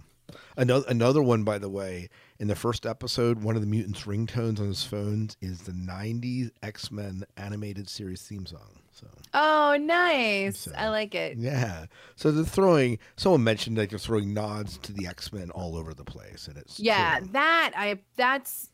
Another 0.58 0.84
another 0.88 1.22
one, 1.22 1.42
by 1.44 1.56
the 1.58 1.70
way, 1.70 2.10
in 2.38 2.48
the 2.48 2.54
first 2.54 2.84
episode, 2.84 3.42
one 3.42 3.54
of 3.56 3.62
the 3.62 3.66
mutants' 3.66 4.02
ringtones 4.02 4.60
on 4.60 4.66
his 4.68 4.84
phones 4.84 5.36
is 5.40 5.62
the 5.62 5.72
'90s 5.72 6.50
X 6.62 6.90
Men 6.90 7.24
animated 7.38 7.88
series 7.88 8.20
theme 8.22 8.44
song. 8.44 8.78
So 8.98 9.06
Oh, 9.34 9.76
nice. 9.80 10.60
So- 10.60 10.72
I 10.76 10.88
like 10.88 11.14
it. 11.14 11.36
yeah, 11.38 11.86
so 12.16 12.32
they're 12.32 12.44
throwing. 12.44 12.98
Someone 13.16 13.44
mentioned 13.44 13.76
that 13.76 13.90
they're 13.90 13.98
throwing 13.98 14.32
nods 14.34 14.78
to 14.78 14.92
the 14.92 15.06
X 15.06 15.32
Men 15.32 15.50
all 15.50 15.76
over 15.76 15.94
the 15.94 16.04
place, 16.04 16.48
and 16.48 16.56
it's 16.56 16.80
Yeah, 16.80 17.20
cool. 17.20 17.28
that 17.32 17.72
I 17.76 17.98
that's 18.16 18.70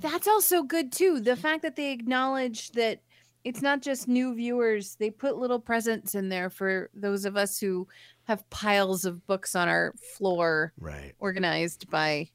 that's 0.00 0.26
also 0.26 0.62
good 0.62 0.92
too. 0.92 1.20
The 1.20 1.36
fact 1.36 1.62
that 1.62 1.76
they 1.76 1.92
acknowledge 1.92 2.70
that 2.72 3.00
it's 3.44 3.62
not 3.62 3.82
just 3.82 4.08
new 4.08 4.34
viewers, 4.34 4.96
they 4.96 5.10
put 5.10 5.36
little 5.36 5.60
presents 5.60 6.14
in 6.14 6.28
there 6.28 6.50
for 6.50 6.90
those 6.94 7.24
of 7.24 7.36
us 7.36 7.58
who 7.60 7.86
have 8.24 8.48
piles 8.50 9.04
of 9.04 9.24
books 9.26 9.54
on 9.54 9.68
our 9.68 9.92
floor 10.16 10.72
right. 10.78 11.12
organized 11.20 11.88
by 11.90 12.28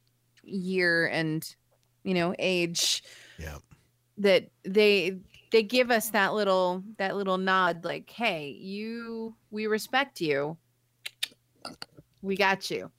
year 0.44 1.08
and 1.08 1.56
you 2.04 2.14
know 2.14 2.34
age 2.40 3.04
Yeah. 3.38 3.58
that 4.20 4.50
they 4.64 5.18
they 5.52 5.64
give 5.64 5.92
us 5.92 6.10
that 6.10 6.34
little 6.34 6.84
that 6.98 7.16
little 7.16 7.38
nod 7.38 7.84
like 7.84 8.10
hey 8.10 8.50
you 8.50 9.36
we 9.52 9.68
respect 9.68 10.22
you. 10.22 10.58
We 12.22 12.36
got 12.36 12.72
you. 12.72 12.92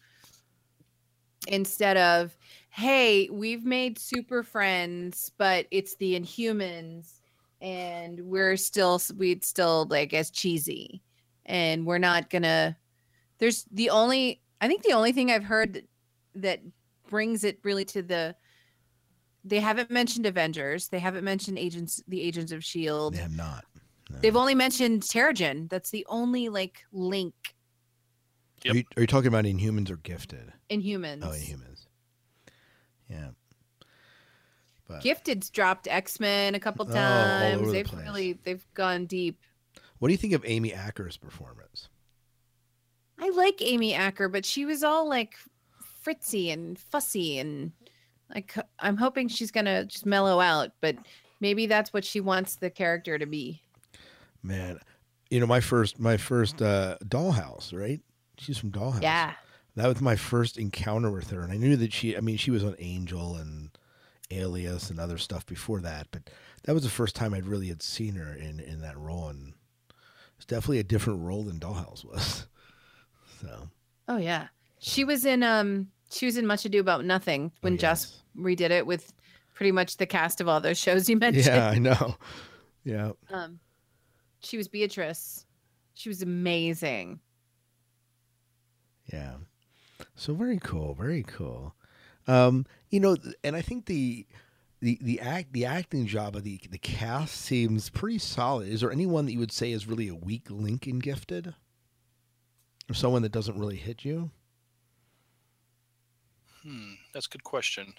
Instead 1.49 1.97
of 1.97 2.37
hey 2.71 3.29
we've 3.31 3.65
made 3.65 3.99
super 3.99 4.43
friends 4.43 5.33
but 5.39 5.67
it's 5.71 5.97
the 5.97 6.19
inhumans 6.19 7.21
and 7.61 8.21
we're 8.21 8.57
still 8.57 9.01
we'd 9.17 9.45
still 9.45 9.87
like 9.91 10.15
as 10.15 10.31
cheesy 10.31 11.03
and 11.47 11.85
we're 11.85 11.99
not 11.99 12.31
gonna 12.31 12.77
there's 13.39 13.65
the 13.73 13.91
only 13.91 14.41
I 14.61 14.69
think 14.69 14.83
the 14.83 14.93
only 14.93 15.13
thing 15.13 15.31
I've 15.31 15.45
heard 15.45 15.75
that, 15.75 15.89
that 16.37 16.61
brings 17.11 17.43
it 17.43 17.59
really 17.65 17.85
to 17.87 18.03
the 18.03 18.37
they 19.45 19.61
haven't 19.61 19.91
mentioned 19.91 20.27
Avengers. 20.27 20.89
They 20.89 20.99
haven't 20.99 21.25
mentioned 21.25 21.59
agents 21.59 22.03
the 22.09 22.21
agents 22.23 22.53
of 22.53 22.65
Shield. 22.65 23.15
They 23.15 23.19
have 23.19 23.37
not. 23.37 23.65
no. 24.11 24.19
They've 24.21 24.37
only 24.37 24.55
mentioned 24.55 25.03
Terrigen. 25.03 25.69
That's 25.69 25.91
the 25.91 26.07
only 26.09 26.49
like 26.49 26.85
link 26.93 27.35
Yep. 28.65 28.75
Are, 28.75 28.77
you, 28.79 28.85
are 28.97 29.01
you 29.01 29.07
talking 29.09 29.27
about 29.27 29.45
Inhumans 29.45 29.91
or 29.91 29.97
Gifted? 29.97 30.53
Inhumans. 30.71 31.25
Oh, 31.25 31.31
Inhumans. 31.31 31.87
Yeah. 33.09 33.31
But 34.87 35.03
Gifted's 35.03 35.51
dropped 35.51 35.89
X 35.89 36.21
Men 36.21 36.55
a 36.55 36.61
couple 36.61 36.87
Oh, 36.89 36.93
times. 36.93 37.57
over 37.57 37.67
the 37.67 37.73
they've 37.73 37.87
place. 37.87 38.05
really 38.05 38.33
they've 38.45 38.65
gone 38.75 39.07
deep. 39.07 39.41
what 39.99 40.09
do 40.09 40.13
you 40.15 40.19
think 40.19 40.33
of 40.35 40.45
Amy 40.47 40.73
Acker's 40.73 41.17
performance? 41.17 41.89
I 43.19 43.31
like 43.31 43.61
Amy 43.63 43.95
Acker, 43.95 44.29
but 44.29 44.45
she 44.45 44.65
was 44.65 44.83
all 44.85 45.09
like 45.09 45.35
fritzy 46.03 46.51
and 46.51 46.79
fussy 46.79 47.39
and 47.39 47.73
like 48.35 48.57
I'm 48.79 48.97
hoping 48.97 49.29
she's 49.29 49.51
gonna 49.51 49.85
just 49.85 50.07
mellow 50.07 50.41
out, 50.41 50.71
but 50.81 50.97
maybe 51.41 51.67
that's 51.67 51.93
what 51.93 52.05
she 52.05 52.21
wants 52.21 52.57
the 52.57 52.71
character 52.71 53.19
to 53.19 53.27
be. 53.27 53.63
Man, 54.43 54.79
you 55.31 55.41
know 55.41 55.47
my 55.47 55.61
first 55.61 55.99
my 55.99 56.17
first 56.17 56.61
uh, 56.61 56.99
Dollhouse, 57.05 57.79
right? 57.79 58.01
She's 58.39 58.59
from 58.59 58.71
Dollhouse. 58.71 59.03
Yeah. 59.03 59.35
That 59.75 59.87
was 59.87 60.03
my 60.03 60.17
first 60.17 60.59
encounter 60.59 61.11
with 61.11 61.31
her, 61.31 61.41
and 61.41 61.51
I 61.53 61.57
knew 61.57 61.77
that 61.77 61.93
she. 61.93 62.17
I 62.17 62.21
mean, 62.21 62.37
she 62.37 62.51
was 62.51 62.63
on 62.63 62.77
Angel 62.79 63.37
and 63.37 63.71
Alias 64.31 64.91
and 64.91 65.01
other 65.01 65.17
stuff 65.17 65.47
before 65.47 65.81
that, 65.81 66.09
but 66.11 66.29
that 66.65 66.75
was 66.75 66.83
the 66.83 66.91
first 66.91 67.17
time 67.17 67.33
I'd 67.33 67.47
really 67.47 67.69
had 67.69 67.83
seen 67.83 68.17
her 68.17 68.35
in 68.35 68.61
in 68.61 68.83
that 68.83 68.99
role, 68.99 69.29
and 69.29 69.55
it's 70.37 70.45
definitely 70.45 70.81
a 70.81 70.85
different 70.85 71.23
role 71.23 71.43
than 71.45 71.59
Dollhouse 71.59 72.05
was. 72.05 72.47
So 73.41 73.69
Oh 74.09 74.19
yeah. 74.19 74.49
She 74.79 75.05
was 75.05 75.25
in 75.25 75.43
um 75.43 75.89
she 76.11 76.27
was 76.27 76.37
in 76.37 76.47
Much 76.47 76.65
Ado 76.65 76.81
About 76.81 77.05
Nothing 77.05 77.53
when 77.61 77.75
oh, 77.75 77.77
Joss 77.77 78.22
redid 78.37 78.71
it 78.71 78.87
with 78.87 79.13
pretty 79.55 79.73
much 79.73 79.97
the 79.99 80.07
cast 80.07 80.41
of 80.41 80.49
all 80.49 80.61
those 80.61 80.79
shows 80.79 81.09
you 81.09 81.17
mentioned. 81.19 81.47
yeah, 81.47 81.69
I 81.69 81.79
know. 81.79 82.17
Yeah, 82.85 83.13
Um 83.31 83.61
she 84.41 84.57
was 84.57 84.67
Beatrice. 84.69 85.47
She 85.95 86.09
was 86.09 86.23
amazing. 86.23 87.21
yeah. 89.13 89.35
So 90.17 90.35
very 90.35 90.59
cool, 90.59 90.95
very 90.95 91.23
cool. 91.23 91.75
Um, 92.27 92.67
you 92.91 92.99
know, 93.01 93.17
and 93.45 93.55
I 93.57 93.63
think 93.63 93.87
the 93.87 94.27
the 94.81 94.99
the 95.01 95.21
act 95.21 95.53
the 95.53 95.65
acting 95.65 96.07
job 96.07 96.35
of 96.37 96.43
the 96.45 96.61
the 96.71 96.79
cast 96.79 97.35
seems 97.37 97.89
pretty 97.89 98.19
solid. 98.19 98.69
Is 98.69 98.81
there 98.81 98.91
anyone 98.93 99.27
that 99.27 99.33
you 99.33 99.39
would 99.39 99.53
say 99.53 99.71
is 99.73 99.87
really 99.87 100.09
a 100.09 100.15
weak 100.15 100.51
link 100.51 100.87
in 100.89 100.99
Gifted, 100.99 101.55
or 102.91 102.95
someone 102.95 103.23
that 103.23 103.33
doesn't 103.33 103.59
really 103.59 103.77
hit 103.77 104.05
you? 104.05 104.31
Hmm, 106.63 106.95
that's 107.13 107.27
a 107.27 107.31
good 107.31 107.45
question. 107.45 107.95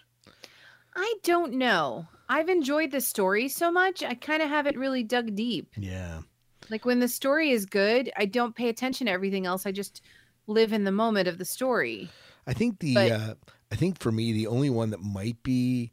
I 0.96 1.14
don't 1.24 1.54
know. 1.54 2.08
I've 2.30 2.50
enjoyed 2.50 2.92
the 2.92 3.02
story 3.02 3.48
so 3.50 3.72
much, 3.72 4.02
I 4.04 4.14
kind 4.16 4.42
of 4.42 4.50
haven't 4.50 4.78
really 4.78 5.04
dug 5.04 5.36
deep. 5.36 5.72
Yeah, 5.78 6.22
Like 6.70 6.86
when 6.86 7.00
the 7.00 7.08
story 7.08 7.52
is 7.52 7.66
good, 7.66 8.12
I 8.18 8.26
don't 8.26 8.56
pay 8.56 8.70
attention 8.70 9.08
to 9.08 9.12
everything 9.14 9.46
else. 9.46 9.66
I 9.66 9.72
just 9.72 10.02
live 10.48 10.72
in 10.74 10.84
the 10.84 10.92
moment 10.92 11.28
of 11.28 11.38
the 11.38 11.46
story. 11.46 12.10
I 12.48 12.54
think 12.54 12.80
the 12.80 12.94
But- 12.94 13.12
uh, 13.12 13.36
I 13.72 13.76
think 13.76 14.00
for 14.00 14.12
me 14.12 14.32
the 14.34 14.48
only 14.48 14.70
one 14.70 14.92
that 14.92 15.02
might 15.02 15.42
be, 15.44 15.92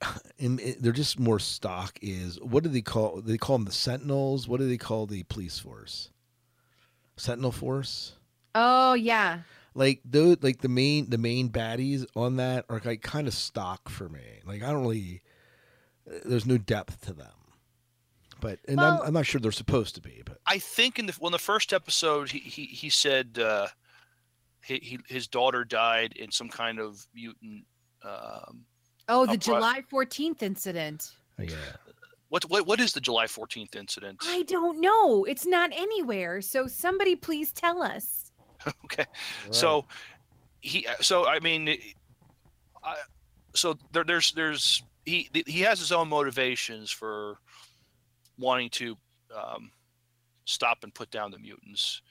they're 0.38 0.92
just 0.92 1.18
more 1.18 1.38
stock 1.38 1.98
is 2.02 2.38
what 2.40 2.62
do 2.62 2.68
they 2.68 2.82
call? 2.82 3.20
They 3.22 3.38
call 3.38 3.56
them 3.58 3.64
the 3.64 3.72
Sentinels. 3.72 4.46
What 4.46 4.60
do 4.60 4.68
they 4.68 4.76
call 4.76 5.06
the 5.06 5.22
police 5.24 5.58
force? 5.58 6.10
Sentinel 7.16 7.52
Force. 7.52 8.12
Oh 8.54 8.92
yeah. 8.94 9.40
Like 9.76 10.00
those 10.04 10.38
like 10.42 10.60
the 10.62 10.68
main 10.68 11.08
the 11.10 11.18
main 11.18 11.48
baddies 11.50 12.04
on 12.16 12.36
that 12.36 12.64
are 12.68 12.80
like 12.84 13.02
kind 13.02 13.28
of 13.28 13.34
stock 13.34 13.88
for 13.88 14.08
me 14.08 14.40
like 14.46 14.62
i 14.62 14.70
don't 14.72 14.82
really 14.82 15.20
uh, 16.10 16.18
there's 16.24 16.46
no 16.46 16.56
depth 16.58 17.00
to 17.02 17.12
them 17.12 17.32
but 18.40 18.58
and 18.68 18.78
Well- 18.78 19.00
I'm, 19.02 19.08
I'm 19.08 19.12
not 19.14 19.26
sure 19.26 19.40
they're 19.40 19.52
supposed 19.52 19.94
to 19.96 20.00
be 20.00 20.22
but 20.24 20.38
I 20.46 20.58
think 20.58 20.98
in 20.98 21.06
the 21.06 21.12
when 21.20 21.32
the 21.32 21.38
first 21.38 21.72
episode 21.72 22.30
he 22.30 22.38
he, 22.38 22.64
he 22.66 22.90
said 22.90 23.38
uh, 23.38 23.68
he, 24.64 24.76
he 24.82 24.98
his 25.08 25.26
daughter 25.28 25.64
died 25.64 26.12
in 26.16 26.30
some 26.30 26.48
kind 26.48 26.78
of 26.80 27.06
mutant. 27.14 27.64
Um, 28.02 28.64
Oh, 29.08 29.24
the 29.24 29.32
Upri- 29.32 29.40
July 29.40 29.82
14th 29.92 30.42
incident. 30.42 31.12
yeah 31.38 31.54
what 32.28 32.44
what 32.50 32.66
what 32.66 32.80
is 32.80 32.92
the 32.92 33.00
July 33.00 33.26
fourteenth 33.28 33.76
incident? 33.76 34.18
I 34.24 34.42
don't 34.42 34.80
know. 34.80 35.24
It's 35.24 35.46
not 35.46 35.70
anywhere. 35.72 36.40
So 36.42 36.66
somebody 36.66 37.14
please 37.16 37.52
tell 37.52 37.82
us. 37.82 38.25
okay, 38.84 39.04
so 39.50 39.84
he 40.60 40.86
so 41.00 41.26
I 41.26 41.40
mean, 41.40 41.76
I, 42.84 42.96
so 43.54 43.76
there, 43.92 44.04
there's 44.04 44.32
there's 44.32 44.82
he 45.04 45.28
he 45.46 45.60
has 45.60 45.78
his 45.78 45.92
own 45.92 46.08
motivations 46.08 46.90
for 46.90 47.38
wanting 48.38 48.70
to 48.70 48.96
um, 49.34 49.70
stop 50.44 50.78
and 50.82 50.92
put 50.94 51.10
down 51.10 51.30
the 51.30 51.38
mutants 51.38 52.02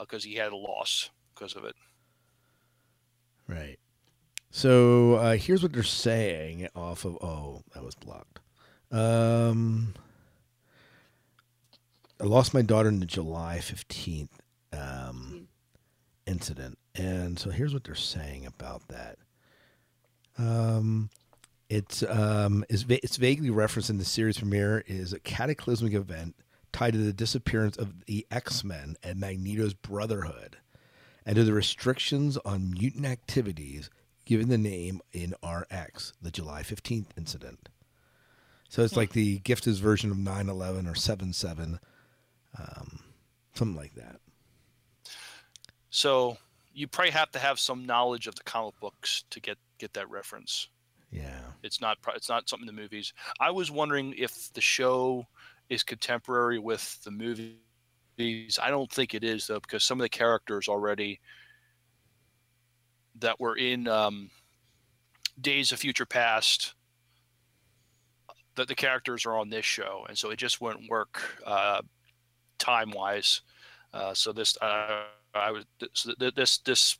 because 0.00 0.24
he 0.24 0.34
had 0.34 0.52
a 0.52 0.56
loss 0.56 1.10
because 1.34 1.54
of 1.54 1.64
it. 1.64 1.74
right. 3.48 3.78
So 4.50 5.14
uh 5.16 5.36
here's 5.36 5.62
what 5.62 5.72
they're 5.72 5.82
saying 5.82 6.68
off 6.74 7.04
of 7.04 7.16
oh 7.22 7.62
that 7.74 7.84
was 7.84 7.94
blocked. 7.94 8.40
Um 8.90 9.94
i 12.20 12.24
lost 12.24 12.54
my 12.54 12.62
daughter 12.62 12.88
in 12.88 12.98
the 13.00 13.04
july 13.06 13.58
15th 13.60 14.28
um 14.72 15.48
incident. 16.26 16.78
And 16.94 17.38
so 17.38 17.50
here's 17.50 17.72
what 17.72 17.84
they're 17.84 17.94
saying 17.94 18.46
about 18.46 18.88
that. 18.88 19.18
Um, 20.38 21.10
it's 21.68 22.02
um, 22.02 22.64
is 22.68 22.82
va- 22.82 23.02
it's 23.02 23.16
vaguely 23.16 23.50
referenced 23.50 23.90
in 23.90 23.98
the 23.98 24.04
series 24.04 24.38
premiere 24.38 24.84
is 24.86 25.12
a 25.12 25.20
cataclysmic 25.20 25.94
event 25.94 26.36
tied 26.72 26.92
to 26.92 26.98
the 26.98 27.12
disappearance 27.12 27.76
of 27.76 28.04
the 28.06 28.26
X 28.30 28.62
Men 28.62 28.96
and 29.02 29.18
Magneto's 29.18 29.74
Brotherhood, 29.74 30.58
and 31.24 31.36
to 31.36 31.44
the 31.44 31.52
restrictions 31.52 32.36
on 32.44 32.70
mutant 32.70 33.06
activities 33.06 33.90
given 34.24 34.48
the 34.48 34.58
name 34.58 35.00
in 35.12 35.34
RX, 35.42 36.12
the 36.20 36.30
July 36.30 36.62
fifteenth 36.62 37.12
incident. 37.16 37.68
So 38.68 38.82
it's 38.82 38.96
like 38.96 39.12
the 39.12 39.38
Gifted 39.38 39.76
version 39.76 40.10
of 40.10 40.16
9-11 40.16 40.88
or 40.88 40.94
7-7, 40.94 41.78
um, 42.58 43.00
something 43.54 43.76
like 43.76 43.94
that. 43.94 44.20
So 45.96 46.36
you 46.74 46.86
probably 46.86 47.12
have 47.12 47.30
to 47.30 47.38
have 47.38 47.58
some 47.58 47.86
knowledge 47.86 48.26
of 48.26 48.34
the 48.34 48.42
comic 48.42 48.78
books 48.80 49.24
to 49.30 49.40
get 49.40 49.56
get 49.78 49.94
that 49.94 50.10
reference. 50.10 50.68
Yeah. 51.10 51.40
It's 51.62 51.80
not 51.80 51.96
it's 52.14 52.28
not 52.28 52.50
something 52.50 52.68
in 52.68 52.74
the 52.76 52.82
movies. 52.82 53.14
I 53.40 53.50
was 53.50 53.70
wondering 53.70 54.12
if 54.18 54.52
the 54.52 54.60
show 54.60 55.26
is 55.70 55.82
contemporary 55.82 56.58
with 56.58 57.02
the 57.02 57.10
movies. 57.10 57.56
I 58.62 58.68
don't 58.68 58.92
think 58.92 59.14
it 59.14 59.24
is 59.24 59.46
though, 59.46 59.58
because 59.58 59.84
some 59.84 59.98
of 59.98 60.02
the 60.02 60.10
characters 60.10 60.68
already 60.68 61.18
that 63.18 63.40
were 63.40 63.56
in 63.56 63.88
um, 63.88 64.30
Days 65.40 65.72
of 65.72 65.78
Future 65.78 66.04
Past, 66.04 66.74
that 68.56 68.68
the 68.68 68.74
characters 68.74 69.24
are 69.24 69.38
on 69.38 69.48
this 69.48 69.64
show, 69.64 70.04
and 70.10 70.18
so 70.18 70.28
it 70.28 70.36
just 70.36 70.60
wouldn't 70.60 70.90
work 70.90 71.22
uh, 71.46 71.80
time 72.58 72.90
wise. 72.90 73.40
Uh, 73.94 74.12
so 74.12 74.30
this 74.30 74.58
uh, 74.60 75.04
I 75.36 75.50
was 75.50 75.64
so 75.94 76.12
th- 76.18 76.34
this 76.34 76.58
this 76.58 76.98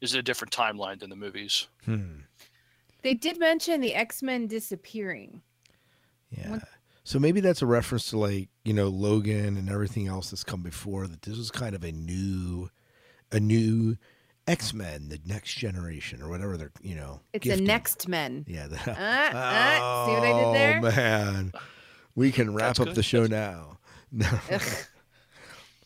is 0.00 0.14
a 0.14 0.22
different 0.22 0.52
timeline 0.52 0.98
than 1.00 1.10
the 1.10 1.16
movies. 1.16 1.66
Hmm. 1.84 2.20
They 3.02 3.14
did 3.14 3.38
mention 3.38 3.80
the 3.80 3.94
X 3.94 4.22
Men 4.22 4.46
disappearing. 4.46 5.42
Yeah. 6.30 6.50
What- 6.52 6.68
So 7.02 7.18
maybe 7.18 7.40
that's 7.40 7.62
a 7.62 7.66
reference 7.66 8.10
to 8.10 8.18
like, 8.18 8.48
you 8.64 8.72
know, 8.72 8.88
Logan 8.88 9.56
and 9.56 9.68
everything 9.68 10.06
else 10.06 10.30
that's 10.30 10.44
come 10.44 10.62
before 10.62 11.06
that 11.08 11.22
this 11.22 11.36
was 11.36 11.50
kind 11.50 11.74
of 11.74 11.82
a 11.82 11.90
new 11.92 12.70
a 13.32 13.40
new 13.40 13.96
X-Men, 14.46 15.08
the 15.08 15.20
next 15.26 15.54
generation 15.54 16.20
or 16.22 16.28
whatever 16.28 16.56
they're, 16.56 16.72
you 16.82 16.96
know. 16.96 17.20
It's 17.32 17.44
gifting. 17.44 17.64
a 17.64 17.66
next 17.66 18.08
men. 18.08 18.44
Yeah. 18.48 18.66
The, 18.68 18.76
Ah, 18.86 19.30
ah, 19.34 20.06
see 20.06 20.12
what 20.12 20.24
I 20.24 20.42
did 20.42 20.54
there? 20.54 20.78
Oh 20.78 20.96
man. 20.96 21.52
We 22.16 22.32
can 22.32 22.52
wrap 22.54 22.68
That's 22.70 22.80
up 22.80 22.86
good. 22.88 22.94
the 22.96 23.02
show 23.02 23.26
now. 23.26 23.78
No. 24.12 24.26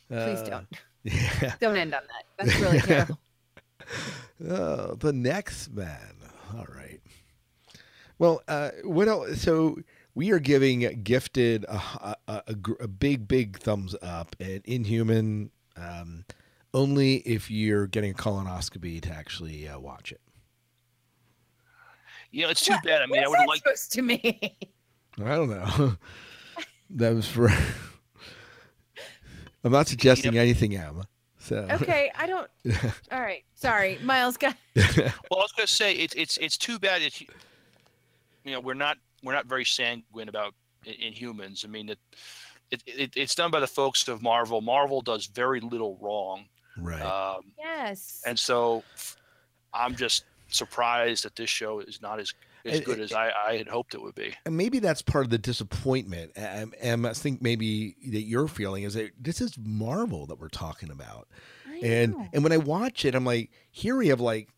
Please 0.09 0.41
Uh, 0.41 0.45
don't. 0.49 0.67
Yeah. 1.05 1.55
Don't 1.61 1.77
end 1.77 1.95
on 1.95 2.03
that. 2.09 2.25
That's 2.47 2.61
really 2.61 2.81
terrible. 2.81 3.19
Oh, 4.49 4.95
the 4.95 5.13
next 5.13 5.73
man. 5.73 6.17
All 6.57 6.67
right. 6.75 7.01
Well, 8.19 8.43
uh, 8.49 8.71
what 8.85 9.09
else? 9.09 9.41
So 9.43 9.79
we 10.15 10.31
are 10.31 10.39
giving 10.39 11.03
Gifted 11.03 11.65
a, 11.65 11.75
a, 11.77 12.17
a, 12.29 12.43
a 12.81 12.89
big, 12.89 13.27
big 13.29 13.59
thumbs 13.59 13.95
up, 14.03 14.35
and 14.41 14.63
Inhuman 14.65 15.51
um, 15.77 16.25
only 16.73 17.17
if 17.17 17.51
you're 17.51 17.87
getting 17.87 18.13
a 18.13 18.15
colonoscopy 18.15 19.01
to 19.03 19.11
actually 19.11 19.69
uh, 19.69 19.79
watch 19.79 20.13
it. 20.13 20.21
You 22.31 22.45
know, 22.45 22.49
it's 22.51 22.65
too 22.65 22.73
What- 22.73 22.85
bad. 22.85 23.03
I 23.03 23.07
mean, 23.07 23.23
I 23.23 23.29
would 23.29 23.39
like 23.47 23.59
supposed 23.59 23.93
to 23.93 24.03
me. 24.03 24.57
I 25.25 25.35
don't 25.37 25.51
know. 25.51 25.97
that 26.91 27.15
was 27.15 27.29
for. 27.29 27.51
I'm 29.65 29.73
not 29.73 29.89
suggesting 29.89 30.37
anything, 30.37 30.77
Emma. 30.77 31.07
So 31.39 31.67
Okay, 31.71 32.11
I 32.17 32.27
don't. 32.27 32.49
All 33.13 33.21
right, 33.21 33.45
sorry, 33.55 33.99
Miles. 34.03 34.37
Got 34.37 34.57
Well, 34.77 34.87
I 34.97 35.35
was 35.35 35.53
going 35.53 35.67
to 35.67 35.73
say 35.73 35.95
it's 35.95 36.15
it's 36.15 36.37
it's 36.39 36.57
too 36.57 36.79
bad 36.79 37.03
that 37.03 37.21
you 37.21 37.29
know 38.47 38.61
we're 38.61 38.75
not 38.75 38.99
we're 39.23 39.35
not 39.35 39.47
very 39.47 39.65
sanguine 39.65 40.29
about 40.29 40.55
in, 40.85 41.13
humans. 41.13 41.65
I 41.67 41.71
mean, 41.71 41.89
it, 41.91 41.99
it, 42.71 42.83
it 42.87 43.13
it's 43.17 43.35
done 43.35 43.51
by 43.51 43.61
the 43.61 43.67
folks 43.67 44.07
of 44.09 44.23
Marvel. 44.23 44.61
Marvel 44.61 45.01
does 45.01 45.27
very 45.27 45.61
little 45.61 45.99
wrong, 46.01 46.47
right. 46.79 47.03
um, 47.03 47.43
yes. 47.59 48.23
and 48.27 48.39
so 48.39 48.83
I'm 49.73 49.97
just 49.97 50.25
surprised 50.49 51.25
that 51.25 51.37
this 51.37 51.51
show 51.51 51.81
is 51.81 52.01
not 52.01 52.21
as 52.21 52.33
as 52.65 52.81
good 52.81 53.01
as 53.01 53.13
I, 53.13 53.31
I 53.31 53.57
had 53.57 53.69
hoped 53.69 53.95
it 53.95 54.03
would 54.03 54.15
be. 54.15 54.35
and 54.47 54.57
maybe 54.57 54.79
that's 54.79 55.03
part 55.03 55.25
of 55.25 55.31
the 55.31 55.39
disappointment. 55.39 56.33
Um, 56.37 56.73
and 56.81 57.07
I 57.07 57.13
think 57.13 57.43
maybe 57.43 57.97
that 58.09 58.23
you're 58.23 58.49
feeling 58.49 58.85
is 58.85 58.95
that 58.95 59.11
this 59.21 59.41
is 59.41 59.57
Marvel 59.59 60.27
that 60.27 60.41
we're 60.41 60.49
talking 60.49 60.91
about. 60.91 61.29
I 61.69 61.79
And 61.83 62.13
know. 62.13 62.29
and 62.33 62.43
when 62.43 62.53
I 62.53 62.57
watch 62.59 63.05
it, 63.05 63.15
I'm 63.15 63.25
like, 63.25 63.51
here 63.71 63.97
we 63.97 64.09
have 64.09 64.21
like 64.21 64.49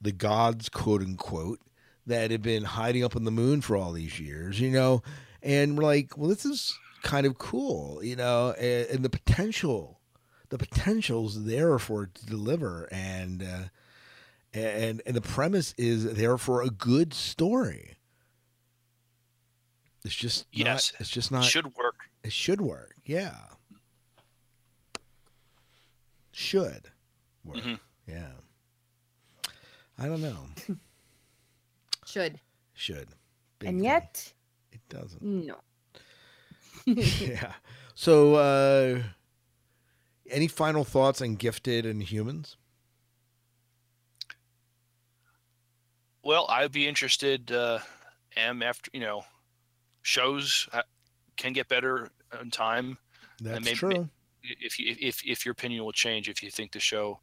the 0.00 0.12
gods, 0.12 0.68
quote 0.68 1.02
unquote, 1.02 1.60
that 2.06 2.30
have 2.30 2.42
been 2.42 2.64
hiding 2.64 3.04
up 3.04 3.16
on 3.16 3.24
the 3.24 3.30
moon 3.30 3.60
for 3.60 3.76
all 3.76 3.92
these 3.92 4.18
years, 4.20 4.60
you 4.60 4.70
know, 4.70 5.02
and 5.42 5.76
we're 5.76 5.84
like, 5.84 6.16
well, 6.16 6.28
this 6.28 6.44
is 6.44 6.78
kind 7.02 7.26
of 7.26 7.38
cool, 7.38 8.02
you 8.02 8.16
know, 8.16 8.52
and, 8.52 8.86
and 8.88 9.04
the 9.04 9.10
potential, 9.10 10.00
the 10.50 10.58
potential's 10.58 11.44
there 11.44 11.78
for 11.78 12.04
it 12.04 12.14
to 12.14 12.26
deliver, 12.26 12.88
and 12.92 13.42
uh, 13.42 13.62
and 14.56 15.02
and 15.06 15.14
the 15.16 15.20
premise 15.20 15.74
is 15.76 16.14
there 16.14 16.38
for 16.38 16.62
a 16.62 16.70
good 16.70 17.12
story. 17.14 17.96
It's 20.04 20.14
just 20.14 20.46
not- 20.52 20.64
Yes. 20.66 20.92
it's 21.00 21.10
just 21.10 21.30
not. 21.32 21.44
Should 21.44 21.74
work. 21.76 21.96
It 22.22 22.32
should 22.32 22.60
work. 22.60 22.94
Yeah. 23.04 23.36
Should 26.32 26.90
work. 27.44 27.58
Mhm. 27.58 27.80
Yeah. 28.06 28.32
I 29.98 30.06
don't 30.06 30.20
know. 30.20 30.36
Should. 32.06 32.40
Should. 32.74 33.08
Big 33.58 33.68
and 33.70 33.78
thing. 33.78 33.84
yet, 33.84 34.32
it 34.70 34.80
doesn't. 34.88 35.22
no. 35.22 35.56
yeah. 36.86 37.54
So 37.94 38.34
uh 38.36 39.02
any 40.30 40.46
final 40.48 40.84
thoughts 40.84 41.22
on 41.22 41.36
gifted 41.36 41.86
and 41.86 42.02
humans? 42.02 42.56
Well, 46.26 46.46
I'd 46.48 46.72
be 46.72 46.88
interested. 46.88 47.52
Uh, 47.52 47.78
am 48.36 48.60
after 48.60 48.90
you 48.92 48.98
know, 48.98 49.22
shows 50.02 50.68
uh, 50.72 50.82
can 51.36 51.52
get 51.52 51.68
better 51.68 52.10
in 52.42 52.50
time. 52.50 52.98
That's 53.40 53.64
maybe- 53.64 53.76
true. 53.76 54.08
If 54.42 54.78
you 54.78 54.96
if 55.00 55.24
if 55.24 55.46
your 55.46 55.52
opinion 55.52 55.84
will 55.84 55.92
change, 55.92 56.28
if 56.28 56.42
you 56.42 56.50
think 56.50 56.72
the 56.72 56.80
show, 56.80 57.20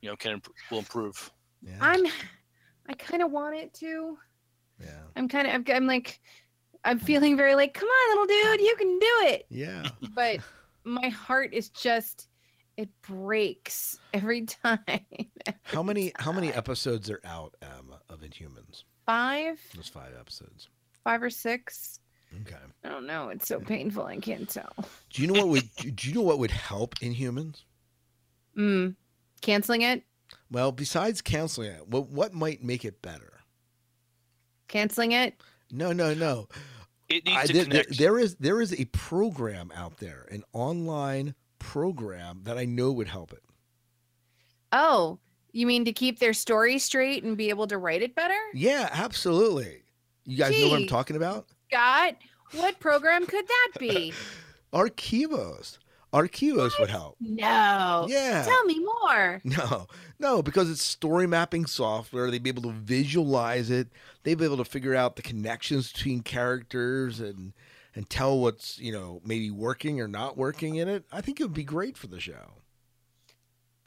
you 0.00 0.08
know, 0.08 0.16
can 0.16 0.40
will 0.70 0.78
improve. 0.78 1.30
Yeah. 1.62 1.76
I'm. 1.80 2.06
I 2.88 2.94
kind 2.94 3.22
of 3.22 3.30
want 3.32 3.56
it 3.56 3.74
to. 3.74 4.16
yeah. 4.80 5.00
I'm 5.16 5.28
kind 5.28 5.46
of. 5.46 5.54
I'm, 5.54 5.64
I'm 5.68 5.86
like. 5.86 6.20
I'm 6.84 6.98
feeling 7.00 7.36
very 7.36 7.54
like, 7.56 7.74
come 7.74 7.88
on, 7.88 8.10
little 8.10 8.26
dude, 8.26 8.60
you 8.60 8.76
can 8.76 8.98
do 8.98 9.12
it. 9.24 9.46
Yeah. 9.50 9.88
But 10.14 10.38
my 10.84 11.08
heart 11.08 11.52
is 11.52 11.68
just. 11.68 12.28
It 12.76 12.90
breaks 13.02 13.98
every 14.14 14.44
time. 14.46 14.80
How 15.64 15.82
many 15.82 16.12
how 16.18 16.32
many 16.32 16.52
episodes 16.52 17.10
are 17.10 17.20
out 17.24 17.54
um, 17.62 17.94
of 18.08 18.20
Inhumans? 18.20 18.84
Five, 19.06 19.60
There's 19.72 19.88
five 19.88 20.12
episodes. 20.18 20.68
five 21.04 21.22
or 21.22 21.30
six. 21.30 22.00
Okay. 22.42 22.56
I 22.84 22.88
don't 22.88 23.06
know. 23.06 23.28
It's 23.28 23.46
so 23.46 23.60
painful. 23.60 24.04
I 24.04 24.16
can't 24.16 24.48
tell. 24.48 24.72
Do 25.10 25.22
you 25.22 25.28
know 25.28 25.34
what 25.34 25.48
would 25.48 25.70
do 25.96 26.08
you 26.08 26.14
know 26.14 26.22
what 26.22 26.38
would 26.38 26.50
help 26.50 26.96
Inhumans? 26.96 27.62
Mm. 28.58 28.96
Canceling 29.40 29.82
it. 29.82 30.02
Well, 30.50 30.72
besides 30.72 31.22
canceling 31.22 31.70
it, 31.70 31.88
what 31.88 32.08
what 32.08 32.34
might 32.34 32.62
make 32.62 32.84
it 32.84 33.00
better? 33.00 33.40
Canceling 34.68 35.12
it. 35.12 35.40
No, 35.70 35.92
no, 35.92 36.14
no. 36.14 36.48
It 37.08 37.24
needs 37.24 37.38
I 37.38 37.46
to 37.46 37.52
there, 37.52 37.64
connect. 37.64 37.98
there 37.98 38.18
is 38.18 38.34
there 38.36 38.60
is 38.60 38.78
a 38.78 38.84
program 38.86 39.72
out 39.74 39.98
there, 39.98 40.26
an 40.30 40.42
online 40.52 41.34
program 41.66 42.42
that 42.44 42.56
I 42.56 42.64
know 42.64 42.92
would 42.92 43.08
help 43.08 43.32
it. 43.32 43.42
Oh, 44.70 45.18
you 45.52 45.66
mean 45.66 45.84
to 45.84 45.92
keep 45.92 46.20
their 46.20 46.32
story 46.32 46.78
straight 46.78 47.24
and 47.24 47.36
be 47.36 47.48
able 47.48 47.66
to 47.66 47.76
write 47.76 48.02
it 48.02 48.14
better? 48.14 48.38
Yeah, 48.54 48.88
absolutely. 48.92 49.82
You 50.24 50.36
guys 50.36 50.58
know 50.60 50.68
what 50.68 50.80
I'm 50.80 50.86
talking 50.86 51.16
about? 51.16 51.46
Scott, 51.70 52.16
what 52.52 52.78
program 52.78 53.26
could 53.26 53.46
that 53.46 53.68
be? 53.80 54.12
Archivos. 54.72 55.78
Archivos 56.12 56.78
would 56.78 56.88
help. 56.88 57.16
No. 57.20 58.06
Yeah. 58.08 58.44
Tell 58.44 58.64
me 58.64 58.78
more. 58.78 59.40
No, 59.44 59.86
no, 60.18 60.42
because 60.42 60.70
it's 60.70 60.82
story 60.82 61.26
mapping 61.26 61.66
software. 61.66 62.30
They'd 62.30 62.42
be 62.42 62.50
able 62.50 62.62
to 62.62 62.72
visualize 62.72 63.70
it. 63.70 63.88
They'd 64.22 64.38
be 64.38 64.44
able 64.44 64.56
to 64.58 64.64
figure 64.64 64.94
out 64.94 65.16
the 65.16 65.22
connections 65.22 65.92
between 65.92 66.20
characters 66.22 67.20
and 67.20 67.52
and 67.96 68.08
tell 68.08 68.38
what's 68.38 68.78
you 68.78 68.92
know 68.92 69.20
maybe 69.24 69.50
working 69.50 70.00
or 70.00 70.06
not 70.06 70.36
working 70.36 70.76
in 70.76 70.86
it. 70.86 71.04
I 71.10 71.20
think 71.20 71.40
it 71.40 71.44
would 71.44 71.54
be 71.54 71.64
great 71.64 71.96
for 71.96 72.06
the 72.06 72.20
show. 72.20 72.62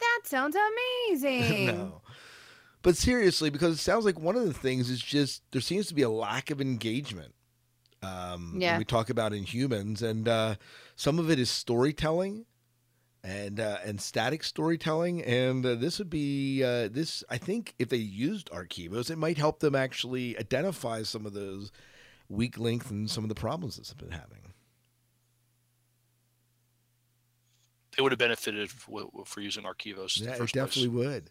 That 0.00 0.20
sounds 0.24 0.56
amazing. 0.56 1.66
no, 1.66 2.02
but 2.82 2.96
seriously, 2.96 3.48
because 3.48 3.76
it 3.76 3.82
sounds 3.82 4.04
like 4.04 4.18
one 4.18 4.36
of 4.36 4.44
the 4.44 4.52
things 4.52 4.90
is 4.90 5.00
just 5.00 5.42
there 5.52 5.60
seems 5.62 5.86
to 5.86 5.94
be 5.94 6.02
a 6.02 6.10
lack 6.10 6.50
of 6.50 6.60
engagement. 6.60 7.34
Um, 8.02 8.56
Yeah. 8.58 8.78
we 8.78 8.84
talk 8.84 9.10
about 9.10 9.32
Inhumans, 9.32 10.02
and 10.02 10.26
uh, 10.26 10.56
some 10.96 11.18
of 11.18 11.30
it 11.30 11.38
is 11.38 11.50
storytelling, 11.50 12.46
and 13.22 13.60
uh, 13.60 13.76
and 13.84 14.00
static 14.00 14.42
storytelling, 14.42 15.22
and 15.22 15.64
uh, 15.66 15.74
this 15.74 15.98
would 15.98 16.08
be 16.08 16.64
uh, 16.64 16.88
this. 16.88 17.22
I 17.28 17.36
think 17.36 17.74
if 17.78 17.90
they 17.90 17.98
used 17.98 18.50
Archivos, 18.50 19.10
it 19.10 19.18
might 19.18 19.36
help 19.36 19.60
them 19.60 19.74
actually 19.74 20.38
identify 20.38 21.02
some 21.02 21.26
of 21.26 21.34
those 21.34 21.70
weak 22.30 22.58
links 22.58 22.90
and 22.90 23.10
some 23.10 23.24
of 23.24 23.28
the 23.28 23.34
problems 23.34 23.76
they've 23.76 23.96
been 23.98 24.18
having. 24.18 24.38
They 27.96 28.02
would 28.02 28.12
have 28.12 28.18
benefited 28.18 28.70
for 28.70 29.40
using 29.40 29.64
Archivos. 29.64 30.20
Yeah, 30.20 30.30
it 30.30 30.38
first 30.38 30.54
place. 30.54 30.64
definitely 30.64 30.88
would. 30.88 31.30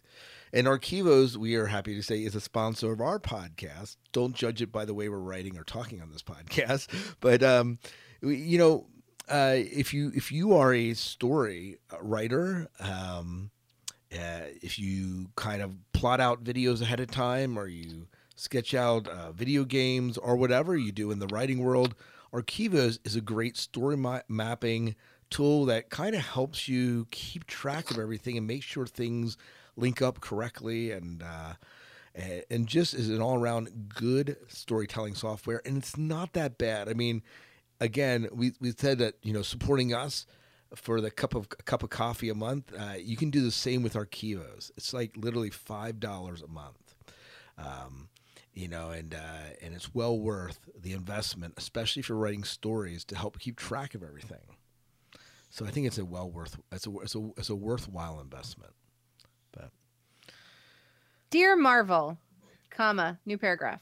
And 0.52 0.66
Archivos, 0.66 1.36
we 1.36 1.54
are 1.56 1.66
happy 1.66 1.94
to 1.94 2.02
say, 2.02 2.22
is 2.22 2.34
a 2.34 2.40
sponsor 2.40 2.92
of 2.92 3.00
our 3.00 3.18
podcast. 3.18 3.96
Don't 4.12 4.34
judge 4.34 4.60
it 4.60 4.70
by 4.70 4.84
the 4.84 4.94
way 4.94 5.08
we're 5.08 5.18
writing 5.18 5.56
or 5.56 5.64
talking 5.64 6.02
on 6.02 6.10
this 6.10 6.22
podcast, 6.22 6.88
but 7.20 7.42
um, 7.42 7.78
you 8.20 8.58
know, 8.58 8.86
uh, 9.28 9.54
if 9.56 9.94
you 9.94 10.12
if 10.14 10.30
you 10.30 10.54
are 10.54 10.74
a 10.74 10.92
story 10.94 11.78
writer, 12.00 12.68
um, 12.78 13.50
uh, 14.12 14.42
if 14.60 14.78
you 14.78 15.30
kind 15.36 15.62
of 15.62 15.76
plot 15.92 16.20
out 16.20 16.44
videos 16.44 16.82
ahead 16.82 17.00
of 17.00 17.10
time, 17.10 17.58
or 17.58 17.68
you 17.68 18.08
sketch 18.40 18.74
out 18.74 19.06
uh, 19.06 19.32
video 19.32 19.64
games 19.64 20.16
or 20.18 20.36
whatever 20.36 20.76
you 20.76 20.92
do 20.92 21.10
in 21.10 21.18
the 21.18 21.26
writing 21.28 21.58
world, 21.58 21.94
Archivos 22.32 22.98
is 23.04 23.16
a 23.16 23.20
great 23.20 23.56
story 23.56 23.96
ma- 23.96 24.20
mapping 24.28 24.94
tool 25.30 25.64
that 25.66 25.90
kind 25.90 26.14
of 26.14 26.22
helps 26.22 26.68
you 26.68 27.06
keep 27.10 27.46
track 27.46 27.90
of 27.90 27.98
everything 27.98 28.36
and 28.36 28.46
make 28.46 28.62
sure 28.62 28.86
things 28.86 29.36
link 29.76 30.02
up 30.02 30.20
correctly 30.20 30.90
and 30.90 31.22
uh, 31.22 31.54
and, 32.50 32.66
just 32.66 32.94
is 32.94 33.08
an 33.08 33.20
all 33.20 33.40
around 33.40 33.88
good 33.94 34.36
storytelling 34.48 35.14
software. 35.14 35.62
And 35.64 35.76
it's 35.76 35.96
not 35.96 36.32
that 36.32 36.58
bad. 36.58 36.88
I 36.88 36.94
mean, 36.94 37.22
again, 37.80 38.28
we 38.32 38.52
we 38.60 38.72
said 38.76 38.98
that 38.98 39.14
you 39.22 39.32
know 39.32 39.42
supporting 39.42 39.94
us 39.94 40.26
for 40.74 41.00
the 41.00 41.10
cup 41.10 41.34
of 41.34 41.48
cup 41.48 41.82
of 41.82 41.90
coffee 41.90 42.28
a 42.28 42.34
month, 42.34 42.72
uh, 42.76 42.94
you 42.98 43.16
can 43.16 43.30
do 43.30 43.42
the 43.42 43.50
same 43.50 43.82
with 43.82 43.94
Archivos. 43.94 44.70
It's 44.76 44.92
like 44.92 45.16
literally 45.16 45.50
five 45.50 46.00
dollars 46.00 46.42
a 46.42 46.48
month. 46.48 46.94
Um, 47.58 48.08
you 48.60 48.68
know, 48.68 48.90
and 48.90 49.14
uh, 49.14 49.54
and 49.62 49.74
it's 49.74 49.94
well 49.94 50.18
worth 50.18 50.68
the 50.78 50.92
investment, 50.92 51.54
especially 51.56 52.00
if 52.00 52.08
you're 52.08 52.18
writing 52.18 52.44
stories 52.44 53.04
to 53.06 53.16
help 53.16 53.38
keep 53.38 53.56
track 53.56 53.94
of 53.94 54.02
everything. 54.02 54.56
So 55.48 55.64
I 55.64 55.70
think 55.70 55.86
it's 55.86 55.98
a 55.98 56.04
well 56.04 56.30
worth 56.30 56.58
it's 56.70 56.86
a 56.86 56.90
it's 57.00 57.14
a 57.14 57.30
it's 57.38 57.48
a 57.48 57.56
worthwhile 57.56 58.20
investment. 58.20 58.72
But 59.52 59.70
Dear 61.30 61.56
Marvel, 61.56 62.18
comma, 62.68 63.18
new 63.24 63.38
paragraph. 63.38 63.80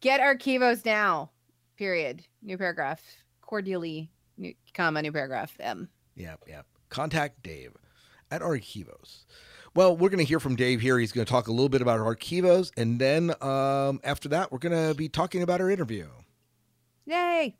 Get 0.00 0.20
Archivos 0.20 0.84
now. 0.84 1.30
Period. 1.76 2.24
New 2.42 2.58
paragraph. 2.58 3.00
Cordially, 3.40 4.10
new, 4.36 4.54
comma, 4.74 5.02
new 5.02 5.12
paragraph. 5.12 5.56
M. 5.60 5.88
yeah, 6.16 6.34
yeah. 6.48 6.62
Contact 6.88 7.42
Dave 7.44 7.72
at 8.30 8.42
Archivos. 8.42 9.24
Well, 9.74 9.96
we're 9.96 10.08
going 10.08 10.18
to 10.18 10.24
hear 10.24 10.40
from 10.40 10.56
Dave 10.56 10.80
here. 10.80 10.98
He's 10.98 11.12
going 11.12 11.24
to 11.24 11.30
talk 11.30 11.48
a 11.48 11.52
little 11.52 11.68
bit 11.68 11.82
about 11.82 12.00
Archivos, 12.00 12.70
and 12.76 12.98
then 12.98 13.34
um, 13.40 14.00
after 14.02 14.28
that, 14.30 14.50
we're 14.50 14.58
going 14.58 14.88
to 14.88 14.94
be 14.94 15.08
talking 15.08 15.42
about 15.42 15.60
our 15.60 15.70
interview. 15.70 16.08
Yay. 17.04 17.56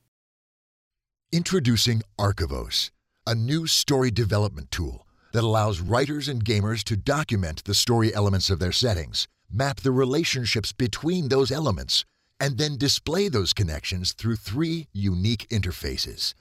Introducing 1.31 2.03
Archivos, 2.19 2.91
a 3.27 3.35
new 3.35 3.67
story 3.67 4.11
development 4.11 4.71
tool 4.71 5.07
that 5.33 5.45
allows 5.45 5.81
writers 5.81 6.29
and 6.29 6.45
gamers 6.45 6.83
to 6.85 6.97
document 6.97 7.65
the 7.65 7.75
story 7.75 8.15
elements 8.15 8.51
of 8.51 8.59
their 8.59 8.73
settings, 8.73 9.29
map 9.51 9.81
the 9.81 9.93
relationships 9.93 10.73
between 10.73 11.29
those 11.29 11.53
elements, 11.53 12.05
and 12.41 12.57
then 12.57 12.79
display 12.79 13.29
those 13.29 13.53
connections 13.53 14.13
through 14.13 14.37
three 14.37 14.89
unique 14.93 15.47
interfaces. 15.51 16.35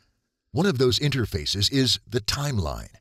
One 0.52 0.66
of 0.66 0.78
those 0.78 1.00
interfaces 1.00 1.72
is 1.72 2.00
the 2.08 2.22
timeline. 2.22 2.96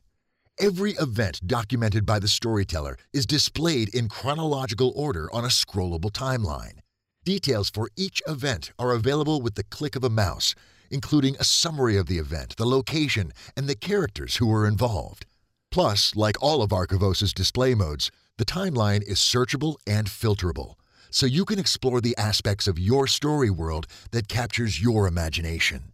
Every 0.59 0.93
event 0.93 1.41
documented 1.45 2.03
by 2.03 2.17
the 2.17 2.27
storyteller 2.27 2.97
is 3.13 3.27
displayed 3.27 3.93
in 3.93 4.09
chronological 4.09 4.91
order 4.95 5.31
on 5.31 5.45
a 5.45 5.49
scrollable 5.49 6.09
timeline. 6.11 6.79
Details 7.23 7.69
for 7.69 7.91
each 7.95 8.23
event 8.25 8.71
are 8.79 8.91
available 8.91 9.39
with 9.39 9.53
the 9.53 9.65
click 9.65 9.95
of 9.95 10.03
a 10.03 10.09
mouse, 10.09 10.55
including 10.89 11.35
a 11.35 11.43
summary 11.43 11.95
of 11.95 12.07
the 12.07 12.17
event, 12.17 12.55
the 12.57 12.65
location, 12.65 13.33
and 13.55 13.67
the 13.67 13.75
characters 13.75 14.37
who 14.37 14.47
were 14.47 14.65
involved. 14.65 15.27
Plus, 15.69 16.15
like 16.15 16.41
all 16.41 16.63
of 16.63 16.71
Archivos' 16.71 17.35
display 17.35 17.75
modes, 17.75 18.09
the 18.39 18.45
timeline 18.45 19.03
is 19.03 19.19
searchable 19.19 19.75
and 19.85 20.07
filterable, 20.07 20.73
so 21.11 21.27
you 21.27 21.45
can 21.45 21.59
explore 21.59 22.01
the 22.01 22.17
aspects 22.17 22.67
of 22.67 22.79
your 22.79 23.05
story 23.05 23.51
world 23.51 23.85
that 24.09 24.27
captures 24.27 24.81
your 24.81 25.05
imagination. 25.05 25.93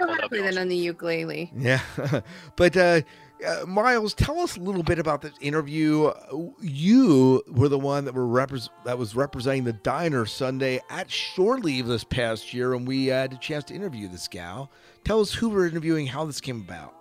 But 0.00 0.08
I 0.08 0.12
know 0.12 0.14
how 0.14 0.20
to 0.20 0.28
play 0.28 0.40
that 0.42 0.56
on 0.58 0.68
the 0.68 0.76
ukulele. 0.76 1.52
Yeah, 1.56 1.80
but 2.56 2.76
uh, 2.76 3.02
uh, 3.46 3.66
Miles, 3.66 4.14
tell 4.14 4.38
us 4.40 4.56
a 4.56 4.60
little 4.60 4.82
bit 4.82 4.98
about 4.98 5.22
this 5.22 5.32
interview. 5.40 6.06
Uh, 6.06 6.48
You 6.60 7.42
were 7.48 7.68
the 7.68 7.78
one 7.78 8.04
that 8.06 8.14
were 8.14 8.26
repres 8.26 8.68
that 8.84 8.98
was 8.98 9.14
representing 9.14 9.64
the 9.64 9.72
diner 9.72 10.26
Sunday 10.26 10.80
at 10.90 11.10
Shore 11.10 11.58
Leave 11.58 11.86
this 11.86 12.04
past 12.04 12.52
year, 12.52 12.74
and 12.74 12.86
we 12.86 13.06
had 13.06 13.32
a 13.32 13.36
chance 13.36 13.64
to 13.64 13.74
interview 13.74 14.08
this 14.08 14.28
gal. 14.28 14.70
Tell 15.04 15.20
us 15.20 15.32
who 15.32 15.48
we're 15.50 15.66
interviewing, 15.68 16.06
how 16.06 16.24
this 16.24 16.40
came 16.40 16.60
about. 16.60 16.94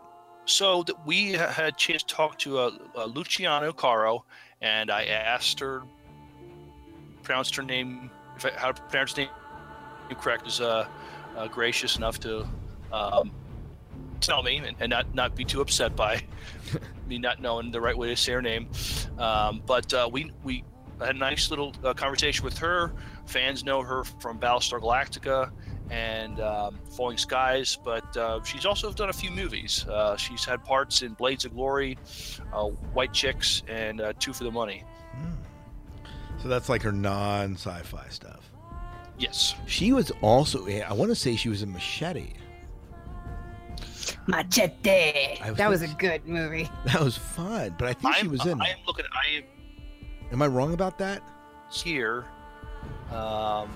So 0.45 0.83
th- 0.83 0.97
we 1.05 1.33
had 1.33 1.65
a 1.65 1.71
chance 1.71 2.03
to 2.03 2.15
talk 2.15 2.37
to 2.39 2.57
uh, 2.57 2.71
uh, 2.95 3.05
Luciano 3.05 3.71
Carro, 3.71 4.25
and 4.61 4.89
I 4.89 5.05
asked 5.05 5.59
her, 5.59 5.83
pronounced 7.23 7.55
her 7.55 7.63
name, 7.63 8.09
if 8.35 8.45
I, 8.45 8.51
how 8.51 8.71
to 8.71 8.81
pronounce 8.83 9.15
her 9.15 9.21
name 9.23 9.29
correct, 10.19 10.47
is 10.47 10.59
uh, 10.59 10.87
uh, 11.37 11.47
gracious 11.47 11.97
enough 11.97 12.19
to 12.21 12.47
um, 12.91 13.31
tell 14.21 14.43
me 14.43 14.57
and, 14.57 14.75
and 14.79 14.89
not, 14.89 15.13
not 15.13 15.35
be 15.35 15.45
too 15.45 15.61
upset 15.61 15.95
by 15.95 16.21
me 17.07 17.17
not 17.17 17.41
knowing 17.41 17.71
the 17.71 17.81
right 17.81 17.97
way 17.97 18.07
to 18.09 18.15
say 18.15 18.33
her 18.33 18.41
name. 18.41 18.69
Um, 19.17 19.61
but 19.65 19.93
uh, 19.93 20.09
we 20.11 20.31
we 20.43 20.63
had 20.99 21.15
a 21.15 21.19
nice 21.19 21.49
little 21.49 21.73
uh, 21.83 21.93
conversation 21.93 22.43
with 22.43 22.57
her. 22.57 22.93
Fans 23.25 23.63
know 23.63 23.81
her 23.81 24.03
from 24.03 24.39
Battlestar 24.39 24.81
Galactica 24.81 25.51
and 25.89 26.39
um, 26.39 26.79
Falling 26.91 27.17
Skies, 27.17 27.77
but 27.83 28.15
uh, 28.15 28.43
she's 28.43 28.65
also 28.65 28.91
done 28.91 29.09
a 29.09 29.13
few 29.13 29.31
movies. 29.31 29.85
Uh, 29.87 30.15
she's 30.17 30.45
had 30.45 30.63
parts 30.63 31.01
in 31.01 31.13
Blades 31.13 31.45
of 31.45 31.53
Glory, 31.55 31.97
uh, 32.53 32.65
White 32.65 33.13
Chicks, 33.13 33.63
and 33.67 34.01
uh, 34.01 34.13
Two 34.19 34.33
for 34.33 34.43
the 34.43 34.51
Money. 34.51 34.83
So 36.41 36.47
that's 36.47 36.69
like 36.69 36.81
her 36.83 36.91
non 36.91 37.55
sci-fi 37.55 38.07
stuff. 38.09 38.51
Yes. 39.17 39.55
She 39.67 39.91
was 39.91 40.11
also, 40.21 40.65
I 40.67 40.93
want 40.93 41.11
to 41.11 41.15
say 41.15 41.35
she 41.35 41.49
was 41.49 41.61
in 41.61 41.73
Machete. 41.73 42.33
Machete. 44.29 45.39
Was 45.47 45.57
That 45.57 45.69
was 45.69 45.81
a 45.81 45.87
good 45.87 46.27
movie. 46.27 46.69
That 46.85 47.01
was 47.01 47.17
fun, 47.17 47.75
but 47.77 47.87
I 47.87 47.93
think 47.93 48.15
she 48.15 48.21
I'm, 48.25 48.31
was 48.31 48.45
in. 48.45 48.61
I 48.61 48.67
am 48.69 48.77
looking. 48.87 49.05
I 49.11 49.37
am 49.37 49.43
Am 50.31 50.41
I 50.41 50.47
wrong 50.47 50.73
about 50.73 50.97
that? 50.99 51.21
here. 51.71 52.25
Um, 53.11 53.69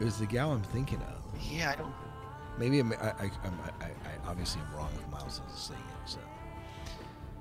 It 0.00 0.04
was 0.04 0.18
the 0.18 0.26
gal 0.26 0.52
I'm 0.52 0.62
thinking 0.62 0.98
of. 1.02 1.42
yeah, 1.50 1.70
I 1.72 1.76
don't. 1.76 1.92
Maybe 2.58 2.78
I'm, 2.80 2.92
I, 2.92 2.94
I, 2.96 3.30
I'm, 3.44 3.58
I, 3.80 3.86
I 3.86 4.28
obviously 4.28 4.60
am 4.60 4.76
wrong 4.76 4.90
if 4.94 5.10
Miles 5.10 5.40
is 5.50 5.58
saying 5.58 5.80
it. 5.80 6.08
So 6.10 6.18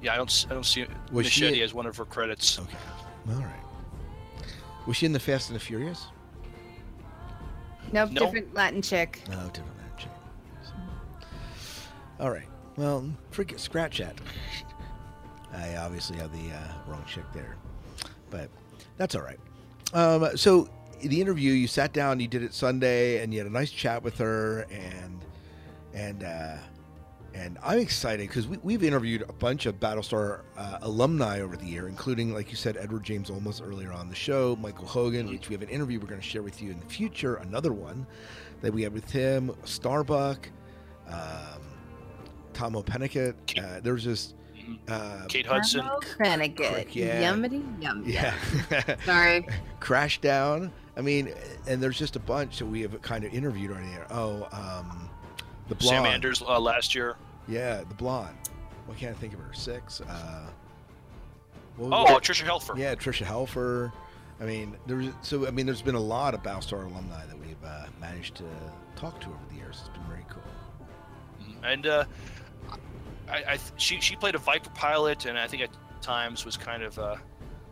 Yeah, 0.01 0.13
I 0.13 0.17
don't. 0.17 0.45
I 0.49 0.53
don't 0.53 0.65
see 0.65 0.85
Was 1.11 1.27
she 1.27 1.41
Machete 1.41 1.59
in- 1.59 1.63
as 1.65 1.73
one 1.73 1.85
of 1.85 1.97
her 1.97 2.05
credits. 2.05 2.57
okay, 2.59 2.77
all 3.29 3.35
right. 3.41 4.45
Was 4.87 4.97
she 4.97 5.05
in 5.05 5.11
the 5.13 5.19
Fast 5.19 5.49
and 5.49 5.55
the 5.59 5.63
Furious? 5.63 6.07
Nope, 7.91 8.11
No. 8.11 8.21
different 8.21 8.53
Latin 8.53 8.81
chick. 8.81 9.21
No, 9.29 9.35
different 9.47 9.55
than 9.55 9.65
chick. 9.65 9.80
All 12.21 12.29
right. 12.29 12.47
Well, 12.77 13.11
forget 13.31 13.59
scratch 13.59 13.97
that. 13.97 14.15
I 15.53 15.75
obviously 15.77 16.17
have 16.17 16.31
the 16.31 16.55
uh, 16.55 16.67
wrong 16.87 17.03
chick 17.07 17.25
there, 17.33 17.57
but 18.29 18.49
that's 18.95 19.15
all 19.15 19.23
right. 19.23 19.39
Um, 19.93 20.37
so 20.37 20.69
the 21.01 21.19
interview, 21.19 21.51
you 21.51 21.67
sat 21.67 21.93
down, 21.93 22.19
you 22.19 22.27
did 22.27 22.43
it 22.43 22.53
Sunday, 22.53 23.23
and 23.23 23.33
you 23.33 23.39
had 23.39 23.47
a 23.47 23.51
nice 23.51 23.71
chat 23.71 24.03
with 24.03 24.17
her, 24.19 24.67
and 24.69 25.25
and 25.93 26.23
uh, 26.23 26.57
and 27.33 27.57
I'm 27.63 27.79
excited 27.79 28.27
because 28.27 28.47
we, 28.47 28.57
we've 28.57 28.83
interviewed 28.83 29.23
a 29.27 29.33
bunch 29.33 29.65
of 29.65 29.79
Battlestar 29.79 30.41
uh, 30.57 30.77
alumni 30.83 31.41
over 31.41 31.57
the 31.57 31.65
year, 31.65 31.87
including, 31.87 32.35
like 32.35 32.51
you 32.51 32.55
said, 32.55 32.77
Edward 32.77 33.03
James 33.03 33.31
Olmos 33.31 33.67
earlier 33.67 33.91
on 33.91 34.09
the 34.09 34.15
show, 34.15 34.55
Michael 34.61 34.85
Hogan, 34.85 35.27
which 35.27 35.49
we 35.49 35.55
have 35.55 35.63
an 35.63 35.69
interview 35.69 35.99
we're 35.99 36.07
going 36.07 36.21
to 36.21 36.27
share 36.27 36.43
with 36.43 36.61
you 36.61 36.69
in 36.69 36.79
the 36.79 36.85
future, 36.85 37.35
another 37.37 37.73
one 37.73 38.05
that 38.61 38.71
we 38.71 38.83
had 38.83 38.93
with 38.93 39.09
him, 39.09 39.51
Starbuck, 39.63 40.49
um, 41.09 41.61
Tahmoh 42.61 42.85
Penikett. 42.85 43.33
Uh, 43.57 43.79
there's 43.81 44.03
just 44.03 44.35
uh, 44.87 45.25
Kate 45.27 45.45
Hudson. 45.45 45.81
Penikett. 46.19 46.93
yeah. 46.93 47.31
Yummity 47.31 47.63
yum. 47.79 48.03
yeah, 48.05 48.35
Sorry. 49.05 49.47
Crash 49.79 50.21
Down. 50.21 50.71
I 50.95 51.01
mean, 51.01 51.33
and 51.67 51.81
there's 51.81 51.97
just 51.97 52.15
a 52.15 52.19
bunch 52.19 52.59
that 52.59 52.65
we 52.65 52.81
have 52.81 53.01
kind 53.01 53.23
of 53.23 53.33
interviewed 53.33 53.71
on 53.71 53.83
here. 53.89 54.05
Oh, 54.11 54.47
um, 54.51 55.09
the 55.69 55.75
blonde. 55.75 56.03
Sam 56.03 56.05
Anders 56.05 56.41
uh, 56.41 56.59
last 56.59 56.93
year. 56.93 57.15
Yeah, 57.47 57.77
the 57.87 57.95
blonde. 57.95 58.35
What 58.85 58.97
can't 58.97 59.15
I 59.15 59.19
think 59.19 59.33
of 59.33 59.39
her? 59.39 59.53
Six. 59.53 60.01
Uh, 60.01 60.49
what 61.77 61.89
Oh, 62.11 62.17
it? 62.17 62.23
Tricia 62.23 62.43
Helfer. 62.43 62.77
yeah, 62.77 62.93
Tricia 62.93 63.25
Helfer. 63.25 63.91
I 64.39 64.45
mean, 64.45 64.75
there's 64.85 65.07
so 65.21 65.47
I 65.47 65.51
mean, 65.51 65.65
there's 65.65 65.81
been 65.81 65.95
a 65.95 65.99
lot 65.99 66.33
of 66.33 66.43
Battlestar 66.43 66.85
alumni 66.85 67.25
that 67.25 67.39
we've 67.39 67.63
uh, 67.65 67.85
managed 67.99 68.35
to 68.35 68.43
talk 68.95 69.19
to 69.21 69.27
over 69.27 69.37
the 69.49 69.55
years. 69.55 69.77
It's 69.79 69.89
been 69.97 70.05
very 70.07 70.25
cool. 70.29 70.43
and 71.63 71.87
uh, 71.87 72.05
I, 73.31 73.53
I 73.53 73.59
she 73.77 73.99
she 74.01 74.15
played 74.15 74.35
a 74.35 74.39
Viper 74.39 74.69
pilot, 74.71 75.25
and 75.25 75.37
I 75.37 75.47
think 75.47 75.63
at 75.63 75.69
times 76.01 76.45
was 76.45 76.57
kind 76.57 76.83
of 76.83 76.97
uh, 76.99 77.15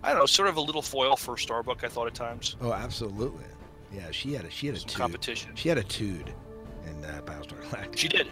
I 0.03 0.09
don't 0.09 0.19
know, 0.19 0.25
sort 0.25 0.47
of 0.49 0.57
a 0.57 0.61
little 0.61 0.81
foil 0.81 1.15
for 1.15 1.37
Starbuck. 1.37 1.83
I 1.83 1.87
thought 1.87 2.07
at 2.07 2.15
times 2.15 2.55
Oh, 2.61 2.71
absolutely. 2.73 3.45
Yeah, 3.93 4.11
she 4.11 4.33
had 4.33 4.45
a 4.45 4.49
she 4.51 4.67
had 4.67 4.75
a 4.75 4.79
tude. 4.79 4.93
competition. 4.95 5.51
She 5.55 5.67
had 5.69 5.77
a 5.77 5.83
tude 5.83 6.33
in 6.85 7.03
uh, 7.05 7.21
Battlestar 7.25 7.61
Galactica. 7.63 7.97
She 7.97 8.07
did. 8.07 8.27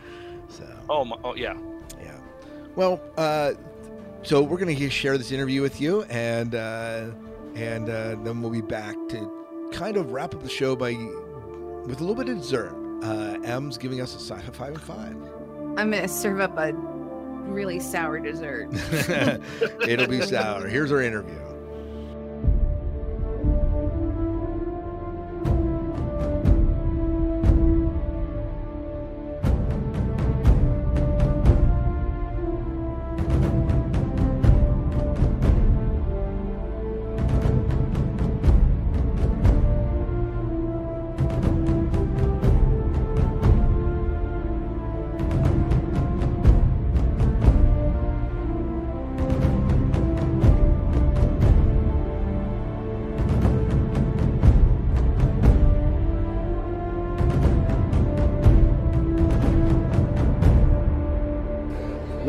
So 0.49 0.63
Oh, 0.89 1.03
my, 1.03 1.17
oh 1.23 1.35
yeah. 1.35 1.57
yeah. 2.01 2.17
Well, 2.75 3.01
uh, 3.17 3.53
so 4.23 4.41
we're 4.41 4.57
gonna 4.59 4.89
share 4.89 5.17
this 5.17 5.31
interview 5.31 5.61
with 5.61 5.81
you, 5.81 6.03
and 6.03 6.53
uh, 6.55 7.07
and 7.55 7.89
uh, 7.89 8.15
then 8.23 8.41
we'll 8.41 8.51
be 8.51 8.61
back 8.61 8.95
to 9.09 9.69
kind 9.73 9.97
of 9.97 10.11
wrap 10.11 10.33
up 10.35 10.43
the 10.43 10.49
show 10.49 10.75
by 10.75 10.91
with 11.85 11.99
a 11.99 12.03
little 12.03 12.15
bit 12.15 12.29
of 12.29 12.37
dessert. 12.37 12.73
Uh, 13.03 13.37
M's 13.43 13.77
giving 13.77 13.99
us 14.01 14.15
a 14.15 14.19
sci-fi 14.19 14.51
five 14.51 14.73
and 14.73 14.81
five. 14.81 15.15
I'm 15.77 15.91
gonna 15.91 16.07
serve 16.07 16.39
up 16.39 16.57
a 16.57 16.71
really 17.47 17.79
sour 17.79 18.19
dessert. 18.19 18.69
It'll 19.87 20.07
be 20.07 20.21
sour. 20.21 20.67
Here's 20.67 20.91
our 20.91 21.01
interview. 21.01 21.39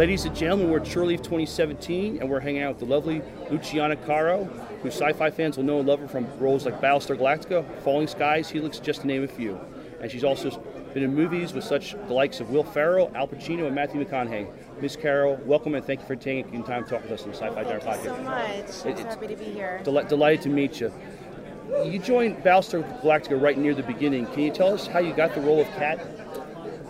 Ladies 0.09 0.25
and 0.25 0.35
gentlemen, 0.35 0.71
we're 0.71 0.81
at 0.81 0.87
Shore 0.87 1.05
2017, 1.05 2.21
and 2.23 2.31
we're 2.31 2.41
hanging 2.41 2.63
out 2.63 2.71
with 2.71 2.79
the 2.79 2.87
lovely 2.87 3.21
Luciana 3.51 3.95
Carro, 4.07 4.45
who 4.83 4.89
sci-fi 4.89 5.31
fans 5.31 5.59
will 5.59 5.65
know 5.65 5.81
and 5.81 5.87
love 5.87 6.01
her 6.01 6.09
from 6.09 6.27
roles 6.39 6.65
like 6.65 6.81
Battlestar 6.81 7.19
Galactica, 7.19 7.63
Falling 7.83 8.07
Skies, 8.07 8.49
Helix, 8.49 8.79
just 8.79 9.03
to 9.03 9.07
name 9.07 9.23
a 9.23 9.29
few. 9.29 9.61
And 10.01 10.11
she's 10.11 10.25
also 10.25 10.49
been 10.95 11.03
in 11.03 11.15
movies 11.15 11.53
with 11.53 11.63
such 11.63 11.93
the 11.93 12.15
likes 12.15 12.41
of 12.41 12.49
Will 12.49 12.65
Ferrell, 12.65 13.13
Al 13.15 13.29
Pacino, 13.29 13.67
and 13.67 13.75
Matthew 13.75 14.03
McConaughey. 14.03 14.51
Miss 14.81 14.97
Carro, 14.97 15.35
welcome 15.45 15.75
and 15.75 15.85
thank 15.85 16.01
you 16.01 16.07
for 16.07 16.17
taking 16.17 16.65
time 16.65 16.85
to 16.85 16.89
talk 16.89 17.03
with 17.03 17.13
us 17.13 17.25
on 17.25 17.33
the 17.33 17.37
Sci-Fi 17.37 17.65
Diner 17.65 17.79
Thank 17.79 18.05
you 18.05 18.11
Podcast. 18.11 18.17
so 18.17 18.23
much. 18.23 18.87
It- 18.87 19.01
it's- 19.01 19.15
happy 19.15 19.27
to 19.27 19.37
be 19.37 19.45
here. 19.45 19.83
Del- 19.85 20.05
delighted 20.05 20.41
to 20.41 20.49
meet 20.49 20.81
you. 20.81 20.91
You 21.85 21.99
joined 21.99 22.43
Battlestar 22.43 23.03
Galactica 23.03 23.39
right 23.39 23.59
near 23.59 23.75
the 23.75 23.83
beginning. 23.83 24.25
Can 24.29 24.41
you 24.45 24.53
tell 24.53 24.73
us 24.73 24.87
how 24.87 25.01
you 25.01 25.13
got 25.13 25.35
the 25.35 25.43
role 25.43 25.61
of 25.61 25.67
Kat? 25.73 26.01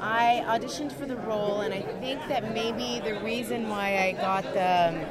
I 0.01 0.45
auditioned 0.47 0.93
for 0.93 1.07
the 1.07 1.17
role, 1.17 1.61
and 1.61 1.75
I 1.75 1.83
think 2.01 2.21
that 2.29 2.55
maybe 2.55 3.01
the 3.01 3.21
reason 3.21 3.69
why 3.69 3.99
I 3.99 4.13
got 4.13 4.45
the 4.45 5.07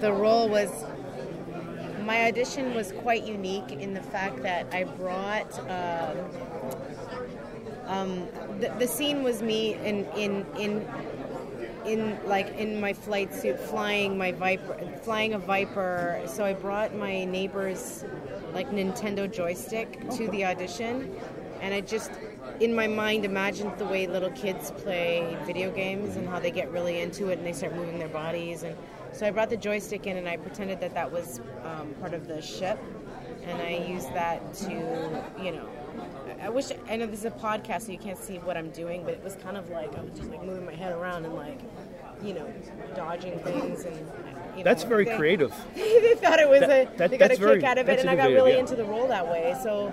the 0.00 0.12
role 0.12 0.48
was 0.48 0.70
my 2.04 2.26
audition 2.26 2.74
was 2.74 2.92
quite 2.92 3.24
unique 3.24 3.72
in 3.72 3.94
the 3.94 4.02
fact 4.02 4.42
that 4.42 4.66
I 4.72 4.84
brought. 4.84 5.58
Um, 5.70 6.18
um, 7.86 8.28
the, 8.60 8.74
the 8.78 8.86
scene 8.86 9.22
was 9.22 9.42
me 9.42 9.74
in 9.74 10.06
in 10.16 10.46
in 10.58 10.88
in 11.84 12.18
like 12.26 12.48
in 12.56 12.80
my 12.80 12.92
flight 12.92 13.34
suit 13.34 13.58
flying 13.60 14.16
my 14.16 14.32
viper 14.32 14.78
flying 15.02 15.34
a 15.34 15.38
viper 15.38 16.20
so 16.24 16.42
i 16.42 16.52
brought 16.54 16.94
my 16.94 17.24
neighbor's 17.24 18.04
like 18.54 18.70
nintendo 18.70 19.30
joystick 19.30 20.00
to 20.10 20.28
the 20.28 20.44
audition 20.44 21.14
and 21.60 21.74
i 21.74 21.80
just 21.82 22.10
in 22.60 22.74
my 22.74 22.86
mind 22.86 23.24
imagined 23.24 23.72
the 23.78 23.84
way 23.84 24.06
little 24.06 24.30
kids 24.30 24.70
play 24.72 25.36
video 25.44 25.70
games 25.70 26.16
and 26.16 26.28
how 26.28 26.38
they 26.38 26.50
get 26.50 26.70
really 26.70 27.00
into 27.00 27.28
it 27.28 27.38
and 27.38 27.46
they 27.46 27.52
start 27.52 27.74
moving 27.74 27.98
their 27.98 28.08
bodies 28.08 28.62
and 28.62 28.76
so 29.12 29.26
i 29.26 29.30
brought 29.30 29.50
the 29.50 29.56
joystick 29.56 30.06
in 30.06 30.16
and 30.16 30.28
i 30.28 30.36
pretended 30.36 30.80
that 30.80 30.94
that 30.94 31.10
was 31.10 31.40
um, 31.64 31.92
part 32.00 32.14
of 32.14 32.26
the 32.28 32.40
ship 32.40 32.78
and 33.44 33.60
i 33.60 33.84
used 33.88 34.12
that 34.14 34.54
to 34.54 35.24
you 35.42 35.52
know 35.52 35.68
I 36.42 36.48
wish 36.50 36.66
I 36.90 36.96
know 36.96 37.06
this 37.06 37.20
is 37.20 37.24
a 37.24 37.30
podcast, 37.30 37.82
so 37.82 37.92
you 37.92 37.98
can't 37.98 38.18
see 38.18 38.36
what 38.38 38.56
I'm 38.56 38.68
doing, 38.70 39.02
but 39.02 39.14
it 39.14 39.24
was 39.24 39.36
kind 39.36 39.56
of 39.56 39.70
like 39.70 39.96
I 39.96 40.02
was 40.02 40.12
just 40.14 40.28
like 40.30 40.44
moving 40.44 40.66
my 40.66 40.74
head 40.74 40.92
around 40.92 41.24
and 41.24 41.34
like, 41.34 41.58
you 42.22 42.34
know, 42.34 42.52
dodging 42.94 43.38
things 43.38 43.84
and. 43.84 43.96
You 44.54 44.58
know, 44.58 44.64
That's 44.64 44.84
very 44.84 45.04
they- 45.04 45.16
creative. 45.16 45.52
they 45.74 46.14
thought 46.14 46.38
it 46.38 46.48
was 46.48 46.60
That- 46.60 46.94
a. 46.94 46.98
that- 46.98 47.10
they 47.10 47.18
got 47.18 47.32
a 47.32 47.36
that's 47.36 47.40
kick 47.40 47.64
out 47.64 47.78
of 47.78 47.88
it, 47.88 47.98
and 48.00 48.08
I 48.10 48.14
got 48.14 48.28
really 48.28 48.52
yeah. 48.52 48.58
into 48.60 48.76
the 48.76 48.84
role 48.84 49.08
that 49.08 49.26
way. 49.26 49.56
So, 49.62 49.92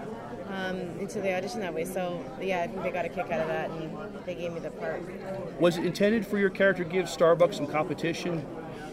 um, 0.52 0.78
into 1.00 1.22
the 1.22 1.34
audition 1.36 1.60
that 1.62 1.74
way. 1.74 1.86
So 1.86 2.24
yeah, 2.42 2.62
I 2.62 2.68
think 2.68 2.84
they 2.84 2.92
got 2.92 3.06
a 3.06 3.10
kick 3.10 3.32
out 3.32 3.42
of 3.42 3.48
that, 3.48 3.70
and 3.72 3.98
they 4.26 4.36
gave 4.36 4.54
me 4.54 4.60
the 4.60 4.72
part. 4.72 5.02
Was 5.60 5.78
it 5.78 5.86
intended 5.86 6.26
for 6.26 6.38
your 6.38 6.50
character 6.50 6.84
to 6.84 6.90
give 6.90 7.06
Starbucks 7.06 7.56
some 7.56 7.68
competition? 7.68 8.46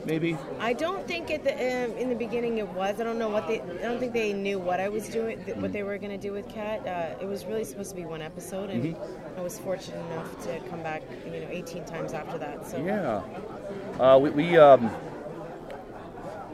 Maybe. 0.05 0.39
I 0.59 0.73
don't 0.73 1.07
think 1.07 1.31
at 1.31 1.45
the 1.45 1.53
um, 1.53 1.91
in 1.99 2.09
the 2.09 2.15
beginning 2.15 2.59
it 2.59 2.69
was. 2.69 2.99
I 3.01 3.05
don't 3.05 3.19
know 3.19 3.29
what 3.29 3.47
they. 3.49 3.61
I 3.61 3.83
don't 3.83 3.99
think 3.99 4.13
they 4.13 4.33
knew 4.33 4.59
what 4.59 4.81
I 4.81 4.89
was 4.89 5.09
doing, 5.09 5.45
th- 5.45 5.57
what 5.59 5.73
they 5.73 5.83
were 5.83 5.99
going 5.99 6.13
to 6.13 6.17
do 6.29 6.33
with 6.33 6.49
Kat. 6.49 6.87
Uh, 6.87 7.23
it 7.23 7.27
was 7.27 7.45
really 7.45 7.65
supposed 7.65 7.91
to 7.91 7.97
be 7.97 8.07
one 8.07 8.23
episode, 8.23 8.71
and 8.71 8.83
Mm-hmm. 8.83 9.39
I 9.39 9.43
was 9.43 9.59
fortunate 9.59 10.01
enough 10.13 10.43
to 10.45 10.61
come 10.71 10.83
back, 10.83 11.03
you 11.27 11.41
know, 11.41 11.49
18 11.51 11.85
times 11.85 12.13
after 12.13 12.39
that. 12.39 12.67
So 12.67 12.79
Yeah. 12.83 13.23
Uh, 14.01 14.19
we. 14.19 14.31
we 14.31 14.57
um, 14.57 14.91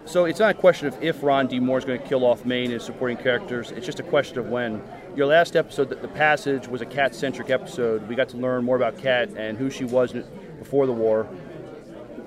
so 0.05 0.25
it's 0.25 0.39
not 0.39 0.51
a 0.51 0.59
question 0.59 0.87
of 0.87 1.03
if 1.03 1.23
Ron 1.23 1.47
D. 1.47 1.61
Moore 1.61 1.79
is 1.79 1.85
going 1.85 2.01
to 2.01 2.07
kill 2.07 2.25
off 2.25 2.45
main 2.45 2.71
and 2.73 2.81
supporting 2.81 3.17
characters. 3.17 3.71
It's 3.71 3.87
just 3.87 4.01
a 4.01 4.05
question 4.05 4.39
of 4.39 4.49
when. 4.49 4.83
Your 5.17 5.27
last 5.27 5.57
episode, 5.57 5.89
The, 5.89 5.97
the 5.97 6.09
Passage, 6.09 6.67
was 6.67 6.81
a 6.81 6.87
cat-centric 6.87 7.49
episode. 7.49 8.09
We 8.09 8.15
got 8.15 8.29
to 8.31 8.37
learn 8.37 8.65
more 8.65 8.77
about 8.77 8.99
Kat 8.99 9.31
and 9.37 9.57
who 9.57 9.71
she 9.71 9.85
was 9.85 10.13
before 10.59 10.87
the 10.87 10.93
war. 10.93 11.29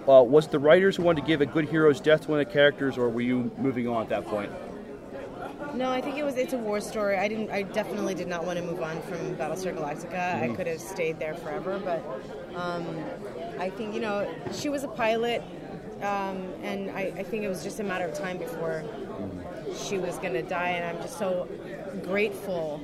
Uh, 0.08 0.24
was 0.24 0.46
it 0.46 0.52
the 0.52 0.60
writers 0.60 0.96
who 0.96 1.04
wanted 1.04 1.22
to 1.22 1.28
give 1.28 1.42
a 1.42 1.46
good 1.46 1.68
hero's 1.68 2.00
death 2.00 2.22
to 2.22 2.32
one 2.32 2.40
of 2.40 2.48
the 2.48 2.54
characters, 2.54 2.98
or 2.98 3.10
were 3.10 3.22
you 3.22 3.52
moving 3.58 3.88
on 3.90 4.04
at 4.04 4.10
that 4.10 4.26
point? 4.26 4.50
No, 5.74 5.92
I 5.92 6.00
think 6.00 6.18
it 6.18 6.24
was. 6.24 6.38
It's 6.38 6.54
a 6.54 6.58
war 6.58 6.80
story. 6.80 7.18
I 7.18 7.28
didn't. 7.28 7.52
I 7.52 7.64
definitely 7.64 8.16
did 8.16 8.28
not 8.30 8.46
want 8.46 8.58
to 8.58 8.64
move 8.64 8.82
on 8.82 9.02
from 9.02 9.36
Battlestar 9.36 9.76
Galactica. 9.76 10.42
I 10.42 10.56
could 10.56 10.66
have 10.66 10.80
stayed 10.80 11.20
there 11.20 11.36
forever, 11.36 11.78
but 11.84 12.02
um, 12.56 12.88
I 13.60 13.70
think 13.70 13.94
you 13.94 14.00
know 14.00 14.34
she 14.54 14.70
was 14.70 14.86
a 14.86 14.88
pilot, 14.88 15.44
um, 16.02 16.54
and 16.64 16.92
I, 16.92 17.12
I 17.18 17.24
think 17.24 17.44
it 17.44 17.50
was 17.50 17.64
just 17.64 17.80
a 17.80 17.84
matter 17.84 18.06
of 18.06 18.14
time 18.14 18.38
before 18.38 18.84
she 19.76 19.98
was 19.98 20.18
going 20.18 20.34
to 20.34 20.42
die. 20.44 20.70
And 20.70 20.86
I'm 20.98 21.02
just 21.04 21.18
so 21.18 21.48
grateful 22.04 22.80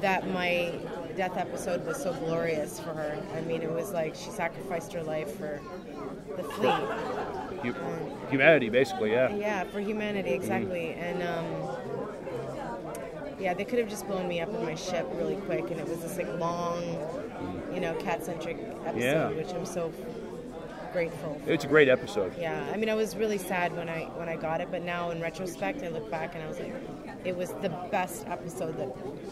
that 0.00 0.28
my 0.30 0.72
death 1.16 1.36
episode 1.36 1.86
was 1.86 2.02
so 2.02 2.12
glorious 2.14 2.78
for 2.80 2.90
her. 2.92 3.16
I 3.36 3.40
mean, 3.42 3.62
it 3.62 3.70
was 3.70 3.92
like 3.92 4.14
she 4.14 4.30
sacrificed 4.30 4.92
her 4.92 5.02
life 5.02 5.36
for 5.36 5.60
the 6.36 6.42
fleet. 6.42 7.72
Hu- 7.72 8.26
Humanity, 8.30 8.68
basically, 8.68 9.12
yeah. 9.12 9.34
Yeah, 9.34 9.64
for 9.64 9.80
humanity, 9.80 10.30
exactly. 10.30 10.94
And 10.94 11.22
um, 11.22 11.76
yeah, 13.38 13.54
they 13.54 13.64
could 13.64 13.78
have 13.78 13.88
just 13.88 14.06
blown 14.06 14.26
me 14.28 14.40
up 14.40 14.48
in 14.48 14.62
my 14.64 14.74
ship 14.74 15.06
really 15.14 15.36
quick, 15.36 15.70
and 15.70 15.78
it 15.80 15.88
was 15.88 16.00
this 16.00 16.16
like 16.16 16.28
long, 16.38 16.82
you 17.72 17.80
know, 17.80 17.94
cat-centric 17.96 18.56
episode, 18.86 19.00
Yeah. 19.00 19.28
which 19.30 19.52
I'm 19.52 19.66
so 19.66 19.92
grateful. 20.94 21.38
For. 21.44 21.52
It's 21.52 21.64
a 21.64 21.68
great 21.68 21.88
episode. 21.90 22.32
Yeah, 22.38 22.64
I 22.72 22.76
mean, 22.78 22.88
I 22.88 22.94
was 22.94 23.16
really 23.16 23.36
sad 23.36 23.76
when 23.76 23.88
I 23.90 24.04
when 24.16 24.28
I 24.30 24.36
got 24.36 24.60
it, 24.62 24.68
but 24.70 24.82
now 24.82 25.10
in 25.10 25.20
retrospect, 25.20 25.82
I 25.82 25.88
look 25.88 26.10
back 26.10 26.34
and 26.34 26.42
I 26.42 26.46
was 26.48 26.58
like, 26.58 26.72
it 27.24 27.36
was 27.36 27.50
the 27.60 27.68
best 27.90 28.26
episode 28.28 28.76
that 28.78 28.90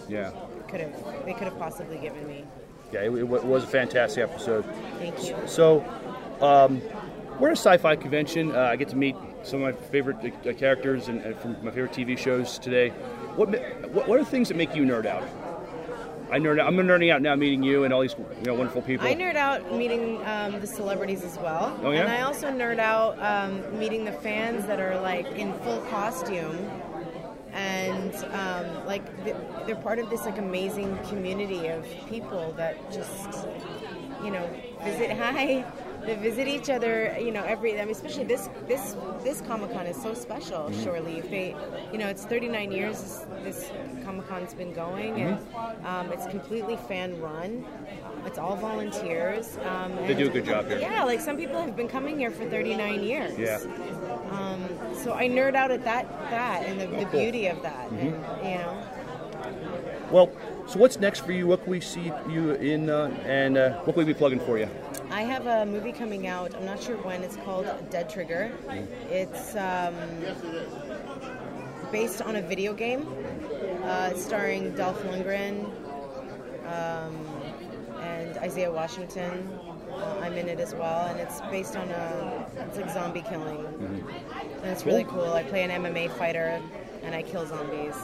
Yeah. 0.08 0.32
could 0.68 0.80
have 0.80 1.24
they 1.24 1.32
could 1.32 1.44
have 1.44 1.58
possibly 1.58 1.96
given 1.98 2.26
me. 2.26 2.44
Yeah, 2.92 3.00
it, 3.04 3.12
it 3.14 3.26
was 3.26 3.64
a 3.64 3.66
fantastic 3.66 4.22
episode. 4.28 4.64
Thank 4.98 5.24
you. 5.26 5.34
So, 5.46 5.82
um, 6.42 6.82
we're 7.38 7.48
at 7.48 7.52
a 7.54 7.56
sci-fi 7.56 7.96
convention. 7.96 8.54
Uh, 8.54 8.58
I 8.72 8.76
get 8.76 8.88
to 8.90 8.96
meet 8.96 9.16
some 9.44 9.62
of 9.62 9.74
my 9.74 9.80
favorite 9.88 10.18
uh, 10.46 10.52
characters 10.52 11.08
and, 11.08 11.22
and 11.22 11.34
from 11.36 11.52
my 11.64 11.70
favorite 11.70 11.92
TV 11.92 12.18
shows 12.18 12.58
today. 12.58 12.90
What, 13.36 13.48
what 14.06 14.20
are 14.20 14.24
things 14.24 14.48
that 14.48 14.56
make 14.58 14.76
you 14.76 14.82
nerd 14.82 15.06
out? 15.06 15.24
I 16.32 16.38
nerd 16.38 16.58
out. 16.58 16.66
I'm 16.66 16.76
nerding 16.76 17.12
out 17.12 17.20
now, 17.20 17.36
meeting 17.36 17.62
you 17.62 17.84
and 17.84 17.92
all 17.92 18.00
these 18.00 18.16
you 18.18 18.46
know 18.46 18.54
wonderful 18.54 18.80
people. 18.80 19.06
I 19.06 19.14
nerd 19.14 19.36
out 19.36 19.76
meeting 19.76 20.16
um, 20.26 20.58
the 20.60 20.66
celebrities 20.66 21.24
as 21.24 21.36
well. 21.36 21.78
Oh, 21.82 21.90
yeah? 21.90 22.00
And 22.00 22.10
I 22.10 22.22
also 22.22 22.48
nerd 22.48 22.78
out 22.78 23.18
um, 23.20 23.78
meeting 23.78 24.06
the 24.06 24.12
fans 24.12 24.64
that 24.66 24.80
are 24.80 24.98
like 25.00 25.26
in 25.32 25.52
full 25.60 25.80
costume. 25.82 26.56
And 27.52 28.14
um, 28.32 28.86
like 28.86 29.04
they're 29.66 29.76
part 29.76 29.98
of 29.98 30.08
this 30.08 30.24
like 30.24 30.38
amazing 30.38 30.96
community 31.08 31.66
of 31.66 31.86
people 32.08 32.54
that 32.56 32.90
just 32.90 33.46
you 34.24 34.30
know 34.30 34.48
visit 34.82 35.10
hi 35.18 35.62
they 36.06 36.16
visit 36.16 36.48
each 36.48 36.68
other 36.70 37.16
you 37.20 37.30
know 37.30 37.42
every 37.44 37.78
I 37.80 37.84
mean 37.84 37.92
especially 37.92 38.24
this 38.24 38.48
this 38.66 38.96
this 39.22 39.40
Comic 39.42 39.72
Con 39.72 39.86
is 39.86 40.00
so 40.00 40.14
special 40.14 40.62
Mm-hmm. 40.70 40.82
surely 40.84 41.18
if 41.18 41.30
they 41.30 41.54
you 41.92 41.98
know 41.98 42.08
it's 42.08 42.24
39 42.24 42.72
years 42.72 43.24
this 43.42 43.70
Comic 44.04 44.28
Con's 44.28 44.54
been 44.54 44.72
going 44.72 45.20
and 45.20 45.38
Mm-hmm. 45.38 45.86
um, 45.86 46.12
it's 46.12 46.26
completely 46.26 46.76
fan 46.88 47.20
run 47.20 47.64
it's 48.26 48.38
all 48.38 48.56
volunteers 48.56 49.56
um, 49.64 49.94
They 50.06 50.14
do 50.14 50.26
a 50.28 50.30
good 50.30 50.44
job 50.44 50.66
here. 50.66 50.78
yeah 50.78 51.04
like 51.04 51.20
some 51.20 51.36
people 51.36 51.60
have 51.60 51.76
been 51.76 51.88
coming 51.88 52.18
here 52.18 52.30
for 52.30 52.44
39 52.48 53.02
years 53.02 53.38
Yeah. 53.38 53.58
um, 54.30 54.60
so 54.94 55.12
I 55.14 55.28
nerd 55.28 55.54
out 55.54 55.70
at 55.70 55.84
that 55.84 56.06
that 56.30 56.62
and 56.66 56.80
the, 56.80 56.86
the 56.86 56.96
Oh, 57.02 57.10
cool. 57.10 57.20
beauty 57.20 57.46
of 57.46 57.62
that 57.62 57.90
Mm-hmm. 57.90 58.44
and, 58.44 58.46
you 58.46 58.58
know 58.58 58.82
Well, 60.10 60.30
so 60.66 60.78
what's 60.78 60.98
next 61.00 61.20
for 61.20 61.32
you? 61.32 61.46
What 61.46 61.62
can 61.64 61.70
we 61.72 61.80
see 61.80 62.12
you 62.30 62.52
in, 62.52 62.88
uh, 62.90 63.10
and 63.26 63.56
uh, 63.58 63.72
what 63.84 63.94
can 63.94 64.04
we 64.06 64.12
be 64.12 64.14
plugging 64.14 64.38
for 64.40 64.56
you? 64.58 64.68
I 65.12 65.22
have 65.24 65.46
a 65.46 65.66
movie 65.66 65.92
coming 65.92 66.26
out. 66.26 66.54
I'm 66.54 66.64
not 66.64 66.82
sure 66.82 66.96
when. 66.96 67.22
It's 67.22 67.36
called 67.36 67.66
Dead 67.90 68.08
Trigger. 68.08 68.50
It's 69.10 69.54
um, 69.56 69.94
based 71.92 72.22
on 72.22 72.36
a 72.36 72.42
video 72.42 72.72
game. 72.72 73.06
Uh, 73.84 74.14
starring 74.14 74.74
Dolph 74.74 75.02
Lundgren 75.02 75.66
um, 76.66 77.14
and 78.00 78.38
Isaiah 78.38 78.72
Washington. 78.72 79.50
Uh, 79.92 80.20
I'm 80.22 80.32
in 80.32 80.48
it 80.48 80.58
as 80.58 80.74
well, 80.74 81.06
and 81.08 81.20
it's 81.20 81.42
based 81.42 81.76
on 81.76 81.90
a 81.90 82.46
it's 82.66 82.78
like 82.78 82.90
zombie 82.90 83.20
killing, 83.20 83.66
and 84.62 84.70
it's 84.70 84.86
really 84.86 85.04
cool. 85.04 85.34
I 85.34 85.42
play 85.42 85.62
an 85.62 85.70
MMA 85.82 86.10
fighter, 86.16 86.58
and 87.02 87.14
I 87.14 87.20
kill 87.20 87.46
zombies. 87.46 87.96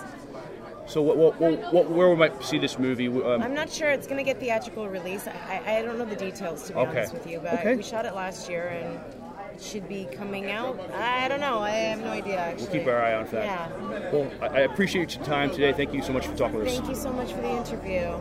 So, 0.88 1.02
what, 1.02 1.18
what, 1.18 1.38
what, 1.38 1.72
what, 1.72 1.90
where 1.90 2.08
we 2.08 2.16
might 2.16 2.42
see 2.42 2.58
this 2.58 2.78
movie? 2.78 3.08
Um, 3.08 3.42
I'm 3.42 3.54
not 3.54 3.70
sure 3.70 3.90
it's 3.90 4.06
going 4.06 4.16
to 4.16 4.24
get 4.24 4.40
theatrical 4.40 4.88
release. 4.88 5.28
I, 5.28 5.62
I, 5.66 5.82
don't 5.82 5.98
know 5.98 6.06
the 6.06 6.16
details 6.16 6.62
to 6.68 6.72
be 6.72 6.78
Okay. 6.78 6.90
honest 6.90 7.12
with 7.12 7.26
you, 7.26 7.40
but 7.40 7.60
Okay. 7.60 7.76
we 7.76 7.82
shot 7.82 8.06
it 8.06 8.14
last 8.14 8.48
year 8.48 8.68
and 8.68 8.98
it 9.54 9.62
should 9.62 9.86
be 9.86 10.06
coming 10.12 10.50
out. 10.50 10.80
I 10.94 11.28
don't 11.28 11.40
know. 11.40 11.58
I 11.58 11.70
have 11.70 12.00
no 12.00 12.10
idea 12.10 12.38
actually. 12.38 12.68
we'll 12.68 12.78
keep 12.78 12.86
our 12.86 13.02
eye 13.02 13.14
on 13.14 13.26
that. 13.26 13.44
Yeah. 13.44 14.10
Well, 14.10 14.30
I, 14.40 14.46
I 14.46 14.60
appreciate 14.60 15.14
your 15.14 15.24
time 15.24 15.50
today. 15.50 15.74
Thank 15.74 15.92
you 15.92 16.02
so 16.02 16.14
much 16.14 16.26
for 16.26 16.34
talking 16.36 16.58
with 16.58 16.68
us. 16.68 16.78
Thank 16.78 16.88
you 16.88 16.96
so 16.96 17.12
much 17.12 17.32
for 17.32 17.42
the 17.42 17.50
interview. 17.50 18.18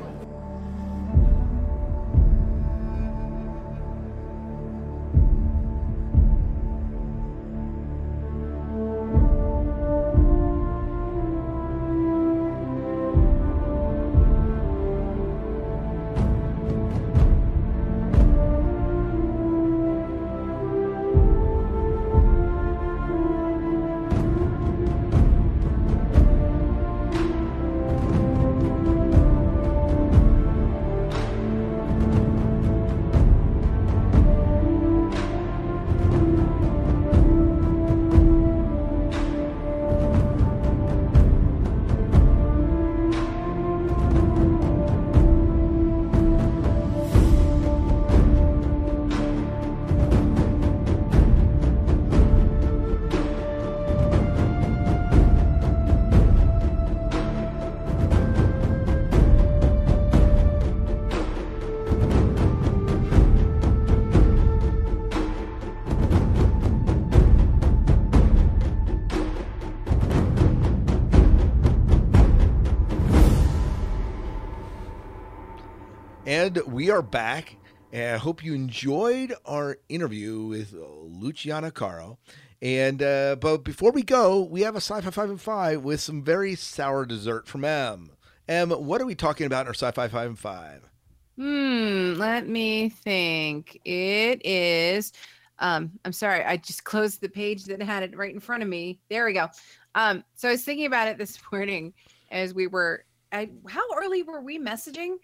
We 76.88 76.92
are 76.92 77.02
back. 77.02 77.58
And 77.92 78.16
I 78.16 78.18
hope 78.18 78.42
you 78.42 78.54
enjoyed 78.54 79.34
our 79.46 79.78
interview 79.90 80.44
with 80.44 80.72
Luciana 80.72 81.70
Carro. 81.70 82.18
And 82.62 83.04
uh, 83.04 83.36
but 83.36 83.66
before 83.66 83.92
we 83.92 84.04
go, 84.04 84.40
we 84.44 84.62
have 84.62 84.76
a 84.76 84.78
sci-fi 84.78 85.10
five 85.10 85.30
and 85.30 85.42
five 85.42 85.84
with 85.84 86.00
some 86.00 86.24
very 86.24 86.56
sour 86.56 87.06
dessert 87.06 87.46
from 87.46 87.66
M. 87.66 88.12
M, 88.48 88.70
what 88.70 89.02
are 89.02 89.06
we 89.06 89.16
talking 89.16 89.48
about 89.48 89.64
in 89.64 89.68
our 89.68 89.74
sci-fi 89.74 90.08
five 90.08 90.30
and 90.30 90.40
five? 90.40 90.90
Hmm, 91.36 92.14
let 92.16 92.48
me 92.48 92.88
think. 92.88 93.82
It 93.84 94.46
is 94.46 95.12
um 95.60 95.92
I'm 96.06 96.14
sorry, 96.14 96.46
I 96.46 96.56
just 96.56 96.86
closed 96.86 97.20
the 97.20 97.28
page 97.28 97.66
that 97.66 97.82
had 97.82 98.04
it 98.04 98.16
right 98.16 98.34
in 98.34 98.40
front 98.40 98.64
of 98.64 98.70
me. 98.70 98.98
There 99.10 99.26
we 99.26 99.34
go. 99.34 99.50
Um 99.94 100.24
so 100.36 100.48
I 100.48 100.52
was 100.52 100.64
thinking 100.64 100.86
about 100.86 101.10
it 101.10 101.18
this 101.18 101.38
morning 101.52 101.94
as 102.32 102.54
we 102.54 102.68
were 102.68 103.04
I, 103.34 103.50
how 103.68 103.84
early 103.94 104.24
were 104.24 104.40
we 104.40 104.58
messaging? 104.58 105.18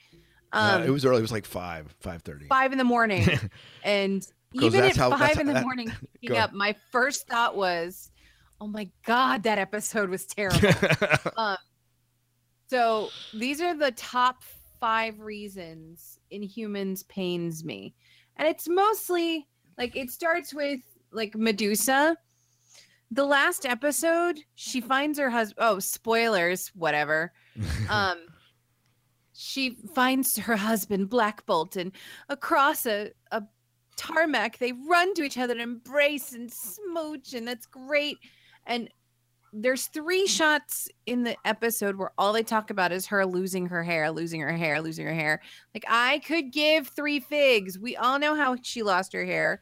Um 0.53 0.83
it 0.83 0.89
was 0.89 1.03
early. 1.05 1.17
It 1.17 1.21
was 1.21 1.31
like 1.31 1.45
five, 1.45 1.93
five 1.99 2.21
thirty. 2.21 2.47
five 2.47 2.71
in 2.71 2.77
the 2.77 2.83
morning. 2.83 3.27
and 3.83 4.25
even 4.53 4.83
at 4.83 4.95
how- 4.95 5.09
five 5.17 5.39
in 5.39 5.47
the 5.47 5.53
that- 5.53 5.63
morning 5.63 5.91
picking 6.21 6.37
up, 6.37 6.53
my 6.53 6.75
first 6.91 7.27
thought 7.27 7.55
was, 7.57 8.11
Oh 8.61 8.67
my 8.67 8.89
god, 9.05 9.43
that 9.43 9.57
episode 9.57 10.09
was 10.09 10.25
terrible. 10.25 10.69
um, 11.37 11.57
so 12.67 13.09
these 13.33 13.61
are 13.61 13.75
the 13.75 13.91
top 13.91 14.43
five 14.79 15.19
reasons 15.19 16.19
Inhumans 16.31 17.07
pains 17.07 17.63
me, 17.63 17.93
and 18.37 18.47
it's 18.47 18.69
mostly 18.69 19.47
like 19.77 19.95
it 19.95 20.11
starts 20.11 20.53
with 20.53 20.79
like 21.11 21.35
Medusa. 21.35 22.15
The 23.11 23.25
last 23.25 23.65
episode, 23.65 24.39
she 24.55 24.81
finds 24.81 25.19
her 25.19 25.29
husband. 25.29 25.57
Oh, 25.67 25.77
spoilers, 25.79 26.69
whatever. 26.69 27.31
Um, 27.87 28.17
she 29.43 29.75
finds 29.93 30.37
her 30.37 30.55
husband 30.55 31.09
Black 31.09 31.45
Bolton 31.45 31.91
across 32.29 32.85
a, 32.85 33.11
a 33.31 33.43
tarmac. 33.97 34.57
They 34.57 34.71
run 34.71 35.13
to 35.15 35.23
each 35.23 35.37
other 35.37 35.51
and 35.51 35.61
embrace 35.61 36.31
and 36.31 36.49
smooch, 36.49 37.33
and 37.33 37.45
that's 37.45 37.65
great. 37.65 38.19
And 38.65 38.89
there's 39.51 39.87
three 39.87 40.27
shots 40.27 40.87
in 41.05 41.23
the 41.23 41.35
episode 41.43 41.97
where 41.97 42.11
all 42.17 42.31
they 42.31 42.41
talk 42.41 42.69
about 42.69 42.93
is 42.93 43.05
her 43.07 43.25
losing 43.25 43.65
her 43.65 43.83
hair, 43.83 44.09
losing 44.11 44.39
her 44.39 44.55
hair, 44.55 44.81
losing 44.81 45.05
her 45.05 45.13
hair. 45.13 45.41
Like 45.75 45.83
I 45.89 46.19
could 46.19 46.53
give 46.53 46.87
three 46.87 47.19
figs. 47.19 47.77
We 47.77 47.97
all 47.97 48.19
know 48.19 48.35
how 48.35 48.55
she 48.61 48.81
lost 48.81 49.11
her 49.11 49.25
hair. 49.25 49.59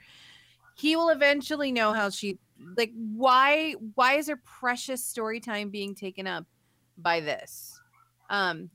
He 0.75 0.95
will 0.95 1.09
eventually 1.09 1.71
know 1.71 1.91
how 1.91 2.11
she 2.11 2.37
like 2.77 2.91
why 2.93 3.73
why 3.95 4.13
is 4.13 4.27
her 4.27 4.39
precious 4.45 5.03
story 5.03 5.39
time 5.39 5.71
being 5.71 5.95
taken 5.95 6.27
up 6.27 6.45
by 6.99 7.19
this? 7.19 7.81
Um 8.29 8.69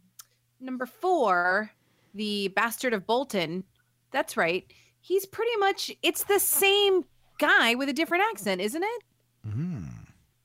number 0.60 0.86
4, 0.86 1.70
the 2.14 2.48
bastard 2.48 2.94
of 2.94 3.06
Bolton. 3.06 3.64
That's 4.12 4.36
right. 4.36 4.64
He's 5.00 5.26
pretty 5.26 5.56
much 5.58 5.90
it's 6.02 6.24
the 6.24 6.40
same 6.40 7.04
guy 7.38 7.74
with 7.74 7.88
a 7.88 7.92
different 7.92 8.24
accent, 8.30 8.60
isn't 8.60 8.82
it? 8.82 9.02
Mm, 9.46 9.88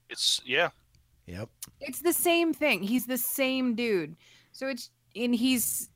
It's 0.09 0.41
yeah. 0.45 0.70
yep. 1.26 1.49
it's 1.80 2.01
the 2.01 2.14
same 2.14 2.53
thing 2.53 2.84
he's 2.84 3.07
the 3.07 3.18
same 3.18 3.74
dude 3.74 4.16
so 4.51 4.68
it's 4.68 4.91
and 5.16 5.34
he's 5.34 5.89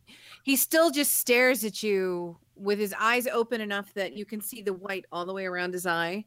he 0.43 0.55
still 0.55 0.89
just 0.89 1.13
stares 1.17 1.63
at 1.63 1.83
you 1.83 2.35
with 2.55 2.79
his 2.79 2.95
eyes 2.99 3.27
open 3.27 3.61
enough 3.61 3.93
that 3.93 4.13
you 4.13 4.25
can 4.25 4.41
see 4.41 4.63
the 4.63 4.73
white 4.73 5.05
all 5.11 5.23
the 5.27 5.33
way 5.33 5.45
around 5.45 5.71
his 5.73 5.85
eye 5.85 6.23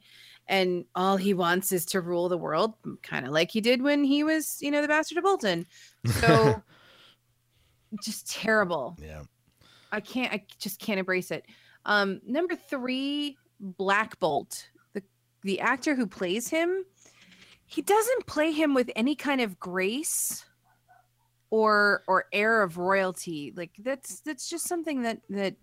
and 0.46 0.84
all 0.94 1.16
he 1.16 1.34
wants 1.34 1.72
is 1.72 1.84
to 1.86 2.00
rule 2.00 2.28
the 2.28 2.38
world 2.38 2.74
kind 3.02 3.26
of 3.26 3.32
like 3.32 3.50
he 3.50 3.60
did 3.60 3.82
when 3.82 4.04
he 4.04 4.22
was 4.22 4.58
you 4.60 4.70
know 4.70 4.80
the 4.82 4.86
bastard 4.88 5.18
of 5.18 5.24
bolton 5.24 5.66
so 6.20 6.62
just 8.02 8.30
terrible 8.30 8.96
Yeah. 9.02 9.22
I 9.90 10.00
can't 10.00 10.32
I 10.32 10.44
just 10.58 10.80
can't 10.80 10.98
embrace 10.98 11.30
it. 11.30 11.46
Um 11.84 12.20
number 12.26 12.54
3 12.54 13.36
Black 13.60 14.18
Bolt. 14.20 14.68
The 14.94 15.02
the 15.42 15.60
actor 15.60 15.94
who 15.94 16.06
plays 16.06 16.48
him, 16.48 16.84
he 17.66 17.82
doesn't 17.82 18.26
play 18.26 18.52
him 18.52 18.74
with 18.74 18.90
any 18.96 19.14
kind 19.14 19.40
of 19.40 19.58
grace 19.58 20.44
or 21.50 22.04
or 22.06 22.26
air 22.32 22.62
of 22.62 22.78
royalty. 22.78 23.52
Like 23.56 23.72
that's 23.78 24.20
that's 24.20 24.48
just 24.48 24.66
something 24.66 25.02
that 25.02 25.20
that 25.30 25.56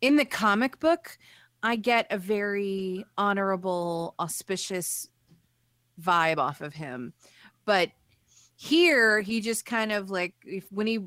in 0.00 0.16
the 0.16 0.24
comic 0.24 0.80
book 0.80 1.18
I 1.62 1.76
get 1.76 2.06
a 2.10 2.16
very 2.18 3.04
honorable 3.18 4.14
auspicious 4.18 5.08
vibe 6.00 6.38
off 6.38 6.62
of 6.62 6.74
him. 6.74 7.12
But 7.66 7.90
here 8.56 9.20
he 9.20 9.40
just 9.40 9.64
kind 9.66 9.92
of 9.92 10.10
like 10.10 10.34
if 10.44 10.66
when 10.70 10.86
he 10.86 11.00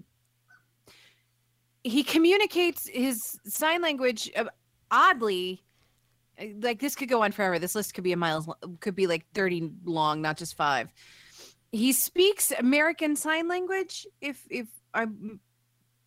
he 1.84 2.04
communicates 2.04 2.88
his 2.88 3.38
sign 3.46 3.82
language 3.82 4.32
uh, 4.36 4.46
oddly 4.90 5.64
uh, 6.42 6.46
like 6.62 6.80
this 6.80 6.96
could 6.96 7.10
go 7.10 7.24
on 7.24 7.32
forever. 7.32 7.60
This 7.60 7.76
list 7.76 7.94
could 7.94 8.04
be 8.04 8.14
a 8.14 8.18
miles 8.18 8.50
could 8.80 8.96
be 8.96 9.08
like 9.08 9.26
30 9.34 9.72
long 9.86 10.22
not 10.22 10.38
just 10.38 10.56
five. 10.56 10.92
He 11.72 11.92
speaks 11.92 12.52
american 12.58 13.16
sign 13.16 13.48
language 13.48 14.06
if 14.22 14.46
if 14.50 14.68
i'm 14.94 15.40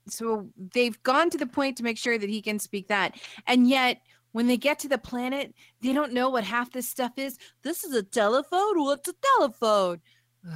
so 0.09 0.49
they've 0.73 1.03
gone 1.03 1.31
to 1.31 1.39
the 1.39 1.47
point 1.47 1.77
to 1.77 1.83
make 1.83 1.99
sure 1.99 2.17
that 2.17 2.31
he 2.31 2.41
can 2.41 2.61
speak 2.61 2.89
that. 2.89 3.19
And 3.49 3.69
yet 3.69 4.01
when 4.31 4.47
they 4.47 4.57
get 4.57 4.79
to 4.81 4.89
the 4.89 4.99
planet 4.99 5.53
they 5.83 5.93
don't 5.93 6.13
know 6.13 6.31
what 6.31 6.45
half 6.45 6.73
this 6.73 6.89
stuff 6.89 7.13
is. 7.17 7.39
This 7.63 7.85
is 7.85 7.95
a 7.95 8.03
telephone? 8.03 8.83
What's 8.83 9.09
a 9.09 9.15
telephone? 9.39 10.01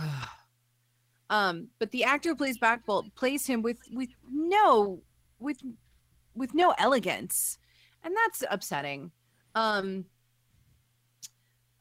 Um 1.28 1.68
but 1.78 1.92
the 1.92 2.02
actor 2.02 2.34
plays 2.34 2.58
Black 2.58 2.84
Bolt 2.84 3.14
plays 3.14 3.46
him 3.46 3.62
with 3.62 3.78
with 3.92 4.08
no 4.32 5.00
with 5.40 5.58
with 6.34 6.54
no 6.54 6.74
elegance. 6.78 7.58
And 8.02 8.14
that's 8.16 8.44
upsetting. 8.50 9.10
Um 9.54 10.04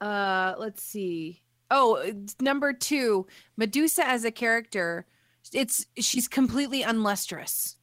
uh 0.01 0.55
let's 0.57 0.83
see. 0.83 1.43
Oh 1.69 2.11
number 2.39 2.73
two. 2.73 3.27
Medusa 3.57 4.07
as 4.07 4.25
a 4.25 4.31
character 4.31 5.05
it's 5.53 5.85
she's 5.97 6.27
completely 6.27 6.83
unlustrous. 6.83 7.75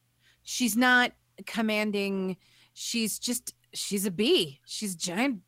She's 0.43 0.77
not 0.77 1.11
commanding. 1.45 2.37
She's 2.73 3.19
just 3.19 3.53
she's 3.73 4.05
a 4.05 4.11
bee. 4.11 4.61
She's 4.65 4.95
giant 4.95 5.41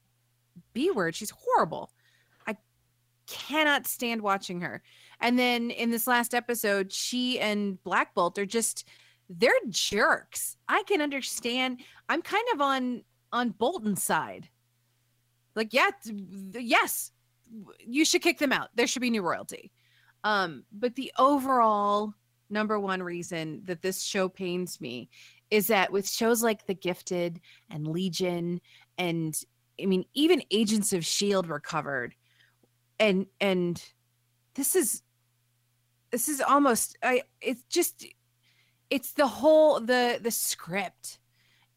b 0.73 0.91
word. 0.91 1.15
She's 1.15 1.31
horrible. 1.31 1.91
I 2.47 2.57
cannot 3.27 3.87
stand 3.87 4.21
watching 4.21 4.61
her. 4.61 4.83
And 5.21 5.37
then 5.37 5.71
in 5.71 5.91
this 5.91 6.07
last 6.07 6.33
episode 6.33 6.91
she 6.91 7.39
and 7.39 7.81
black 7.83 8.13
bolt 8.13 8.37
are 8.37 8.45
just 8.45 8.87
they're 9.29 9.51
jerks. 9.69 10.57
I 10.67 10.83
can 10.87 11.01
understand. 11.01 11.81
I'm 12.07 12.21
kind 12.21 12.45
of 12.53 12.61
on 12.61 13.03
on 13.31 13.51
bolton's 13.51 14.03
side. 14.03 14.49
Like 15.55 15.73
yeah 15.73 15.89
yes 16.53 17.11
you 17.79 18.05
should 18.05 18.21
kick 18.21 18.39
them 18.39 18.51
out. 18.51 18.69
There 18.75 18.87
should 18.87 19.01
be 19.01 19.09
new 19.09 19.21
royalty. 19.21 19.71
Um 20.23 20.63
but 20.71 20.95
the 20.95 21.11
overall 21.17 22.13
number 22.49 22.79
one 22.79 23.03
reason 23.03 23.61
that 23.65 23.81
this 23.81 24.01
show 24.01 24.27
pains 24.27 24.81
me 24.81 25.09
is 25.51 25.67
that 25.67 25.91
with 25.91 26.09
shows 26.09 26.43
like 26.43 26.65
the 26.65 26.73
gifted 26.73 27.39
and 27.69 27.87
legion 27.87 28.59
and 28.97 29.41
i 29.81 29.85
mean 29.85 30.03
even 30.13 30.41
agents 30.51 30.93
of 30.93 31.05
shield 31.05 31.47
were 31.47 31.59
covered 31.59 32.15
and 32.99 33.25
and 33.39 33.83
this 34.55 34.75
is 34.75 35.03
this 36.11 36.27
is 36.27 36.41
almost 36.41 36.97
i 37.03 37.21
it's 37.41 37.63
just 37.63 38.05
it's 38.89 39.13
the 39.13 39.27
whole 39.27 39.79
the 39.79 40.19
the 40.21 40.31
script 40.31 41.19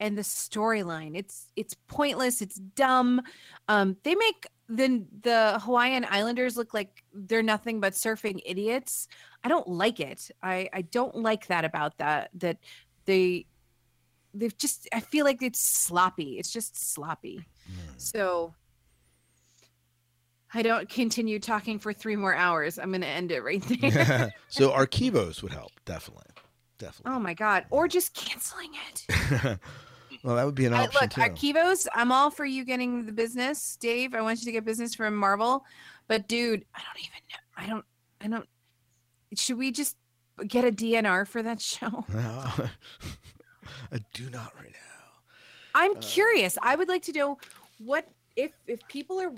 and 0.01 0.19
the 0.19 0.23
storyline. 0.23 1.17
It's 1.17 1.49
it's 1.57 1.75
pointless 1.87 2.43
it's 2.43 2.57
dumb. 2.57 3.23
Um 3.69 3.97
they 4.03 4.15
make 4.15 4.47
the 4.69 5.05
the 5.23 5.61
hawaiian 5.63 6.07
islanders 6.09 6.57
look 6.57 6.73
like 6.73 7.05
they're 7.13 7.43
nothing 7.43 7.81
but 7.81 7.93
surfing 7.93 8.41
idiots. 8.45 9.09
I 9.45 9.49
don't 9.49 9.69
like 9.69 10.01
it. 10.01 10.31
I 10.43 10.69
i 10.73 10.83
don't 10.83 11.15
like 11.17 11.47
that 11.49 11.65
about 11.65 11.99
that 11.99 12.31
that 12.35 12.59
they 13.05 13.47
they've 14.35 14.57
just 14.57 14.89
i 14.93 15.01
feel 15.01 15.25
like 15.25 15.43
it's 15.43 15.61
sloppy. 15.61 16.39
It's 16.39 16.53
just 16.53 16.93
sloppy. 16.93 17.45
So 17.97 18.55
i 20.55 20.63
don't 20.63 20.89
continue 20.89 21.39
talking 21.39 21.79
for 21.79 21.93
three 21.93 22.17
more 22.17 22.35
hours. 22.35 22.79
I'm 22.79 22.91
gonna 22.93 23.07
end 23.07 23.31
it 23.31 23.43
right 23.43 23.63
there. 23.63 24.35
So 24.49 24.71
Archivos 24.71 25.43
would 25.43 25.53
help, 25.53 25.73
definitely. 25.85 26.27
Definitely. 26.83 27.13
oh 27.17 27.19
my 27.21 27.35
god 27.35 27.65
or 27.71 27.87
just 27.89 28.13
canceling 28.15 28.71
it 28.91 29.07
well, 30.25 30.37
that 30.37 30.45
would 30.45 30.55
be 30.55 30.67
an 30.67 30.75
I, 30.75 30.85
option 30.85 31.01
look, 31.01 31.11
too. 31.11 31.21
Archivos, 31.21 31.87
I'm 31.95 32.13
all 32.13 32.31
for 32.31 32.45
you 32.45 32.65
getting 32.65 33.07
the 33.07 33.13
business, 33.13 33.77
Dave. 33.81 34.15
I 34.15 34.21
want 34.21 34.39
you 34.41 34.45
to 34.47 34.53
get 34.53 34.65
business 34.65 34.95
from 34.95 35.17
Marvel, 35.17 35.65
but 36.09 36.29
dude, 36.29 36.65
I 36.75 36.81
don't 36.81 37.01
even 37.05 37.21
know. 37.31 37.39
I 37.57 37.67
don't. 37.67 37.85
I 38.21 38.29
don't. 38.29 38.49
Should 39.35 39.59
we 39.59 39.73
just 39.73 39.97
get 40.47 40.65
a 40.65 40.71
DNR 40.71 41.27
for 41.27 41.43
that 41.43 41.61
show? 41.61 42.05
I 42.15 43.99
do 44.15 44.31
not 44.31 44.53
right 44.57 44.71
now. 44.73 45.11
I'm 45.75 45.93
Uh, 45.97 46.01
curious. 46.01 46.57
I 46.63 46.77
would 46.77 46.89
like 46.89 47.03
to 47.05 47.13
know 47.13 47.39
what 47.79 48.07
if 48.37 48.53
if 48.67 48.81
people 48.89 49.21
are. 49.21 49.33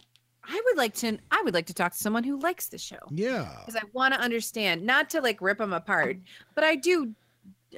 I 0.46 0.62
would 0.66 0.76
like 0.76 0.94
to. 0.96 1.18
I 1.30 1.40
would 1.44 1.54
like 1.54 1.66
to 1.66 1.74
talk 1.74 1.92
to 1.92 1.98
someone 1.98 2.24
who 2.24 2.38
likes 2.40 2.68
the 2.68 2.76
show 2.78 2.98
Yeah. 3.10 3.48
because 3.64 3.76
I 3.76 3.86
want 3.94 4.12
to 4.14 4.20
understand, 4.20 4.84
not 4.84 5.08
to 5.10 5.20
like 5.22 5.40
rip 5.40 5.58
them 5.58 5.72
apart, 5.72 6.18
but 6.54 6.62
I 6.64 6.74
do. 6.76 7.14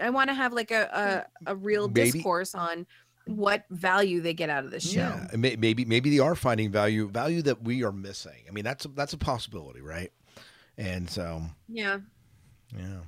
I 0.02 0.10
want 0.10 0.28
to 0.30 0.34
have 0.34 0.52
like 0.52 0.70
a 0.70 1.26
a, 1.46 1.50
a 1.52 1.56
real 1.56 1.88
Maybe- 1.88 2.12
discourse 2.12 2.54
on 2.54 2.86
what 3.26 3.64
value 3.70 4.20
they 4.20 4.34
get 4.34 4.50
out 4.50 4.64
of 4.64 4.70
this 4.70 4.88
show. 4.88 5.00
Yeah, 5.00 5.26
maybe 5.36 5.84
maybe 5.84 6.10
they 6.10 6.20
are 6.20 6.34
finding 6.36 6.70
value 6.70 7.08
value 7.08 7.42
that 7.42 7.62
we 7.62 7.82
are 7.82 7.92
missing. 7.92 8.44
I 8.48 8.52
mean, 8.52 8.64
that's 8.64 8.84
a, 8.84 8.88
that's 8.88 9.12
a 9.14 9.18
possibility, 9.18 9.80
right? 9.80 10.12
And 10.78 11.08
so, 11.10 11.42
Yeah. 11.68 11.98
yeah. 12.76 12.98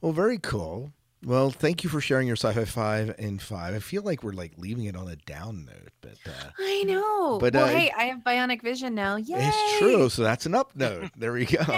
Well, 0.00 0.12
very 0.12 0.38
cool. 0.38 0.92
Well, 1.24 1.50
thank 1.50 1.84
you 1.84 1.88
for 1.88 2.00
sharing 2.00 2.26
your 2.26 2.34
sci-fi 2.34 2.64
five 2.64 3.14
and 3.18 3.40
five. 3.40 3.74
I 3.74 3.78
feel 3.78 4.02
like 4.02 4.24
we're 4.24 4.32
like 4.32 4.52
leaving 4.58 4.84
it 4.86 4.96
on 4.96 5.06
a 5.08 5.14
down 5.14 5.64
note, 5.66 5.92
but 6.00 6.16
uh, 6.26 6.50
I 6.58 6.82
know. 6.82 7.38
But, 7.38 7.54
well, 7.54 7.66
uh, 7.66 7.68
hey, 7.68 7.92
I 7.96 8.04
have 8.06 8.18
bionic 8.24 8.60
vision 8.60 8.96
now. 8.96 9.14
Yay! 9.14 9.36
it's 9.38 9.78
true. 9.78 10.08
So 10.08 10.24
that's 10.24 10.44
an 10.46 10.56
up 10.56 10.74
note. 10.74 11.10
There 11.16 11.32
we 11.32 11.46
go. 11.46 11.62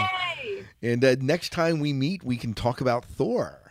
Yay! 0.43 0.65
And 0.83 1.05
uh, 1.05 1.17
next 1.21 1.53
time 1.53 1.79
we 1.79 1.93
meet, 1.93 2.25
we 2.25 2.39
can 2.39 2.55
talk 2.55 2.81
about 2.81 3.05
Thor. 3.05 3.64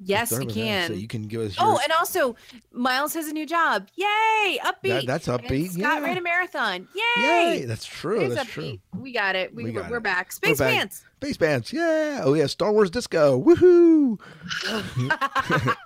Yes, 0.00 0.36
we 0.36 0.46
can. 0.46 0.88
So 0.88 0.94
you 0.94 1.06
can 1.06 1.28
give 1.28 1.40
us. 1.42 1.56
Oh, 1.58 1.78
and 1.82 1.92
also 1.92 2.36
Miles 2.72 3.14
has 3.14 3.28
a 3.28 3.32
new 3.32 3.46
job. 3.46 3.88
Yay! 3.94 4.58
Upbeat. 4.62 5.06
that's 5.06 5.28
And 5.28 5.40
upbeat, 5.42 5.70
Scott 5.70 5.78
yeah. 5.78 6.00
ran 6.00 6.18
a 6.18 6.20
marathon. 6.20 6.88
Yay! 6.94 7.22
yay! 7.22 7.64
That's 7.64 7.86
true. 7.86 8.28
That's 8.28 8.48
upbeat. 8.48 8.52
true. 8.52 8.78
We 8.98 9.12
got 9.12 9.36
it. 9.36 9.54
We, 9.54 9.70
We 9.70 9.78
are 9.78 10.00
back. 10.00 10.32
Space 10.32 10.58
back. 10.58 10.72
Pants. 10.72 11.04
Space 11.16 11.36
pants. 11.36 11.72
yeah. 11.72 12.20
Oh 12.22 12.34
yeah, 12.34 12.46
Star 12.46 12.72
Wars 12.72 12.90
disco, 12.90 13.40
woohoo! 13.40 14.20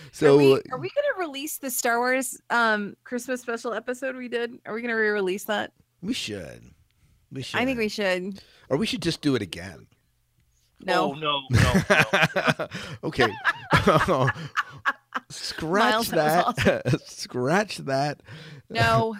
so 0.12 0.34
are 0.34 0.36
we 0.36 0.52
are 0.70 0.78
we 0.78 0.90
gonna 0.90 1.18
release 1.26 1.58
the 1.58 1.70
Star 1.70 1.98
Wars 1.98 2.40
um 2.50 2.94
Christmas 3.04 3.40
special 3.40 3.72
episode 3.72 4.16
we 4.16 4.28
did? 4.28 4.58
Are 4.66 4.74
we 4.74 4.82
gonna 4.82 4.96
re-release 4.96 5.44
that? 5.44 5.72
we 6.02 6.12
should, 6.12 6.62
we 7.32 7.42
should. 7.42 7.58
I 7.58 7.64
think 7.64 7.78
we 7.78 7.88
should. 7.88 8.40
or 8.68 8.76
we 8.76 8.86
should 8.86 9.02
just 9.02 9.22
do 9.22 9.34
it 9.34 9.42
again. 9.42 9.86
No. 10.84 11.12
Oh, 11.12 11.14
no, 11.14 11.40
no, 11.50 11.82
no. 12.58 12.68
okay. 13.04 13.28
Scratch 15.30 15.92
Miles, 15.92 16.08
that 16.10 16.56
that. 16.56 17.00
Scratch 17.06 17.78
that. 17.78 18.20
No. 18.68 19.16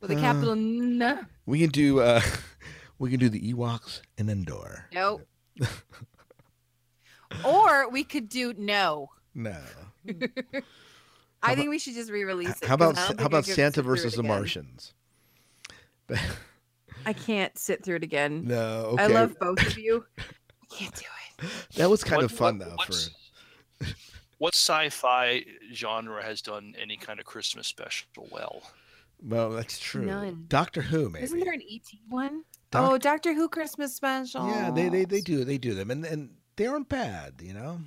With 0.00 0.10
a 0.12 0.16
Uh, 0.16 0.20
capital 0.20 0.52
N. 0.52 1.26
We 1.46 1.58
can 1.60 1.70
do. 1.70 2.00
uh 2.00 2.20
We 2.98 3.10
can 3.10 3.18
do 3.18 3.28
the 3.28 3.52
Ewoks 3.52 4.00
and 4.18 4.30
Endor. 4.30 4.86
No. 4.92 5.20
or 7.44 7.88
we 7.90 8.04
could 8.04 8.28
do 8.28 8.54
no. 8.56 9.08
No. 9.34 9.56
I 11.42 11.54
think 11.54 11.70
we 11.70 11.78
should 11.78 11.94
just 11.94 12.10
re-release 12.10 12.50
it. 12.62 12.64
How 12.68 12.76
'cause 12.76 12.92
about 12.92 13.18
how 13.20 13.26
about 13.26 13.44
Santa 13.44 13.72
sit 13.72 13.74
through 13.74 13.82
it 13.82 13.86
versus 13.86 14.14
the. 14.14 14.22
Martians? 14.22 14.94
I 17.06 17.12
can't 17.12 17.56
sit 17.58 17.84
through 17.84 17.96
it 17.96 18.04
again. 18.04 18.44
No. 18.46 18.90
Okay. 18.92 19.02
I 19.04 19.06
love 19.08 19.36
both 19.38 19.60
of 19.66 19.76
you. 19.78 20.04
I 20.74 20.76
can't 20.76 20.94
do 20.94 21.04
it. 21.42 21.50
that 21.76 21.90
was 21.90 22.02
kind 22.04 22.22
What- 22.22 22.30
of 22.30 22.36
fun 22.36 22.58
what- 22.58 22.68
though. 22.68 22.74
what's- 22.76 23.10
For 23.78 23.86
What 24.38 24.54
sci-fi 24.54 25.44
genre 25.72 26.22
has 26.22 26.42
done 26.42 26.74
any 26.78 26.96
kind 26.96 27.20
of 27.20 27.24
Christmas 27.24 27.66
special 27.68 28.28
well? 28.30 28.62
well, 29.22 29.50
that's 29.50 29.78
true. 29.78 30.04
None. 30.04 30.46
Doctor 30.48 30.82
Who, 30.82 31.08
maybe. 31.08 31.24
Isn't 31.24 31.40
there 31.40 31.52
an 31.52 31.62
ET 31.70 31.82
one? 32.08 32.42
Doc- 32.70 32.90
oh, 32.92 32.98
Doctor 32.98 33.32
Who 33.32 33.48
Christmas 33.48 33.94
special. 33.94 34.46
Yeah, 34.48 34.70
they, 34.70 34.88
they 34.88 35.04
they 35.04 35.20
do 35.20 35.44
they 35.44 35.56
do 35.56 35.72
them, 35.74 35.90
and 35.90 36.04
and 36.04 36.30
they 36.56 36.66
aren't 36.66 36.88
bad, 36.88 37.34
you 37.40 37.54
know. 37.54 37.80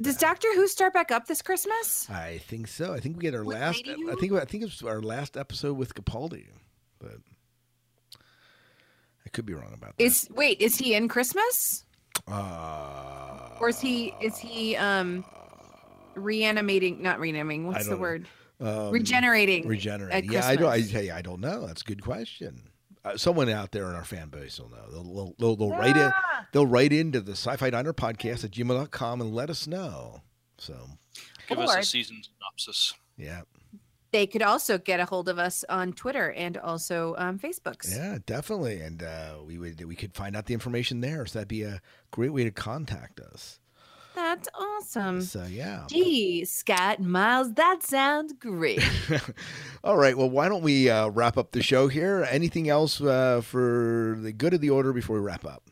Does 0.00 0.14
bad. 0.16 0.20
Doctor 0.20 0.48
Who 0.54 0.66
start 0.66 0.94
back 0.94 1.12
up 1.12 1.26
this 1.26 1.42
Christmas? 1.42 2.08
I 2.10 2.38
think 2.38 2.66
so. 2.66 2.92
I 2.94 2.98
think 3.00 3.16
we 3.16 3.22
get 3.22 3.34
our 3.34 3.44
With 3.44 3.58
last. 3.58 3.86
Lady 3.86 4.02
I 4.10 4.14
think 4.14 4.32
I 4.32 4.44
think 4.46 4.64
it's 4.64 4.82
our 4.82 5.02
last 5.02 5.36
episode 5.36 5.74
with 5.76 5.94
Capaldi, 5.94 6.46
but 6.98 7.18
I 9.24 9.28
could 9.30 9.46
be 9.46 9.54
wrong 9.54 9.72
about 9.74 9.96
that. 9.98 10.02
Is 10.02 10.28
wait, 10.34 10.60
is 10.60 10.78
he 10.78 10.94
in 10.94 11.08
Christmas? 11.08 11.84
Uh, 12.26 13.56
Or 13.60 13.68
is 13.68 13.80
he 13.80 14.14
is 14.20 14.36
he 14.38 14.76
um 14.76 15.24
reanimating 16.14 17.02
not 17.02 17.20
reanimating, 17.20 17.66
what's 17.66 17.88
the 17.88 17.96
word? 17.96 18.26
um, 18.60 18.90
Regenerating. 18.90 19.66
Regenerating. 19.68 20.16
at 20.28 20.32
Yeah, 20.32 20.46
I 20.46 20.56
don't. 20.56 20.66
I 20.66 20.76
Christmas. 20.78 20.92
tell 20.92 21.02
you, 21.04 21.12
I 21.12 21.22
don't 21.22 21.40
know. 21.40 21.66
That's 21.66 21.82
a 21.82 21.84
good 21.84 22.02
question. 22.02 22.62
Uh, 23.04 23.16
someone 23.16 23.48
out 23.48 23.70
there 23.70 23.88
in 23.88 23.94
our 23.94 24.04
fan 24.04 24.28
base 24.28 24.58
will 24.58 24.70
know. 24.70 24.90
They'll, 24.90 25.04
they'll, 25.14 25.34
they'll, 25.38 25.56
they'll 25.56 25.78
write 25.78 25.96
in. 25.96 26.10
Ah! 26.12 26.46
They'll 26.52 26.66
write 26.66 26.92
into 26.92 27.20
the 27.20 27.32
Sci-Fi 27.32 27.70
Diner 27.70 27.92
podcast 27.92 28.42
at 28.44 28.50
gmail.com 28.50 29.20
and 29.20 29.32
let 29.34 29.48
us 29.50 29.66
know. 29.68 30.22
So 30.58 30.74
Give 31.48 31.58
us 31.60 31.74
a 31.76 31.82
season 31.84 32.20
synopsis. 32.22 32.94
yeah, 33.16 33.42
They 34.10 34.26
could 34.26 34.42
also 34.42 34.78
get 34.78 35.00
a 35.00 35.04
hold 35.04 35.28
of 35.28 35.38
us 35.38 35.64
on 35.68 35.92
Twitter 35.92 36.30
and 36.32 36.56
also 36.56 37.14
um 37.18 37.38
Facebooks. 37.38 37.94
yeah, 37.94 38.18
definitely. 38.24 38.80
And 38.80 39.02
uh, 39.02 39.34
we 39.46 39.58
would 39.58 39.84
we 39.84 39.94
could 39.94 40.14
find 40.14 40.34
out 40.36 40.46
the 40.46 40.54
information 40.54 41.00
there. 41.00 41.26
So 41.26 41.38
that'd 41.40 41.48
be 41.48 41.62
a 41.62 41.80
great 42.10 42.32
way 42.32 42.44
to 42.44 42.50
contact 42.50 43.20
us. 43.20 43.60
That's 44.14 44.48
awesome. 44.54 45.20
So 45.20 45.44
yeah. 45.44 45.84
Gee, 45.88 46.44
Scott 46.44 47.00
Miles, 47.00 47.52
that 47.54 47.82
sounds 47.84 48.32
great. 48.32 48.82
All 49.84 49.96
right. 49.96 50.16
Well, 50.18 50.28
why 50.30 50.48
don't 50.48 50.62
we 50.62 50.90
uh, 50.90 51.08
wrap 51.10 51.36
up 51.38 51.52
the 51.52 51.62
show 51.62 51.86
here? 51.86 52.26
Anything 52.28 52.68
else 52.68 53.00
uh, 53.00 53.42
for 53.44 54.16
the 54.20 54.32
good 54.32 54.54
of 54.54 54.60
the 54.60 54.70
order 54.70 54.92
before 54.92 55.16
we 55.16 55.22
wrap 55.22 55.44
up? 55.44 55.70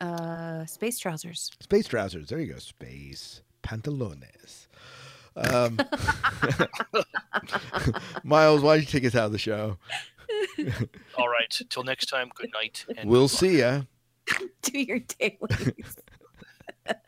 Uh 0.00 0.64
space 0.66 0.98
trousers. 1.00 1.50
Space 1.60 1.88
trousers. 1.88 2.28
There 2.28 2.38
you 2.38 2.52
go. 2.52 2.58
Space 2.60 3.42
pantalones. 3.64 4.67
Um, 5.38 5.78
Miles, 8.24 8.62
why 8.62 8.76
don't 8.76 8.80
you 8.80 8.86
take 9.00 9.04
us 9.04 9.14
out 9.14 9.26
of 9.26 9.32
the 9.32 9.38
show? 9.38 9.78
All 11.16 11.28
right. 11.28 11.60
Till 11.68 11.84
next 11.84 12.06
time. 12.06 12.30
Good 12.34 12.50
night. 12.52 12.84
And 12.96 13.08
we'll 13.08 13.28
good 13.28 13.30
see 13.30 13.58
ya. 13.60 13.82
Do 14.62 14.78
your 14.78 14.98
dailies. 14.98 15.96
Oh, 16.90 16.94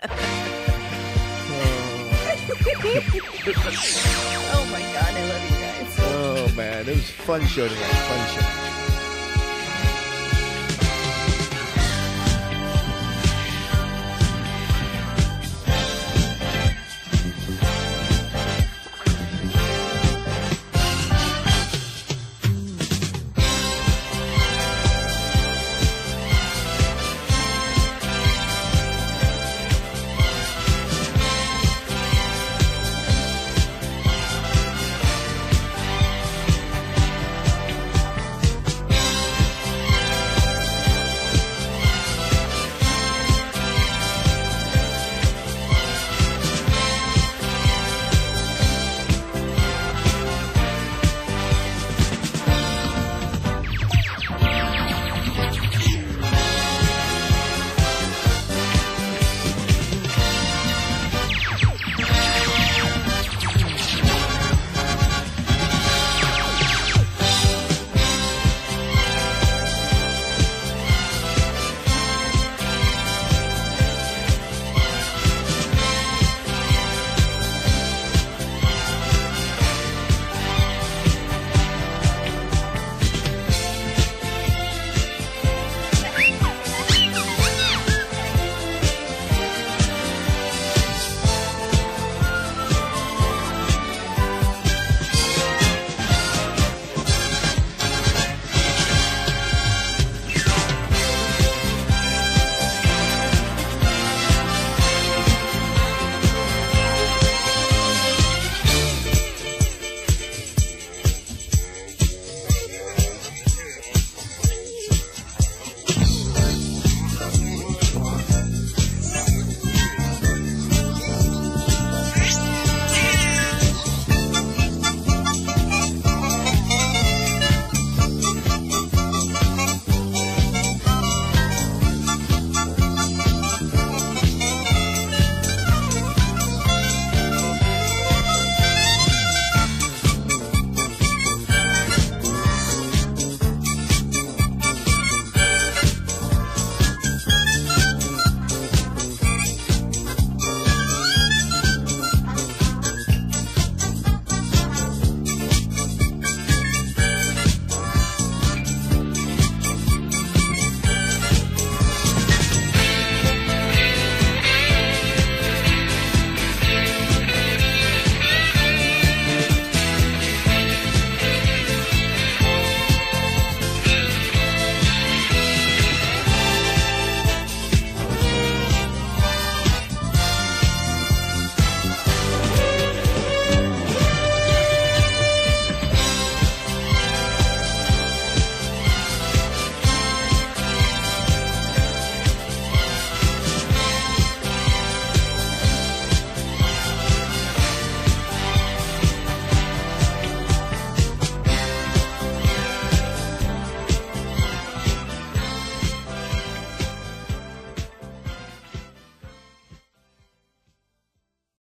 oh 4.52 4.65
my 4.70 4.81
god, 4.81 5.15
I 5.15 5.24
love 5.28 5.44
you 5.44 5.51
guys. 5.57 5.97
oh 6.01 6.52
man, 6.57 6.89
it 6.89 6.97
was 6.97 6.98
a 6.98 7.02
fun 7.12 7.47
show 7.47 7.69
tonight. 7.69 7.81
Fun 7.81 8.27
show. 8.35 8.70